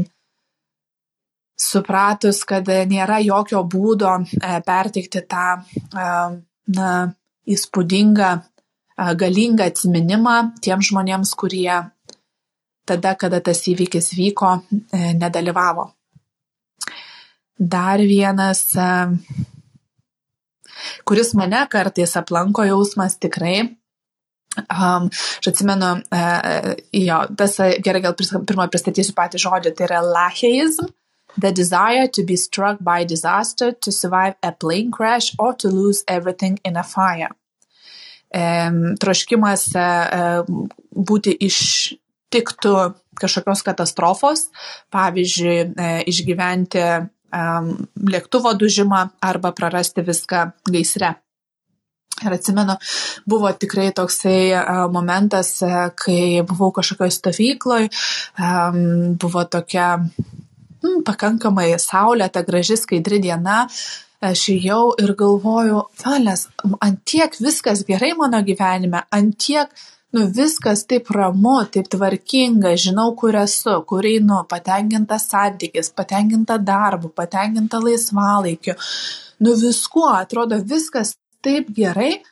supratus, 1.61 2.41
kad 2.49 2.69
nėra 2.89 3.21
jokio 3.23 3.61
būdo 3.69 4.15
uh, 4.25 4.57
perteikti 4.65 5.21
tą 5.29 5.49
na, 5.93 6.89
įspūdingą, 7.45 8.31
uh, 8.41 9.13
galingą 9.21 9.69
atsiminimą 9.69 10.39
tiems 10.65 10.89
žmonėms, 10.89 11.35
kurie 11.37 11.83
tada, 12.85 13.15
kada 13.17 13.41
tas 13.41 13.63
įvykis 13.69 14.13
vyko, 14.17 14.61
e, 14.93 15.13
nedalyvavo. 15.19 15.89
Dar 17.59 17.99
vienas, 17.99 18.75
e, 18.77 18.89
kuris 21.05 21.35
mane 21.35 21.67
kartais 21.71 22.17
aplanko 22.17 22.65
jausmas 22.65 23.19
tikrai. 23.19 23.77
Um, 24.63 25.09
aš 25.41 25.49
atsimenu, 25.51 25.91
uh, 26.15 26.75
jo, 26.95 27.21
tas 27.39 27.57
gerai, 27.85 28.03
gal 28.05 28.15
pirmą 28.19 28.69
pristatysiu 28.71 29.17
patį 29.17 29.43
žodį, 29.47 29.75
tai 29.75 29.89
yra 29.89 30.03
lacheism, 30.05 30.91
the 31.37 31.51
desire 31.51 32.07
to 32.07 32.23
be 32.23 32.37
struck 32.37 32.79
by 32.81 33.03
disaster, 33.05 33.73
to 33.73 33.91
survive 33.91 34.37
a 34.43 34.53
plane 34.53 34.93
crash 34.95 35.35
or 35.39 35.55
to 35.55 35.69
lose 35.69 36.05
everything 36.07 36.61
in 36.65 36.77
a 36.77 36.85
fire. 36.85 37.33
Um, 38.35 38.95
troškimas 38.99 39.69
uh, 39.79 40.47
būti 40.95 41.35
iš, 41.47 41.59
tiktų 42.35 42.77
kažkokios 43.21 43.63
katastrofos, 43.63 44.49
pavyzdžiui, 44.95 45.59
e, 45.79 45.91
išgyventi 46.11 46.87
lėktuvo 48.15 48.53
dužimą 48.55 49.01
arba 49.25 49.51
prarasti 49.57 50.05
viską 50.07 50.45
gaisre. 50.71 51.15
Ir 52.25 52.35
atsimenu, 52.37 52.77
buvo 53.27 53.51
tikrai 53.59 53.89
toksai 53.97 54.39
e, 54.55 54.61
momentas, 54.95 55.57
e, 55.67 55.71
kai 55.99 56.45
buvau 56.47 56.71
kažkokioje 56.77 57.17
stovykloje, 57.17 57.89
buvo 59.21 59.43
tokia 59.51 59.89
hmm, 59.99 61.03
pakankamai 61.07 61.73
saulėta, 61.83 62.45
graži, 62.47 62.79
skaidri 62.79 63.19
diena, 63.25 63.65
aš 64.25 64.45
jau 64.63 64.93
ir 65.03 65.15
galvoju, 65.19 65.83
valės, 66.05 66.47
ant 66.79 67.03
tiek 67.09 67.35
viskas 67.41 67.83
gerai 67.89 68.15
mano 68.17 68.41
gyvenime, 68.47 69.03
ant 69.13 69.37
tiek 69.43 69.75
nu 70.15 70.29
viskas 70.31 70.85
taip 70.87 71.11
ramu, 71.11 71.57
taip 71.75 71.89
tvarkinga, 71.91 72.77
žinau, 72.79 73.09
kur 73.19 73.35
esu, 73.41 73.81
kur 73.91 74.07
einu, 74.07 74.45
patenkinta 74.51 75.19
santykis, 75.19 75.91
patenkinta 75.99 76.61
darbu, 76.63 77.11
patenkinta 77.19 77.83
laisvalaikiu. 77.83 78.77
Nu 79.43 79.57
viskuo, 79.59 80.13
atrodo, 80.15 80.61
viskas 80.63 81.17
taip 81.45 81.69
gerai, 81.77 82.23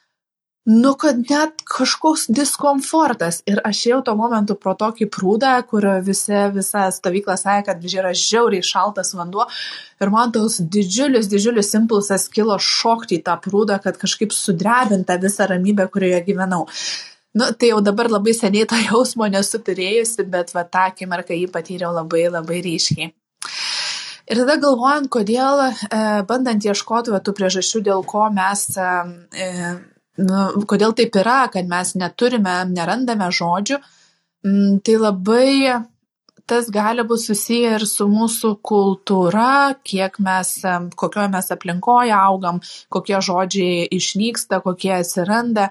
nu 0.65 0.95
kad 0.95 1.19
net 1.19 1.63
kažkoks 1.67 2.29
diskomfortas. 2.31 3.41
Ir 3.51 3.61
aš 3.67 3.85
jau 3.87 4.01
tuo 4.07 4.15
momentu 4.19 4.55
pro 4.55 4.75
tokį 4.79 5.09
prūdą, 5.11 5.55
kur 5.67 5.87
visi, 6.07 6.35
visa 6.55 6.87
stovykla 6.95 7.37
sakė, 7.41 7.65
kad 7.71 7.87
yra 7.87 8.13
žiauriai 8.15 8.63
šaltas 8.67 9.15
vanduo. 9.19 9.49
Ir 10.01 10.13
man 10.15 10.35
toks 10.35 10.61
didžiulis, 10.63 11.31
didžiulis 11.31 11.75
impulsas 11.79 12.29
kilo 12.33 12.59
šokti 12.59 13.19
į 13.19 13.25
tą 13.27 13.39
prūdą, 13.43 13.81
kad 13.83 13.99
kažkaip 13.99 14.35
sudrebinta 14.35 15.19
visą 15.23 15.51
ramybę, 15.51 15.89
kurioje 15.91 16.23
gyvenau. 16.31 16.69
Nu, 17.35 17.49
tai 17.57 17.73
jau 17.73 17.81
dabar 17.81 18.11
labai 18.13 18.35
seniai 18.37 18.69
to 18.69 18.77
jausmo 18.77 19.27
nesu 19.33 19.59
turėjusi, 19.67 20.29
bet 20.31 20.53
va 20.55 20.67
tą 20.69 20.87
akimirką 20.93 21.35
jį 21.35 21.49
patyriau 21.51 21.95
labai 21.97 22.29
labai 22.29 22.61
ryškiai. 22.63 23.11
Ir 24.33 24.39
tada 24.41 24.55
galvojant, 24.57 25.11
kodėl, 25.13 25.59
e, 25.69 25.97
bandant 26.25 26.65
ieškoti 26.65 27.13
va, 27.13 27.19
tų 27.21 27.35
priežasčių, 27.37 27.83
dėl 27.85 28.05
ko 28.09 28.31
mes, 28.33 28.63
e, 28.81 28.93
e, 29.37 29.73
nu, 30.25 30.45
kodėl 30.71 30.95
taip 30.97 31.19
yra, 31.21 31.43
kad 31.53 31.69
mes 31.69 31.91
neturime, 32.01 32.55
nerandame 32.71 33.29
žodžių, 33.29 33.77
m, 34.49 34.79
tai 34.81 34.95
labai 35.03 35.83
tas 36.49 36.71
gali 36.73 37.05
būti 37.05 37.27
susiję 37.29 37.75
ir 37.77 37.85
su 37.87 38.07
mūsų 38.09 38.55
kultūra, 38.65 39.77
kiek 39.85 40.17
mes, 40.25 40.55
kokioje 40.97 41.29
mes 41.37 41.53
aplinkoje 41.53 42.17
augam, 42.17 42.63
kokie 42.93 43.21
žodžiai 43.29 43.85
išnyksta, 43.99 44.63
kokie 44.65 44.97
atsiranda. 44.97 45.69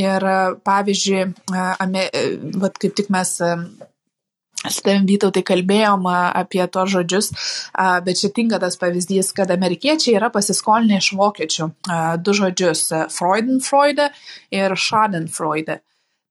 Ir 0.00 0.28
pavyzdžiui, 0.68 1.26
vat 2.62 2.78
kaip 2.80 2.94
tik 3.00 3.10
mes 3.12 3.34
su 4.70 4.84
tavim 4.84 5.06
Vytautai 5.08 5.42
kalbėjom 5.46 6.06
apie 6.10 6.64
tos 6.72 6.92
žodžius, 6.94 7.30
bet 8.06 8.20
čia 8.20 8.30
tinka 8.34 8.60
tas 8.62 8.78
pavyzdys, 8.80 9.32
kad 9.36 9.52
amerikiečiai 9.54 10.16
yra 10.18 10.30
pasiskolinę 10.34 11.00
iš 11.02 11.12
vokiečių 11.18 11.70
du 12.24 12.36
žodžius- 12.36 12.86
Freudenfreude 13.16 14.10
ir 14.50 14.76
Schadenfreude. 14.76 15.80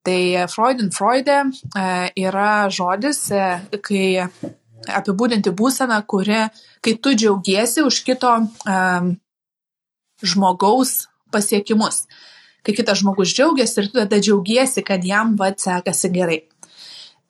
Tai 0.04 0.22
Freudenfreude 0.52 1.40
yra 2.20 2.70
žodis, 2.70 3.30
kai 3.82 4.06
apibūdinti 4.92 5.54
būseną, 5.56 6.02
kuri, 6.08 6.48
kai 6.84 6.94
tu 7.00 7.14
džiaugiesi 7.16 7.84
už 7.86 8.02
kito 8.04 8.32
um, 8.68 9.14
žmogaus 10.24 11.08
pasiekimus. 11.32 12.04
Kai 12.64 12.76
kitas 12.76 13.02
žmogus 13.02 13.34
džiaugiasi 13.36 13.80
ir 13.82 13.90
tu 13.92 14.00
tada 14.00 14.20
džiaugiesi, 14.20 14.84
kad 14.88 15.04
jam 15.06 15.36
vad 15.40 15.60
sekasi 15.60 16.12
gerai. 16.14 16.42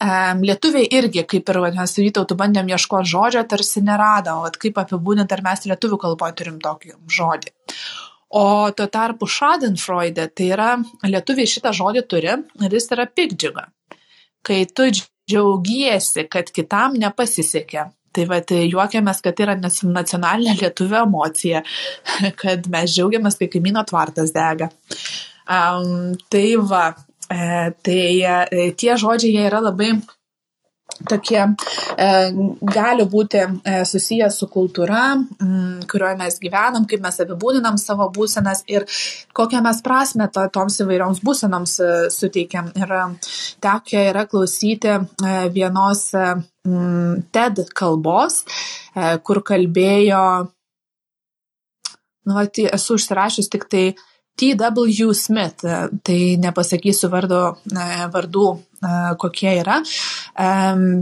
Lietuviai 0.04 0.88
irgi, 0.98 1.24
kaip 1.30 1.50
ir 1.50 1.60
mes 1.64 1.94
su 1.96 2.04
Vytautu 2.04 2.36
bandėm 2.40 2.72
ieškoti 2.74 3.12
žodžio, 3.14 3.44
tarsi 3.48 3.84
nerado, 3.86 4.42
o 4.44 4.52
kaip 4.52 4.80
apibūdinti, 4.82 5.32
ar 5.36 5.44
mes 5.46 5.64
lietuvių 5.70 6.00
kalboje 6.02 6.36
turim 6.42 6.58
tokį 6.64 6.98
žodį. 7.08 7.54
O 8.34 8.72
tuo 8.76 8.88
tarpu 8.90 9.30
Schadenfreude, 9.30 10.28
tai 10.36 10.50
yra, 10.56 10.70
lietuviai 11.06 11.48
šitą 11.48 11.72
žodį 11.78 12.04
turi 12.10 12.32
ir 12.34 12.76
jis 12.76 12.90
yra 12.96 13.06
pikdžiuga. 13.06 13.68
Kai 14.44 14.64
tu 14.66 14.90
džiaugiesi, 14.92 16.26
kad 16.32 16.50
kitam 16.52 16.98
nepasisekė. 17.00 17.92
Tai 18.14 18.26
va, 18.30 18.42
tai 18.46 18.66
juokiamės, 18.70 19.22
kad 19.26 19.38
tai 19.38 19.48
yra 19.48 19.56
nacionalinė 19.58 20.58
lietuvio 20.60 21.00
emocija, 21.08 21.64
kad 22.42 22.68
mes 22.74 22.94
džiaugiamės, 22.94 23.40
kai 23.40 23.48
kaimyno 23.54 23.86
tvartas 23.90 24.34
dega. 24.36 24.70
Um, 25.44 26.14
tai 26.34 26.46
va, 26.60 26.92
tai 27.34 28.04
e, 28.22 28.68
tie 28.78 28.98
žodžiai 29.00 29.34
jie 29.34 29.48
yra 29.50 29.64
labai 29.64 29.94
tokie 31.10 31.40
e, 31.42 32.08
gali 32.62 33.06
būti 33.10 33.42
e, 33.42 33.76
susiję 33.88 34.30
su 34.32 34.48
kultūra, 34.52 35.02
m, 35.16 35.82
kurioje 35.90 36.18
mes 36.20 36.38
gyvenam, 36.42 36.86
kaip 36.90 37.02
mes 37.04 37.20
apibūdinam 37.24 37.80
savo 37.82 38.10
būsenas 38.14 38.64
ir 38.72 38.86
kokią 39.36 39.64
mes 39.66 39.82
prasme 39.86 40.30
to, 40.34 40.46
toms 40.54 40.80
įvairioms 40.84 41.24
būsenoms 41.26 41.76
e, 41.80 41.92
suteikiam. 42.14 42.72
Ir 42.80 42.96
e, 43.00 43.04
tekia 43.64 44.08
yra 44.12 44.26
klausyti 44.30 44.94
e, 44.94 45.36
vienos 45.56 46.10
e, 46.14 46.28
TED 47.34 47.66
kalbos, 47.76 48.44
e, 48.94 49.16
kur 49.26 49.42
kalbėjo, 49.44 50.24
nu, 52.30 52.42
tai 52.56 52.70
esu 52.72 53.00
užsirašęs 53.00 53.52
tik 53.52 53.68
tai 53.72 53.88
T.W. 54.40 55.14
Smith, 55.14 55.64
e, 55.64 55.80
tai 56.04 56.20
nepasakysiu 56.42 57.10
vardo, 57.14 57.42
e, 57.72 57.90
vardų 58.14 58.48
kokie 59.16 59.54
yra. 59.62 59.78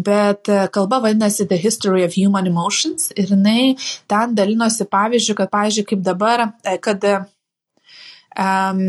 Bet 0.06 0.50
kalba 0.70 1.00
vadinasi 1.02 1.48
The 1.50 1.58
History 1.58 2.04
of 2.06 2.14
Human 2.14 2.46
Emotions 2.46 3.08
ir 3.18 3.32
jinai 3.34 3.72
ten 4.06 4.36
dalinosi 4.38 4.86
pavyzdžių, 4.86 5.36
kad, 5.40 5.50
pavyzdžiui, 5.50 5.88
kaip 5.90 6.04
dabar, 6.06 6.44
kad 6.86 7.08
um, 8.38 8.80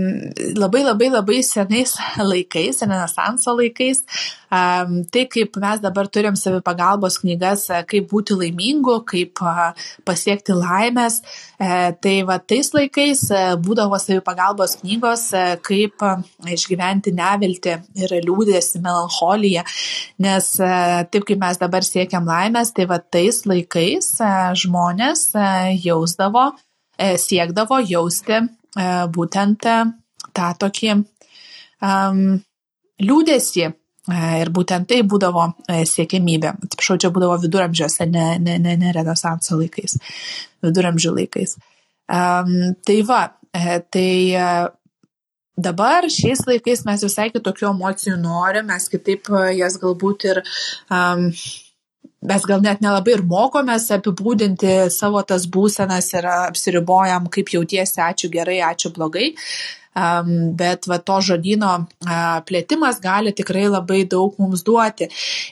labai 0.57 0.83
labai 0.85 1.09
labai 1.11 1.43
senais 1.43 1.95
laikais, 2.19 2.83
renesanso 2.83 3.55
laikais, 3.57 4.03
um, 4.51 5.03
tai 5.11 5.25
kaip 5.27 5.57
mes 5.63 5.81
dabar 5.81 6.09
turim 6.09 6.37
savipagalbos 6.39 7.19
knygas, 7.23 7.67
kaip 7.89 8.09
būti 8.11 8.37
laimingu, 8.39 9.01
kaip 9.09 9.43
uh, 9.43 9.73
pasiekti 10.07 10.55
laimės, 10.57 11.21
uh, 11.59 11.91
tai 12.03 12.17
va 12.29 12.39
tais 12.39 12.73
laikais 12.75 13.25
uh, 13.33 13.55
būdavo 13.59 13.99
savipagalbos 14.03 14.79
knygos, 14.83 15.29
uh, 15.35 15.57
kaip 15.63 16.07
uh, 16.07 16.23
išgyventi 16.47 17.15
nevilti 17.17 17.77
ir 17.99 18.17
liūdėsi, 18.23 18.83
melancholiją, 18.85 19.67
nes 20.23 20.55
uh, 20.63 21.03
taip 21.11 21.27
kaip 21.29 21.43
mes 21.43 21.61
dabar 21.61 21.87
siekiam 21.87 22.29
laimės, 22.29 22.75
tai 22.77 22.87
va 22.91 23.03
tais 23.03 23.43
laikais 23.49 24.15
uh, 24.23 24.51
žmonės 24.59 25.31
uh, 25.35 25.71
jausdavo, 25.83 26.53
uh, 26.55 27.17
siekdavo 27.19 27.83
jausti 27.83 28.45
būtent 29.17 29.67
e, 29.69 29.77
tą 30.33 30.49
tokį 30.61 30.97
liūdėsi. 33.03 33.65
E, 33.69 34.21
ir 34.43 34.51
būtent 34.51 34.89
tai 34.91 35.03
būdavo 35.07 35.47
siekiamybė. 35.69 36.55
Atsiprašau, 36.67 36.99
čia 37.05 37.13
būdavo 37.15 37.39
viduramžiuose, 37.45 38.09
ne, 38.11 38.27
ne, 38.43 38.59
ne, 38.59 38.77
ne 38.81 38.95
renesanso 38.97 39.59
laikais, 39.61 39.99
viduramžių 40.65 41.15
laikais. 41.21 41.57
Um, 42.13 42.75
tai 42.85 42.99
va, 43.07 43.21
tai 43.53 44.09
dabar 45.57 46.09
šiais 46.11 46.43
laikais 46.49 46.83
mes 46.89 47.05
visai 47.07 47.29
kitokių 47.31 47.69
emocijų 47.71 48.17
norim, 48.21 48.67
mes 48.73 48.89
kitaip 48.91 49.31
jas 49.55 49.79
galbūt 49.81 50.27
ir 50.33 50.43
um, 50.91 51.29
mes 52.23 52.45
gal 52.47 52.63
net 52.63 52.83
nelabai 52.83 53.17
ir 53.17 53.25
mokomės 53.27 53.89
apibūdinti 53.97 54.75
savo 54.95 55.23
tas 55.27 55.47
būsenas 55.51 56.13
ir 56.15 56.29
apsiribojam, 56.31 57.29
kaip 57.33 57.51
jautiesi, 57.55 57.99
ačiū 58.03 58.31
gerai, 58.33 58.61
ačiū 58.73 58.93
blogai. 58.95 59.33
Um, 59.93 60.55
bet 60.57 60.87
va 60.89 60.97
to 61.05 61.19
žodino 61.21 61.73
uh, 61.85 62.39
plėtimas 62.49 62.97
gali 63.05 63.35
tikrai 63.37 63.67
labai 63.69 64.07
daug 64.09 64.39
mums 64.41 64.63
duoti. 64.65 65.11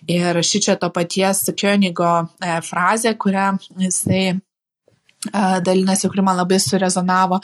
Ir 0.09 0.41
ši 0.41 0.63
čia 0.65 0.77
to 0.81 0.89
paties 0.95 1.43
Kionigo 1.53 2.13
uh, 2.25 2.55
frazė, 2.65 3.13
kurią 3.21 3.51
jisai 3.83 4.23
uh, 4.39 5.59
dalinasi, 5.61 6.09
kuri 6.09 6.25
man 6.25 6.41
labai 6.41 6.57
surezonavo. 6.57 7.43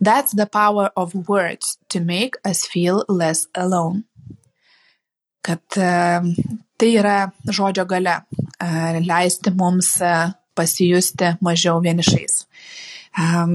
That's 0.00 0.34
the 0.34 0.48
power 0.50 0.90
of 0.96 1.14
words 1.28 1.78
to 1.94 2.00
make 2.00 2.40
us 2.44 2.66
feel 2.66 3.04
less 3.08 3.46
alone. 3.54 4.02
Kad 5.46 5.62
tai 5.74 6.90
yra 6.94 7.16
žodžio 7.46 7.86
gale 7.86 8.20
leisti 9.02 9.52
mums 9.58 9.94
pasijusti 10.54 11.36
mažiau 11.40 11.80
vienišais. 11.84 12.42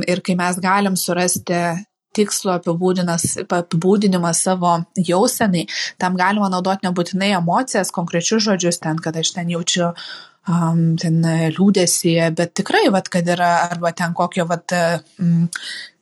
Ir 0.07 0.21
kai 0.25 0.35
mes 0.37 0.59
galim 0.61 0.97
surasti 0.99 1.61
tikslo 2.17 2.55
apibūdinimą 2.57 4.33
savo 4.37 4.73
jausenai, 5.09 5.67
tam 6.01 6.17
galima 6.17 6.49
naudoti 6.49 6.87
nebūtinai 6.87 7.35
emocijas, 7.37 7.93
konkrečius 7.93 8.47
žodžius 8.47 8.81
ten, 8.81 8.97
kad 9.03 9.17
aš 9.21 9.35
ten 9.35 9.51
jaučiu 9.53 9.91
um, 9.91 10.95
ten 10.99 11.19
liūdėsi, 11.53 12.15
bet 12.37 12.55
tikrai, 12.57 12.87
vat, 12.93 13.09
kad 13.13 13.27
yra, 13.29 13.51
arba 13.67 13.91
ten 13.97 14.15
kokio, 14.17 14.47
vat, 14.49 14.73
um, 15.21 15.45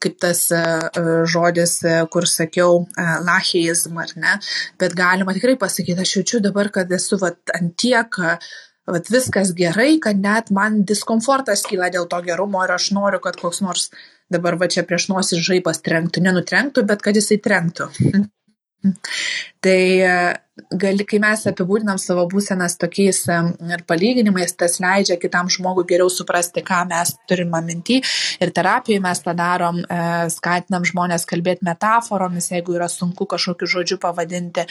kaip 0.02 0.18
tas 0.22 0.46
uh, 0.56 0.86
žodis, 1.28 1.78
kur 2.12 2.28
sakiau, 2.30 2.84
uh, 2.86 3.16
lacheizm, 3.26 3.98
ar 4.02 4.14
ne, 4.16 4.38
bet 4.80 4.96
galima 4.96 5.36
tikrai 5.36 5.58
pasakyti, 5.60 6.00
aš 6.00 6.16
jaučiu 6.20 6.42
dabar, 6.44 6.72
kad 6.72 6.92
esu 6.96 7.20
vat, 7.20 7.40
antiek 7.58 8.20
uh, 8.22 8.54
vat 8.86 9.10
viskas 9.10 9.52
gerai, 9.58 9.96
kad 10.02 10.20
net 10.22 10.52
man 10.54 10.82
diskomfortas 10.88 11.64
kyla 11.66 11.90
dėl 11.94 12.06
to 12.10 12.20
gerumo 12.26 12.62
ir 12.64 12.74
aš 12.76 12.92
noriu, 12.96 13.20
kad 13.22 13.38
koks 13.40 13.62
nors 13.64 13.90
dabar 14.32 14.58
va 14.60 14.68
čia 14.70 14.86
prieš 14.86 15.08
nosis 15.12 15.42
žaibas 15.46 15.82
trenktų, 15.86 16.22
nenutrenktų, 16.26 16.86
bet 16.86 17.02
kad 17.02 17.18
jisai 17.18 17.38
trenktų. 17.42 17.90
Tai 19.66 19.82
e, 19.98 20.10
gali, 20.78 21.04
kai 21.08 21.18
mes 21.22 21.40
apibūdinam 21.50 21.98
savo 21.98 22.26
būsenas 22.30 22.76
tokiais 22.78 23.22
e, 23.32 23.38
ir 23.74 23.82
palyginimais, 23.88 24.52
tas 24.58 24.78
leidžia 24.82 25.16
kitam 25.18 25.50
žmogui 25.50 25.86
geriau 25.90 26.10
suprasti, 26.12 26.62
ką 26.66 26.84
mes 26.90 27.14
turime 27.28 27.62
minti. 27.66 27.98
Ir 28.42 28.52
terapijoje 28.54 29.02
mes 29.02 29.22
tą 29.24 29.34
darom, 29.38 29.80
e, 29.82 29.98
skatinam 30.34 30.86
žmonės 30.86 31.26
kalbėti 31.28 31.66
metaforomis, 31.66 32.50
jeigu 32.52 32.76
yra 32.78 32.88
sunku 32.92 33.26
kažkokiu 33.32 33.70
žodžiu 33.74 33.98
pavadinti. 34.02 34.66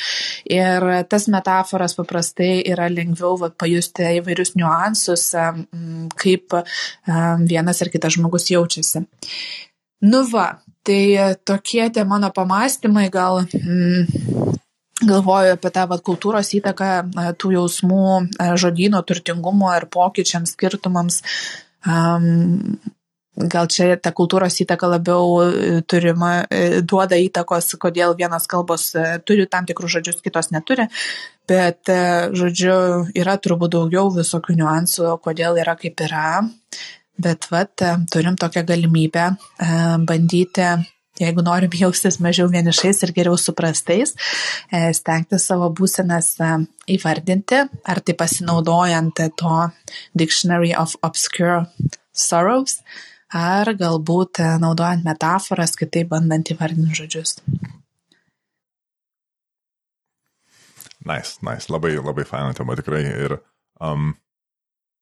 Ir 0.53 0.87
tas 1.11 1.27
metaforas 1.33 1.97
paprastai 1.97 2.61
yra 2.71 2.87
lengviau 2.93 3.35
va, 3.41 3.51
pajusti 3.51 4.07
įvairius 4.21 4.55
niuansus, 4.55 5.27
kaip 6.21 6.55
vienas 7.49 7.81
ar 7.83 7.91
kitas 7.91 8.15
žmogus 8.15 8.47
jaučiasi. 8.53 9.03
Nu 10.05 10.21
va, 10.29 10.49
Tai 10.85 11.01
tokie 11.47 11.89
tie 11.89 12.03
mano 12.05 12.29
pamastymai 12.33 13.07
gal. 13.13 13.43
Mm, 13.57 14.05
galvoju 15.05 15.55
apie 15.57 15.69
tą 15.75 15.85
vat, 15.91 16.01
kultūros 16.05 16.53
įtaką 16.55 16.89
tų 17.41 17.51
jausmų, 17.57 18.05
žodino 18.61 19.01
turtingumo 19.03 19.73
ir 19.75 19.89
pokyčiams, 19.91 20.55
skirtumams. 20.55 21.19
Um, 21.85 22.77
gal 23.35 23.67
čia 23.67 23.95
ta 23.99 24.13
kultūros 24.15 24.55
įtaka 24.63 24.87
labiau 24.89 25.43
e, 25.43 25.81
turima, 25.87 26.45
e, 26.47 26.81
duoda 26.81 27.19
įtakos, 27.19 27.73
kodėl 27.81 28.15
vienas 28.17 28.47
kalbos 28.47 28.93
e, 28.95 29.05
turi 29.27 29.45
tam 29.51 29.67
tikrus 29.67 29.97
žodžius, 29.97 30.21
kitos 30.23 30.51
neturi, 30.55 30.87
bet, 31.49 31.91
žodžiu, 32.35 32.77
yra 33.13 33.35
turbūt 33.37 33.75
daugiau 33.75 34.09
visokių 34.15 34.55
niuansų, 34.61 35.11
kodėl 35.23 35.59
yra 35.61 35.75
kaip 35.79 35.99
yra. 36.07 36.45
Bet 37.17 37.47
vat, 37.51 37.81
e, 37.81 37.95
turim 38.11 38.35
tokią 38.35 38.65
galimybę 38.67 39.25
e, 39.29 39.67
bandyti, 40.03 40.67
jeigu 41.19 41.43
norim 41.47 41.71
jaustis 41.83 42.19
mažiau 42.19 42.49
vienišais 42.51 43.03
ir 43.07 43.13
geriau 43.15 43.37
suprastais, 43.39 44.15
e, 44.67 44.89
stengti 44.93 45.39
savo 45.39 45.69
būsenas 45.71 46.33
įvardinti, 46.91 47.61
ar 47.87 48.01
tai 48.03 48.17
pasinaudojant 48.19 49.23
to 49.39 49.59
Dictionary 50.17 50.73
of 50.75 50.97
Obscure 51.03 51.63
Sorrows, 52.11 52.81
ar 53.31 53.71
galbūt 53.79 54.43
naudojant 54.59 55.07
metaforas, 55.07 55.75
kitaip 55.79 56.11
bandant 56.11 56.51
įvardinti 56.51 56.99
žodžius. 56.99 57.39
Nice, 61.05 61.37
nice, 61.45 61.69
labai, 61.69 61.95
labai 62.01 62.25
faina 62.25 62.53
tema 62.57 62.75
tikrai. 62.75 63.03
Ir 63.05 63.37
um, 63.79 64.15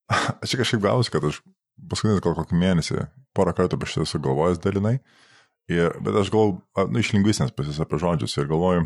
aš 0.44 0.58
kažkaip 0.60 0.82
gausiu, 0.84 1.14
kad 1.16 1.30
aš 1.30 1.40
paskutinis 1.90 2.24
gal 2.24 2.36
kokį 2.38 2.60
mėnesį, 2.60 3.06
porą 3.38 3.54
kartų 3.58 3.80
apie 3.80 3.90
šitą 3.90 4.08
sugalvojęs 4.10 4.62
dalinai. 4.64 4.98
Ir, 5.72 5.96
bet 6.04 6.18
aš 6.20 6.32
galvoju, 6.34 6.60
nu, 6.92 7.00
iš 7.00 7.14
lingvistinės 7.16 7.54
pusės 7.56 7.80
apie 7.80 8.00
žodžius 8.02 8.36
ir 8.36 8.50
galvoju, 8.50 8.84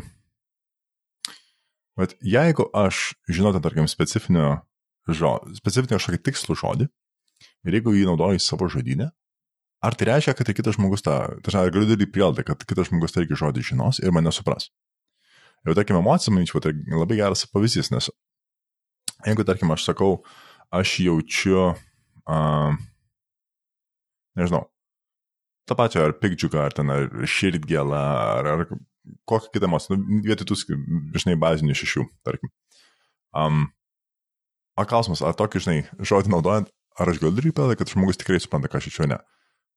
bet 1.98 2.14
jeigu 2.22 2.68
aš 2.76 3.16
žinote, 3.26 3.58
tarkim, 3.64 3.88
specifinio 3.90 4.60
žodžio, 5.08 5.56
specifinio 5.58 5.98
kažkokį 5.98 6.20
tikslų 6.28 6.58
žodį, 6.60 6.86
ir 7.66 7.78
jeigu 7.78 7.96
jį 7.96 8.06
naudoju 8.06 8.42
savo 8.42 8.68
žodinę, 8.70 9.08
ar 9.82 9.96
tai 9.98 10.10
reiškia, 10.12 10.36
kad 10.38 10.50
ir 10.50 10.58
kitas 10.58 10.78
žmogus 10.78 11.02
tą, 11.06 11.16
tai 11.42 11.56
ar 11.58 11.72
galiu 11.74 11.90
daryti 11.90 12.10
prielaidą, 12.14 12.46
kad 12.46 12.62
kitas 12.62 12.92
žmogus 12.92 13.14
tą 13.14 13.24
irgi 13.24 13.40
žodį 13.42 13.66
žinos 13.72 13.98
ir 14.02 14.14
mane 14.14 14.30
supras. 14.34 14.70
Ir, 15.66 15.74
tarkim, 15.74 15.98
emocija, 15.98 16.30
manyčiau, 16.34 16.62
tai 16.62 16.76
labai 16.94 17.18
geras 17.18 17.42
pavyzdys, 17.50 17.90
nes 17.90 18.10
jeigu, 19.26 19.42
tarkim, 19.42 19.74
aš 19.74 19.88
sakau, 19.90 20.20
aš 20.70 21.00
jaučiu 21.02 21.72
uh, 22.28 22.76
nežinau, 24.38 24.66
tą 25.68 25.76
pačią 25.78 26.06
ar 26.06 26.14
pikdžiuką, 26.22 26.60
ar 26.62 26.76
ten 26.76 26.92
ar 26.92 27.08
širdgėlą, 27.28 28.02
ar, 28.38 28.50
ar 28.54 28.64
kokią 29.28 29.52
kitą 29.54 29.68
emociją, 29.68 29.98
nu, 29.98 30.20
vietoj 30.26 30.48
tų, 30.50 30.58
žinai, 31.16 31.36
bazinių 31.40 31.76
šešių, 31.78 32.06
tarkim. 32.26 32.52
Um, 33.36 33.68
o 34.78 34.84
klausimas, 34.88 35.22
ar 35.24 35.36
tokį, 35.38 35.64
žinai, 35.64 35.78
žodį 35.98 36.32
naudojant, 36.32 36.72
ar 36.98 37.12
aš 37.12 37.20
galiu 37.22 37.36
daryti 37.36 37.54
prielaidą, 37.56 37.78
kad 37.80 37.92
žmogus 37.92 38.20
tikrai 38.20 38.40
supranta, 38.42 38.70
ką 38.70 38.80
aš 38.80 38.90
čia 38.94 39.08
ne. 39.10 39.20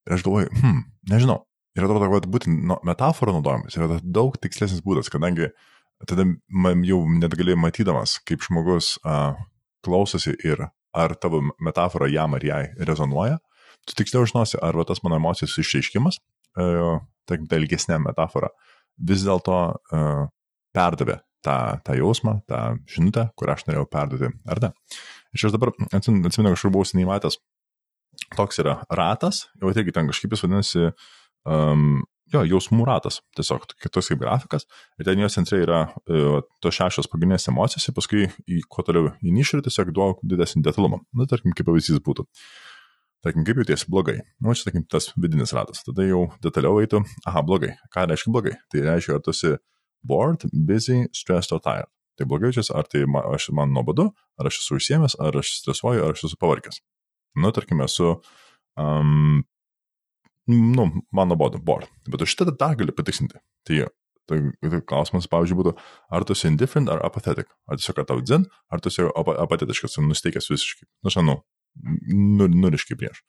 Ir 0.08 0.16
aš 0.16 0.24
galvoju, 0.26 0.50
hm, 0.58 0.84
nežinau. 1.12 1.42
Ir 1.76 1.86
atrodo, 1.86 2.08
kad 2.12 2.28
būtent 2.28 2.66
no, 2.68 2.76
metaforo 2.84 3.32
naudojimas 3.32 3.78
yra 3.78 4.00
daug 4.02 4.34
tikslesnis 4.40 4.82
būdas, 4.84 5.08
kadangi 5.12 5.48
tada 6.08 6.26
jau 6.84 6.98
net 7.16 7.36
gali 7.38 7.56
matydamas, 7.56 8.18
kaip 8.28 8.42
žmogus 8.44 8.96
uh, 9.06 9.38
klausosi 9.86 10.34
ir 10.44 10.66
ar 10.92 11.14
tavo 11.20 11.42
metafora 11.62 12.08
jam 12.12 12.36
ar 12.36 12.44
jai 12.44 12.62
rezonuoja, 12.88 13.38
tu 13.88 13.96
tiksliau 13.98 14.26
žinosi, 14.28 14.58
ar 14.62 14.76
va, 14.78 14.86
tas 14.88 15.02
mano 15.04 15.18
emocijos 15.18 15.56
išreiškimas, 15.62 16.20
e, 16.58 16.68
tarkim, 17.28 17.48
ta 17.50 17.58
ilgesnė 17.60 17.98
metafora, 18.02 18.52
vis 19.10 19.24
dėlto 19.26 19.58
e, 19.72 20.02
perdavė 20.76 21.18
tą, 21.44 21.56
tą 21.86 21.96
jausmą, 21.98 22.38
tą 22.48 22.60
žinutę, 22.90 23.28
kurią 23.38 23.56
aš 23.56 23.66
norėjau 23.68 23.88
perduoti, 23.90 24.30
ar 24.52 24.62
ne. 24.62 24.72
Ir 25.32 25.48
aš 25.48 25.56
dabar 25.56 25.72
atsimenu, 25.90 26.52
kažkur 26.52 26.72
buvau 26.74 26.86
seniai 26.88 27.08
matęs, 27.08 27.40
toks 28.36 28.60
yra 28.62 28.78
ratas, 28.92 29.46
jau 29.60 29.72
irgi 29.72 29.94
ten 29.96 30.10
kažkaip 30.10 30.34
jis 30.34 30.44
vadinasi 30.44 30.84
um, 31.48 32.02
jo, 32.32 32.42
jausmų 32.48 32.86
ratas, 32.88 33.20
tiesiog 33.36 33.64
toks 33.84 34.10
kaip 34.12 34.20
grafikas, 34.22 34.66
ir 34.98 35.08
ten 35.08 35.22
jos 35.22 35.36
centre 35.36 35.60
yra 35.62 35.84
e, 36.06 36.40
tos 36.64 36.76
šešios 36.78 37.08
pagrindinės 37.12 37.48
emocijos, 37.52 37.88
ir 37.88 37.96
paskui 37.96 38.26
į 38.48 38.62
kuo 38.72 38.84
toliau 38.86 39.12
į 39.20 39.34
nišą 39.38 39.62
tiesiog 39.66 39.92
duodu 39.94 40.32
didesnį 40.34 40.64
detalumą. 40.66 41.02
Na, 41.16 41.28
tarkim, 41.30 41.54
kaip 41.56 41.68
pavyzdys 41.68 42.02
būtų. 42.04 42.26
Tarkim, 43.22 43.44
kaip 43.46 43.60
jautiesi 43.62 43.86
blogai. 43.86 44.16
Nu, 44.42 44.54
čia, 44.56 44.66
tarkim, 44.66 44.86
tas 44.90 45.12
vidinis 45.14 45.52
ratas. 45.54 45.84
Tada 45.86 46.02
jau 46.08 46.24
detaliau 46.42 46.80
eitų, 46.82 47.04
aha, 47.30 47.44
blogai. 47.46 47.76
Ką 47.94 48.08
reiškia 48.10 48.32
blogai? 48.34 48.56
Tai 48.72 48.82
reiškia, 48.88 49.18
ar 49.20 49.22
tu 49.22 49.30
esi 49.30 49.52
bored, 50.02 50.48
busy, 50.50 51.04
stressed 51.14 51.54
or 51.54 51.62
tired. 51.62 51.86
Tai 52.18 52.26
blogai 52.28 52.50
jaučiasi, 52.50 52.74
ar 52.74 52.88
tai 52.90 53.04
man, 53.06 53.28
aš, 53.36 53.52
man 53.54 53.70
nuobodu, 53.72 54.08
ar 54.40 54.50
aš 54.50 54.58
esu 54.64 54.80
užsiemęs, 54.80 55.14
ar 55.22 55.38
aš 55.38 55.54
stresuoju, 55.60 56.02
ar 56.02 56.16
aš 56.16 56.26
esu 56.28 56.40
pavargęs. 56.40 56.82
Nu, 57.38 57.52
tarkim, 57.54 57.80
esu 57.86 58.16
um, 58.76 59.44
nu, 60.50 60.86
man 61.14 61.30
nuobodu, 61.30 61.60
bored. 61.62 61.90
Bet 62.08 62.24
aš 62.24 62.34
šitą 62.34 62.54
dar 62.58 62.76
galiu 62.78 62.94
patikslinti. 62.96 63.38
Tai, 63.68 63.84
tai, 64.30 64.40
tai 64.62 64.80
klausimas, 64.88 65.28
pavyzdžiui, 65.30 65.58
būtų, 65.60 65.74
ar 66.14 66.26
tu 66.26 66.36
esi 66.36 66.48
indifferent 66.50 66.90
ar 66.92 67.04
apathetic. 67.06 67.50
Ar 67.70 67.78
tiesiog, 67.78 68.02
tau 68.08 68.22
dzin, 68.24 68.48
ar 68.72 68.82
tu 68.82 68.90
esi 68.92 69.06
ap 69.06 69.30
apatetiškas 69.46 70.00
nusteikęs 70.02 70.50
visiškai. 70.52 70.88
Nu, 71.04 71.14
žinau, 71.14 71.38
nu, 72.10 72.48
nuriškai 72.48 72.98
prieš. 72.98 73.22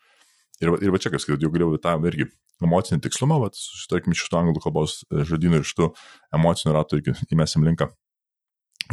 Ir, 0.62 0.74
ir 0.86 0.94
va 0.94 1.02
čia, 1.02 1.12
kas, 1.14 1.26
kad 1.28 1.42
jau 1.42 1.52
galėjau 1.54 1.80
tą 1.82 1.96
irgi 2.08 2.30
emocinį 2.64 3.04
tikslumą, 3.04 3.40
va, 3.42 3.50
susitarkim, 3.58 4.14
iš 4.14 4.26
šitų 4.28 4.40
anglų 4.40 4.62
kalbos 4.64 5.02
e, 5.10 5.24
žodynų 5.28 5.60
ir 5.60 5.66
iš 5.66 5.74
tų 5.78 5.90
emocinių 6.38 6.76
ratų 6.78 7.00
irgi 7.00 7.16
įmesim 7.34 7.66
linką. 7.68 7.90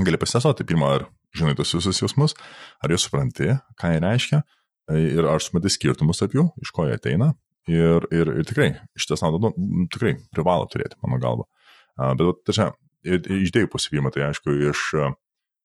Gali 0.00 0.18
pasitestuoti, 0.20 0.66
pirmą, 0.66 0.88
ar 0.96 1.06
žinai 1.36 1.54
tos 1.58 1.74
visus 1.76 2.00
jausmus, 2.02 2.34
ar 2.82 2.94
juos 2.94 3.04
supranti, 3.06 3.52
ką 3.78 3.92
jie 3.92 4.02
reiškia, 4.02 4.40
e, 4.90 5.04
ir 5.18 5.28
ar 5.30 5.44
supranti 5.44 5.72
skirtumus 5.76 6.22
tarp 6.22 6.34
jų, 6.38 6.46
iš 6.64 6.72
ko 6.74 6.88
jie 6.88 6.96
ateina, 6.96 7.32
Ir, 7.70 8.06
ir, 8.10 8.30
ir 8.40 8.46
tikrai, 8.48 8.70
šitas 8.98 9.22
nauda, 9.22 9.50
nu, 9.50 9.86
tikrai 9.92 10.16
privalo 10.34 10.66
turėti, 10.70 10.98
mano 11.04 11.20
galva. 11.22 11.46
Bet, 12.18 12.40
tačiau, 12.48 12.72
iš 13.04 13.52
dviejų 13.54 13.68
pusių 13.70 13.92
pirma, 13.94 14.10
tai 14.14 14.24
aišku, 14.26 14.54
iš 14.70 14.86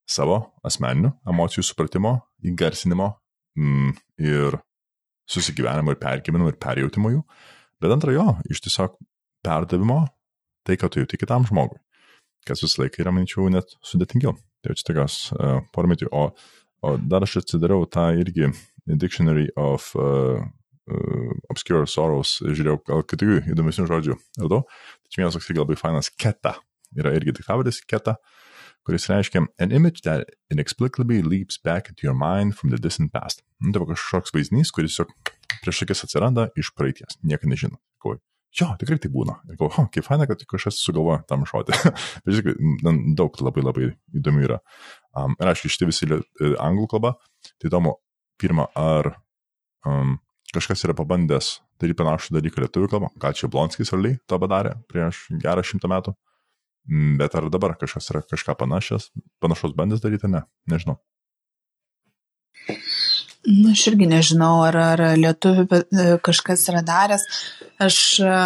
savo 0.10 0.40
asmeninių 0.68 1.16
emocijų 1.32 1.66
supratimo, 1.66 2.18
įgarsinimo 2.46 3.10
mm, 3.58 3.96
ir 4.22 4.60
susigyvenimo 5.32 5.96
ir 5.96 6.02
pergyvenimo 6.02 6.52
ir 6.52 6.60
perjautimo 6.62 7.12
jų. 7.14 7.24
Bet 7.82 7.94
antra 7.96 8.14
jo, 8.14 8.28
iš 8.50 8.62
tiesiog 8.66 9.00
perdavimo 9.46 10.04
tai, 10.66 10.78
ką 10.80 10.90
tu 10.90 11.02
jauti 11.02 11.20
kitam 11.22 11.46
žmogui. 11.50 11.80
Kas 12.46 12.62
visą 12.62 12.84
laiką 12.84 13.02
yra, 13.02 13.14
manyčiau, 13.14 13.48
net 13.54 13.74
sudėtingiau. 13.86 14.36
Tai 14.62 14.76
čia 14.78 14.86
tokios 14.88 15.18
uh, 15.34 15.60
pormitijų. 15.74 16.12
O, 16.14 16.28
o 16.86 16.94
dar 17.02 17.26
aš 17.26 17.40
atsidariau 17.42 17.88
tą 17.90 18.12
irgi 18.22 18.52
Dictionary 18.86 19.48
of 19.58 19.92
uh, 19.98 20.06
uh, 20.38 20.46
Obscure 21.50 21.88
Sorrows, 21.90 22.38
žiūrėjau, 22.46 22.78
gal 22.86 23.04
kitų 23.10 23.40
įdomesnių 23.54 23.88
žodžių 23.90 24.18
radau. 24.44 24.64
Tai 25.10 25.22
vienas 25.22 25.38
toks 25.38 25.50
labai 25.58 25.78
fainas 25.80 26.12
keta. 26.14 26.56
Yra 26.96 27.16
irgi 27.18 27.34
diktavadis 27.36 27.82
keta, 27.90 28.16
kuris 28.86 29.10
reiškia 29.10 29.48
an 29.60 29.74
image 29.74 30.04
that 30.06 30.30
inexplicably 30.54 31.24
leaps 31.26 31.58
back 31.58 31.90
into 31.90 32.06
your 32.06 32.14
mind 32.14 32.56
from 32.56 32.70
the 32.70 32.78
distant 32.78 33.12
past. 33.12 33.42
Nu, 33.60 33.74
tai 33.74 33.82
kažkoks 33.90 34.34
vaizdinys, 34.36 34.72
kuris 34.76 34.94
tiesiog 34.94 35.12
prieš 35.64 35.82
akis 35.88 36.06
atsiranda 36.06 36.50
iš 36.60 36.70
praeities. 36.78 37.18
Niekas 37.26 37.50
nežino. 37.50 37.82
Galvoju, 38.04 38.22
jo, 38.60 38.70
tikrai 38.80 39.00
tai 39.02 39.10
būna. 39.12 39.40
Ir 39.50 39.58
galvoju, 39.58 39.88
oh, 39.88 39.90
kaip 39.92 40.06
faina, 40.06 40.28
kad 40.30 40.46
kažkas 40.54 40.78
sugalvoja 40.86 41.24
tam 41.28 41.46
žinai, 41.50 42.94
daug 43.18 43.42
labai 43.42 43.66
labai 43.66 43.90
įdomių 44.14 44.46
yra. 44.46 44.62
Um, 45.18 45.34
ir 45.42 45.50
aišku, 45.50 45.72
šitie 45.74 45.90
visi 45.90 46.12
anglų 46.62 46.88
kalba. 46.94 47.16
Tai 47.58 47.72
įdomu, 47.72 47.98
pirmą, 48.38 48.70
ar 48.78 49.16
um, 49.88 50.20
kažkas 50.56 50.86
yra 50.88 50.96
pabandęs 50.98 51.58
daryti 51.82 52.00
panašų 52.00 52.38
dalyką 52.38 52.64
lietuvių 52.64 52.92
kalbą, 52.92 53.12
gal 53.22 53.36
čia 53.38 53.50
Blonskis 53.52 53.92
realiai 53.94 54.20
to 54.30 54.40
padarė 54.42 54.76
prieš 54.92 55.26
gerą 55.44 55.64
šimtą 55.66 55.92
metų, 55.92 56.16
mm, 56.90 57.18
bet 57.22 57.36
ar 57.36 57.50
dabar 57.54 57.76
kažkas 57.80 58.10
yra 58.14 58.24
kažką 58.26 58.58
panašias, 58.62 59.12
panašaus 59.44 59.76
bandęs 59.78 60.04
daryti, 60.04 60.32
ne, 60.32 60.46
nežinau. 60.72 60.98
Na, 63.46 63.72
aš 63.76 63.88
irgi 63.92 64.08
nežinau, 64.10 64.64
ar, 64.66 64.78
ar 64.96 65.02
lietuvių 65.22 65.66
e, 65.70 66.06
kažkas 66.26 66.66
yra 66.72 66.82
daręs. 66.86 67.26
Aš 67.86 67.98
e, 68.26 68.38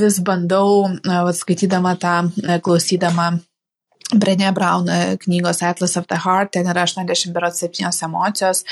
vis 0.00 0.18
bandau, 0.26 0.88
e, 0.98 1.18
skaitydama 1.38 1.94
tą, 2.02 2.16
klausydama 2.66 3.36
Brené 4.20 4.50
Brown 4.54 4.88
e, 4.88 5.16
knygos 5.22 5.62
Atlas 5.62 5.96
of 5.96 6.06
the 6.10 6.18
Heart, 6.24 6.52
ten 6.56 6.68
yra 6.70 6.84
87 6.86 8.04
emocijos, 8.06 8.62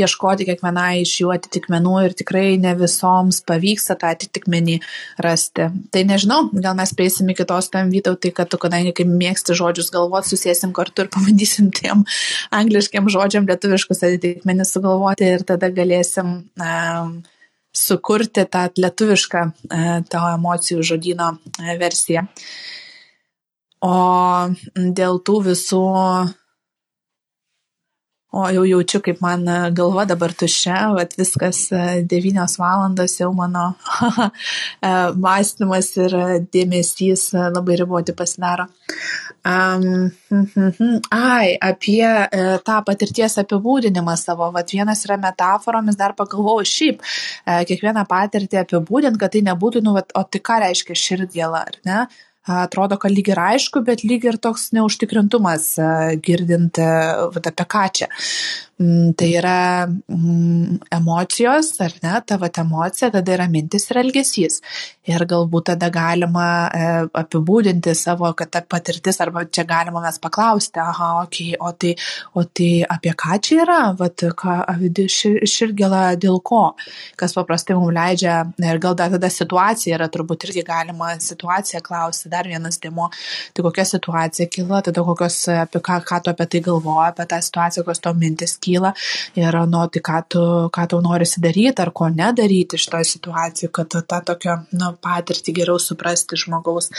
ieškoti 0.00 0.46
kiekvienai 0.48 1.02
iš 1.02 1.14
jų 1.22 1.32
atitikmenų 1.36 1.94
ir 2.06 2.16
tikrai 2.18 2.44
ne 2.60 2.74
visoms 2.78 3.42
pavyksta 3.48 3.96
tą 4.00 4.12
atitikmenį 4.16 4.78
rasti. 5.24 5.68
Tai 5.94 6.04
nežinau, 6.08 6.40
gal 6.52 6.76
mes 6.78 6.94
prieisim 6.96 7.30
iki 7.32 7.46
tos 7.48 7.70
tam 7.72 7.92
vytautai, 7.92 8.32
kad 8.36 8.50
tu, 8.52 8.60
kadangi 8.62 8.94
kaip 8.96 9.10
mėgsti 9.10 9.56
žodžius 9.58 9.92
galvoti, 9.94 10.32
susėsim 10.32 10.74
kartu 10.76 11.06
ir 11.06 11.12
pabandysim 11.12 11.70
tiem 11.78 12.06
angliškiam 12.54 13.10
žodžiam 13.12 13.48
lietuviškus 13.50 14.04
atitikmenis 14.08 14.74
sugalvoti 14.74 15.28
ir 15.36 15.46
tada 15.48 15.70
galėsim 15.72 16.34
um, 16.42 17.16
sukurti 17.72 18.44
tą 18.52 18.68
lietuvišką 18.76 19.48
uh, 19.48 19.96
tavo 20.12 20.36
emocijų 20.36 20.84
žodino 20.92 21.34
uh, 21.36 21.74
versiją. 21.80 22.26
O 23.82 23.96
dėl 24.98 25.18
tų 25.26 25.40
visų 25.48 25.82
O 28.32 28.46
jau 28.48 28.62
jaučiu, 28.64 29.02
kaip 29.04 29.18
man 29.20 29.42
galva 29.76 30.06
dabar 30.08 30.32
tuščia, 30.32 30.76
bet 30.96 31.10
viskas 31.18 31.66
9 32.08 32.54
valandos 32.56 33.18
jau 33.18 33.28
mano 33.36 33.74
mąstymas 35.26 35.90
ir 36.00 36.16
dėmesys 36.56 37.26
labai 37.36 37.76
riboti 37.82 38.14
pasidaro. 38.16 38.70
Um, 39.44 40.08
ai, 41.12 41.58
apie 41.60 42.06
e, 42.06 42.42
tą 42.64 42.78
patirties 42.86 43.36
apibūdinimą 43.42 44.16
savo. 44.16 44.48
Vat 44.54 44.72
vienas 44.72 45.04
yra 45.04 45.20
metaforomis, 45.20 46.00
dar 46.00 46.16
pagalvojau 46.16 46.64
šiaip, 46.72 47.02
e, 47.44 47.56
kiekvieną 47.68 48.06
patirtį 48.08 48.62
apibūdint, 48.62 49.20
kad 49.20 49.36
tai 49.36 49.44
nebūtų, 49.52 49.84
nu, 49.84 49.96
vat, 49.98 50.14
o 50.16 50.24
tai 50.24 50.40
ką 50.40 50.62
reiškia 50.62 50.96
širdgėla, 51.04 51.66
ar 51.66 51.80
ne? 51.84 52.04
Atrodo, 52.48 52.98
kad 52.98 53.14
lyg 53.14 53.28
ir 53.32 53.38
aišku, 53.38 53.84
bet 53.86 54.02
lyg 54.06 54.24
ir 54.26 54.38
toks 54.42 54.70
neužtikrintumas 54.76 55.72
girdint 56.24 56.80
apie 56.82 57.66
ką 57.74 57.86
čia. 58.00 58.08
Mm, 58.82 59.12
tai 59.14 59.28
yra 59.38 59.86
mm, 59.86 60.78
emocijos, 60.96 61.68
ar 61.84 61.92
ne, 62.02 62.12
ta 62.26 62.38
vat 62.40 62.58
emocija, 62.58 63.10
tada 63.14 63.34
yra 63.36 63.46
mintis 63.50 63.84
ir 63.90 64.00
elgesys. 64.00 64.58
Ir 65.06 65.22
galbūt 65.28 65.68
tada 65.70 65.90
galima 65.92 66.46
e, 66.72 66.88
apibūdinti 67.20 67.92
savo, 67.98 68.30
kad 68.38 68.50
ta 68.54 68.62
patirtis, 68.74 69.20
arba 69.22 69.44
čia 69.46 69.62
galima 69.68 70.02
mes 70.02 70.18
paklausti, 70.22 70.80
aha, 70.82 71.10
okay, 71.20 71.52
o, 71.60 71.70
tai, 71.78 71.92
o 72.34 72.44
tai 72.46 72.70
apie 72.94 73.12
ką 73.22 73.38
čia 73.44 73.60
yra, 73.66 73.78
vat, 73.98 74.24
ką, 74.40 74.56
šir, 75.16 75.38
širgėla 75.52 76.02
dėl 76.22 76.40
ko, 76.42 76.62
kas 77.20 77.36
paprastai 77.38 77.78
mums 77.78 77.94
leidžia, 77.98 78.40
ir 78.66 78.82
gal 78.82 78.98
dar 78.98 79.12
tada 79.14 79.30
situacija 79.30 79.98
yra, 79.98 80.10
turbūt 80.10 80.48
irgi 80.48 80.66
galima 80.66 81.12
situaciją 81.22 81.82
klausti, 81.86 82.32
dar 82.32 82.50
vienas 82.50 82.80
dėmo, 82.82 83.12
tai 83.54 83.66
kokia 83.68 83.86
situacija 83.92 84.50
kilo, 84.50 84.82
tada 84.82 85.06
kokios, 85.06 85.38
apie 85.68 85.84
ką, 85.84 86.02
ką 86.08 86.22
tu 86.24 86.34
apie 86.34 86.48
tai 86.56 86.64
galvoji, 86.70 87.12
apie 87.12 87.30
tą 87.30 87.42
situaciją, 87.50 87.86
kokios 87.86 88.06
to 88.08 88.16
mintis 88.18 88.58
kyla 88.62 88.71
kyla 88.72 88.94
ir 89.38 89.60
nu, 89.68 89.84
tai 89.92 90.02
ką, 90.08 90.22
tu, 90.32 90.42
ką 90.74 90.88
tau 90.90 91.02
norisi 91.04 91.42
daryti 91.44 91.84
ar 91.84 91.92
ko 91.94 92.08
nedaryti 92.12 92.80
šitoje 92.80 93.08
situacijoje, 93.12 93.72
kad 93.76 93.96
tą 94.08 94.20
tokią 94.32 94.58
nu, 94.80 94.92
patirtį 95.04 95.56
geriau 95.60 95.80
suprasti 95.82 96.40
žmogaus. 96.40 96.90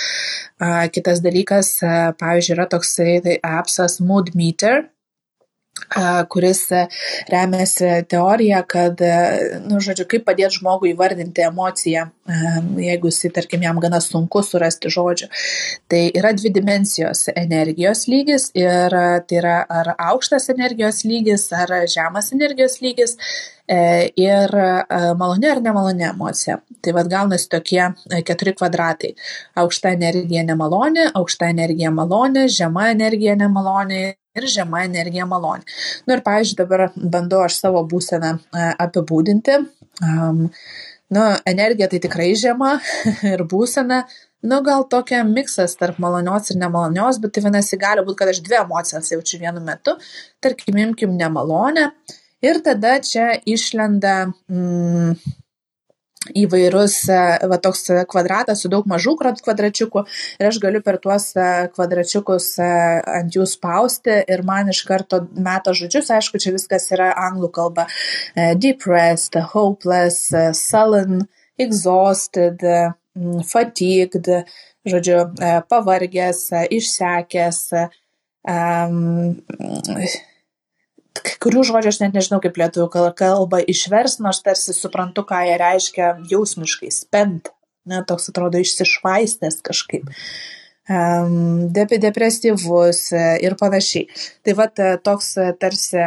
Kitas 0.93 1.21
dalykas, 1.25 1.75
pavyzdžiui, 2.21 2.57
yra 2.57 2.69
toksai 2.69 3.19
tai 3.25 3.37
appsas 3.59 3.99
Mood 4.03 4.33
Meter 4.37 4.85
kuris 6.29 6.67
remiasi 7.29 7.85
teorija, 8.09 8.61
kad, 8.69 8.99
nu, 9.65 9.79
žodžiu, 9.81 10.05
kaip 10.09 10.25
padėti 10.27 10.59
žmogui 10.59 10.93
įvardinti 10.93 11.45
emociją, 11.47 12.07
jeigu 12.81 13.09
jis, 13.09 13.19
tarkim, 13.33 13.65
jam 13.65 13.81
gana 13.81 14.01
sunku 14.01 14.43
surasti 14.45 14.91
žodžių. 14.93 15.29
Tai 15.89 16.03
yra 16.13 16.33
dvi 16.37 16.53
dimensijos- 16.53 17.25
energijos 17.45 18.05
lygis 18.07 18.51
ir 18.53 18.89
tai 19.27 19.39
yra 19.41 19.65
ar 19.69 19.95
aukštas 19.97 20.49
energijos 20.49 21.03
lygis, 21.05 21.51
ar 21.51 21.67
žemas 21.87 22.31
energijos 22.33 22.79
lygis 22.81 23.17
e, 23.67 24.11
ir 24.15 24.49
maloni 25.17 25.49
ar 25.51 25.61
nemaloni 25.61 26.03
emocija. 26.03 26.61
Tai 26.81 26.91
vad 26.93 27.07
gaunasi 27.09 27.49
tokie 27.49 27.93
keturi 28.25 28.53
kvadratai. 28.53 29.15
Aukšta 29.55 29.89
energija 29.89 30.43
nemaloni, 30.43 31.09
aukšta 31.13 31.49
energija 31.49 31.91
maloni, 31.91 32.47
žema 32.47 32.91
energija 32.91 33.35
nemaloni 33.35 34.13
ir 34.37 34.47
žema 34.49 34.83
energija 34.87 35.25
maloni. 35.29 35.65
Na 36.05 36.13
nu, 36.13 36.17
ir, 36.17 36.23
pavyzdžiui, 36.25 36.59
dabar 36.63 36.87
bandau 36.95 37.43
aš 37.45 37.59
savo 37.61 37.83
būseną 37.89 38.33
apibūdinti. 38.81 39.59
Um, 40.03 40.47
nu, 41.13 41.25
energija 41.49 41.89
tai 41.91 42.01
tikrai 42.03 42.31
žema 42.39 42.75
ir 43.33 43.45
būsena, 43.49 44.03
nu, 44.43 44.59
gal 44.65 44.87
tokia 44.89 45.21
miksas 45.27 45.77
tarp 45.79 45.99
malonios 46.03 46.51
ir 46.51 46.59
nemalonios, 46.63 47.21
bet 47.23 47.35
tai 47.35 47.45
vienasi 47.45 47.79
gali 47.81 48.05
būti, 48.05 48.19
kad 48.23 48.33
aš 48.33 48.41
dvi 48.45 48.59
emocijas 48.63 49.13
jaučiu 49.13 49.39
vienu 49.43 49.63
metu, 49.63 49.95
tarkim, 50.43 50.81
imkim 50.87 51.15
nemalonę 51.19 51.91
ir 52.43 52.59
tada 52.65 52.97
čia 53.05 53.29
išlenda 53.47 54.15
mm, 54.51 55.15
įvairus, 56.31 56.95
e, 57.11 57.19
va 57.51 57.57
toks 57.61 57.89
kvadratas 58.09 58.63
su 58.63 58.71
daug 58.71 58.87
mažų 58.89 59.15
kvadračiukų 59.19 60.03
ir 60.39 60.49
aš 60.49 60.59
galiu 60.63 60.81
per 60.85 60.99
tuos 61.03 61.31
e, 61.35 61.47
kvadračiukus 61.75 62.47
e, 62.63 62.69
ant 63.19 63.35
jų 63.35 63.45
spausti 63.49 64.21
ir 64.31 64.43
man 64.47 64.71
iš 64.71 64.83
karto 64.87 65.23
meta 65.35 65.75
žodžius, 65.75 66.11
aišku, 66.15 66.39
čia 66.39 66.55
viskas 66.55 66.89
yra 66.95 67.11
anglų 67.27 67.51
kalba. 67.53 67.87
Depressed, 68.35 69.35
hopeless, 69.53 70.31
sullen, 70.57 71.25
exhausted, 71.59 72.63
fatigued, 73.49 74.29
žodžiu, 74.87 75.19
pavargęs, 75.69 76.45
išsekęs. 76.79 77.63
Um, 78.43 79.33
kai 81.19 81.35
kurių 81.45 81.63
žodžių 81.69 81.91
aš 81.91 81.99
net 82.01 82.17
nežinau, 82.17 82.39
kaip 82.43 82.57
lietuvių 82.57 83.11
kalba 83.17 83.61
išvers, 83.61 84.17
nors 84.23 84.41
tarsi 84.45 84.73
suprantu, 84.75 85.25
ką 85.29 85.43
jie 85.47 85.57
reiškia 85.61 86.09
jausmiškai, 86.31 86.89
spent, 86.93 87.51
ne, 87.89 88.01
toks 88.07 88.31
atrodo 88.31 88.61
išsišvaistęs 88.63 89.61
kažkaip 89.65 90.09
depresyvus 90.89 93.13
e, 93.13 93.37
ir 93.41 93.55
panašiai. 93.55 94.07
Tai 94.43 94.53
va 94.57 94.65
e, 94.67 94.97
toks 94.99 95.37
e, 95.37 95.53
tarsi 95.59 96.03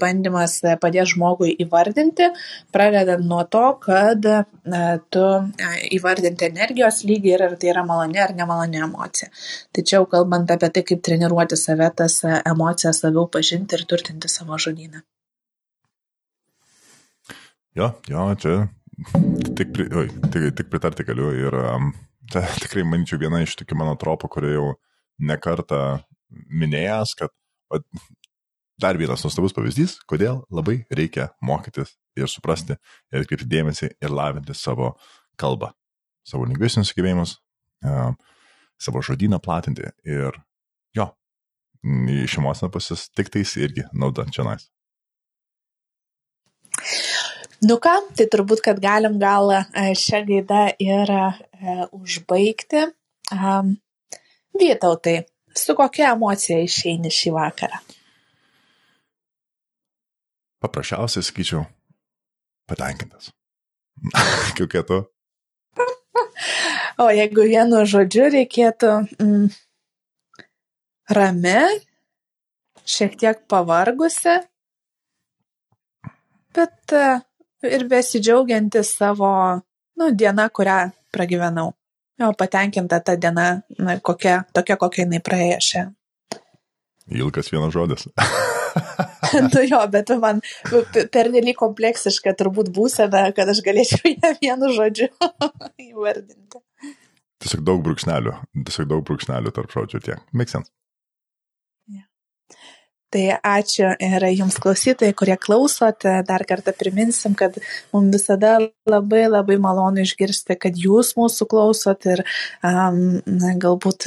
bandymas 0.00 0.60
padės 0.80 1.12
žmogui 1.12 1.52
įvardinti, 1.60 2.30
pradedant 2.72 3.26
nuo 3.26 3.44
to, 3.44 3.78
kad 3.82 4.24
tu 5.10 5.24
įvardinti 5.92 6.48
energijos 6.48 7.04
lygį 7.04 7.34
ir 7.34 7.42
ar 7.42 7.56
tai 7.60 7.70
yra 7.74 7.84
maloni 7.84 8.18
ar 8.18 8.34
nemaloni 8.34 8.80
emocija. 8.80 9.28
Tai 9.72 9.84
čia 9.84 9.98
jau 9.98 10.06
kalbant 10.08 10.50
apie 10.50 10.70
tai, 10.70 10.82
kaip 10.82 11.04
treniruoti 11.04 11.56
save, 11.56 11.90
tas 11.96 12.22
emocijas 12.24 13.04
labiau 13.04 13.28
pažinti 13.28 13.76
ir 13.76 13.84
turtinti 13.84 14.28
savo 14.28 14.56
žodyną. 14.56 15.04
Jo, 17.76 17.92
jo, 18.08 18.34
čia 18.34 18.68
tik, 19.56 19.76
oi, 19.96 20.08
tik, 20.32 20.50
tik 20.58 20.70
pritarti 20.72 21.04
galiu 21.06 21.30
ir 21.32 21.54
um, 21.54 21.92
Tai 22.30 22.44
tikrai, 22.62 22.84
manyčiau, 22.86 23.20
viena 23.20 23.42
iš 23.42 23.56
tokių 23.58 23.78
mano 23.80 23.96
tropų, 23.98 24.30
kurie 24.30 24.54
jau 24.54 24.66
nekartą 25.26 26.00
minėjęs, 26.30 27.14
kad 27.18 27.32
o, 27.74 27.80
dar 28.80 28.98
vienas 29.00 29.24
nuostabus 29.26 29.54
pavyzdys, 29.56 29.98
kodėl 30.08 30.44
labai 30.52 30.80
reikia 30.94 31.30
mokytis 31.44 31.96
ir 32.18 32.30
suprasti 32.30 32.78
ir 33.10 33.24
atkreipti 33.24 33.48
dėmesį 33.50 33.90
ir 33.98 34.14
lavinti 34.14 34.56
savo 34.56 34.94
kalbą, 35.40 35.72
savo 36.26 36.46
lingvistinius 36.48 36.92
sugebėjimus, 36.92 37.34
uh, 37.84 38.14
savo 38.80 39.02
žodyną 39.04 39.40
platinti 39.42 39.90
ir 40.08 40.38
jo, 40.96 41.10
iš 42.24 42.38
emocinio 42.40 42.70
pusės 42.72 43.08
tik 43.12 43.32
tais 43.34 43.56
irgi 43.60 43.86
nauda 43.92 44.26
čia 44.32 44.46
nais. 44.48 44.70
Nu 47.60 47.76
ką, 47.76 47.92
tai 48.16 48.24
turbūt, 48.32 48.62
kad 48.64 48.78
galim 48.80 49.18
gal 49.20 49.52
e, 49.52 49.90
šią 49.98 50.22
gaidą 50.28 50.62
ir 50.80 51.10
e, 51.12 51.26
užbaigti. 51.92 52.86
Vytautai, 54.60 55.16
su 55.56 55.76
kokia 55.76 56.14
emocija 56.14 56.56
išeini 56.64 57.12
šį 57.12 57.34
vakarą? 57.36 57.82
Paprasčiausiai 60.64 61.24
sakyčiau, 61.24 61.62
patenkintas. 62.68 63.30
Kokia 64.58 64.84
tu? 64.88 65.04
o 67.00 67.08
jeigu 67.12 67.44
vienu 67.48 67.84
žodžiu 67.88 68.28
reikėtų 68.32 68.90
mm, 69.20 69.46
rami, 71.16 71.56
šiek 72.88 73.16
tiek 73.20 73.40
pavargusi, 73.52 74.36
bet 76.56 76.96
uh, 76.96 77.20
ir 77.68 77.86
besidžiaugianti 77.90 78.82
savo, 78.86 79.32
nu, 80.00 80.10
diena, 80.16 80.48
kurią 80.48 80.80
pragyvenau. 81.12 81.72
Jo, 82.20 82.32
patenkinta 82.36 83.00
ta 83.00 83.16
diena, 83.16 83.62
na, 83.78 83.96
kokia, 84.04 84.42
tokia, 84.52 84.76
kokia 84.80 85.06
jinai 85.06 85.22
praėjo 85.24 85.60
šią. 85.66 85.84
Ilgas 87.20 87.48
vienas 87.50 87.72
žodis. 87.74 88.06
nu 89.46 89.62
jo, 89.66 89.80
bet 89.90 90.12
man 90.22 90.42
pernelyg 91.12 91.56
kompleksiška 91.58 92.36
turbūt 92.38 92.70
būsena, 92.76 93.30
kad 93.36 93.50
aš 93.50 93.62
galėčiau 93.66 94.12
ją 94.12 94.34
vienu 94.42 94.72
žodžiu 94.76 95.08
įvardinti. 95.88 96.60
Tiesiog 97.40 97.64
daug 97.64 97.80
brūkšnelių, 97.86 98.36
tiesiog 98.68 98.90
daug 98.90 99.06
brūkšnelių 99.08 99.54
tarp 99.56 99.72
žodžių 99.72 100.02
tiek. 100.04 100.22
Make 100.36 100.52
sense. 100.52 100.68
Tai 103.10 103.22
ačiū 103.42 103.88
ir 104.06 104.24
jums 104.36 104.54
klausytojai, 104.62 105.14
kurie 105.18 105.34
klausote. 105.34 106.12
Dar 106.28 106.44
kartą 106.46 106.70
priminsim, 106.78 107.34
kad 107.34 107.56
mums 107.90 108.14
visada 108.14 108.52
labai 108.86 109.24
labai 109.26 109.56
malonu 109.58 110.04
išgirsti, 110.04 110.54
kad 110.62 110.78
jūs 110.78 111.16
mūsų 111.18 111.48
klausot 111.50 112.06
ir 112.06 112.22
um, 112.62 113.18
galbūt 113.64 114.06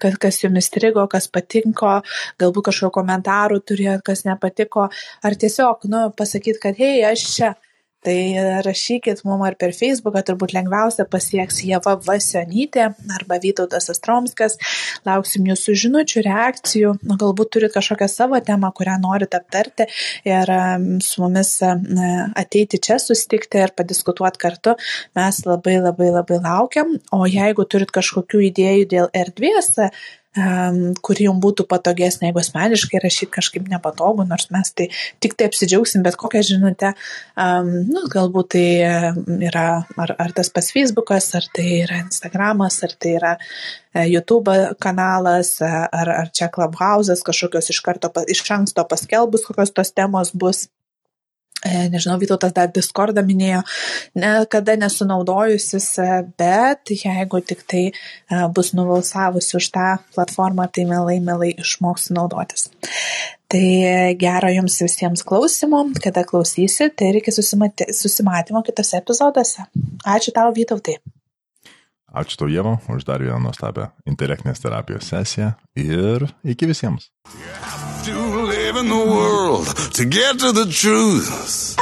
kas, 0.00 0.16
kas 0.24 0.40
jums 0.40 0.70
strigo, 0.72 1.04
kas 1.12 1.28
patinko, 1.28 1.98
galbūt 2.40 2.70
kažkokio 2.70 2.94
komentarų 2.96 3.60
turėjot, 3.68 4.06
kas 4.08 4.24
nepatiko, 4.24 4.88
ar 5.20 5.36
tiesiog, 5.44 5.84
nu, 5.92 6.06
pasakyti, 6.16 6.62
kad 6.64 6.80
hei, 6.80 7.02
aš 7.12 7.26
čia 7.34 7.52
Tai 8.00 8.20
rašykit 8.64 9.18
mum 9.28 9.42
ar 9.44 9.58
per 9.60 9.74
Facebooką, 9.76 10.22
turbūt 10.24 10.54
lengviausia 10.56 11.04
pasieks 11.04 11.58
Jeva 11.68 11.98
Vasionytė 12.00 12.86
arba 13.12 13.36
Vytautas 13.42 13.90
Astromskas. 13.92 14.56
Lauksim 15.04 15.44
jūsų 15.50 15.74
žinučių, 15.82 16.22
reakcijų. 16.24 16.94
Galbūt 17.20 17.50
turit 17.52 17.74
kažkokią 17.74 18.08
savo 18.08 18.40
temą, 18.40 18.70
kurią 18.72 18.94
norit 19.02 19.36
aptarti 19.36 19.84
ir 20.24 20.54
su 21.04 21.20
mumis 21.26 21.52
ateiti 21.60 22.80
čia 22.80 22.96
susitikti 23.04 23.60
ir 23.66 23.74
padiskutuoti 23.76 24.40
kartu. 24.46 24.78
Mes 25.20 25.42
labai 25.44 25.76
labai 25.84 26.08
labai 26.14 26.40
laukiam. 26.40 26.96
O 27.12 27.26
jeigu 27.28 27.68
turit 27.68 27.92
kažkokių 27.92 28.46
idėjų 28.48 28.88
dėl 28.96 29.12
erdvės, 29.12 29.74
kuri 31.02 31.26
jums 31.26 31.42
būtų 31.42 31.66
patogesnė, 31.70 32.28
jeigu 32.28 32.38
asmeniškai 32.42 33.00
rašyti 33.02 33.32
kažkaip 33.34 33.66
nepatogu, 33.70 34.22
nors 34.28 34.46
mes 34.54 34.70
tai 34.78 34.86
tik 35.18 35.34
tai 35.34 35.48
apsidžiaugsim, 35.50 36.04
bet 36.06 36.14
kokią 36.20 36.42
žinutę, 36.52 36.92
nu, 37.90 38.04
galbūt 38.12 38.52
tai 38.54 38.64
yra 39.50 39.66
ar, 39.98 40.14
ar 40.18 40.34
tas 40.36 40.52
pas 40.54 40.70
Facebookas, 40.70 41.32
ar 41.34 41.46
tai 41.54 41.66
yra 41.82 42.00
Instagramas, 42.04 42.78
ar 42.86 42.94
tai 42.94 43.16
yra 43.18 43.32
e, 43.36 44.06
YouTube 44.06 44.54
kanalas, 44.82 45.56
e, 45.60 45.70
ar, 45.70 46.12
ar 46.22 46.30
čia 46.34 46.50
Clubhouse'as, 46.52 47.24
kažkokios 47.26 47.72
iš 47.74 47.80
karto, 47.84 48.12
iš 48.30 48.44
anksto 48.54 48.86
paskelbus, 48.86 49.46
kokios 49.48 49.74
tos 49.74 49.90
temos 49.96 50.34
bus. 50.34 50.68
E, 51.60 51.88
nežinau, 51.92 52.16
Vytautas 52.16 52.54
dar 52.56 52.70
Discordą 52.72 53.20
minėjo, 53.26 53.60
niekada 54.16 54.78
nesunaudojusis, 54.80 55.88
e, 56.00 56.06
bet 56.40 56.92
jeigu 56.94 57.42
tik 57.44 57.66
tai 57.68 57.82
e, 57.90 57.92
bus 58.56 58.72
nuvalsavusi 58.72 59.58
už 59.58 59.68
tą 59.74 59.88
platformą, 60.14 60.70
tai 60.72 60.86
mielai, 60.88 61.18
mielai 61.20 61.52
išmoksiu 61.60 62.16
naudotis. 62.16 62.70
Tai 63.50 63.64
gero 64.16 64.48
jums 64.54 64.78
visiems 64.80 65.24
klausimų, 65.26 65.82
kada 66.00 66.24
klausysit 66.24 67.02
ir 67.04 67.20
iki 67.20 67.34
susimatymo 67.34 68.64
kitose 68.64 69.02
epizoduose. 69.02 69.66
Ačiū 70.08 70.32
tau, 70.32 70.54
Vytautai. 70.56 70.96
Ačiū 72.10 72.40
tau, 72.40 72.48
Jėva, 72.48 72.78
už 72.88 73.04
dar 73.04 73.20
vieną 73.20 73.42
nuostabią 73.50 73.90
intelektinės 74.08 74.64
terapijos 74.64 75.12
sesiją 75.12 75.52
ir 75.76 76.30
iki 76.54 76.72
visiems. 76.72 77.10
Yeah 77.36 78.39
in 78.76 78.88
the 78.88 78.96
world 78.96 79.66
to 79.94 80.04
get 80.04 80.38
to 80.38 80.52
the 80.52 80.66
truth. 80.66 81.76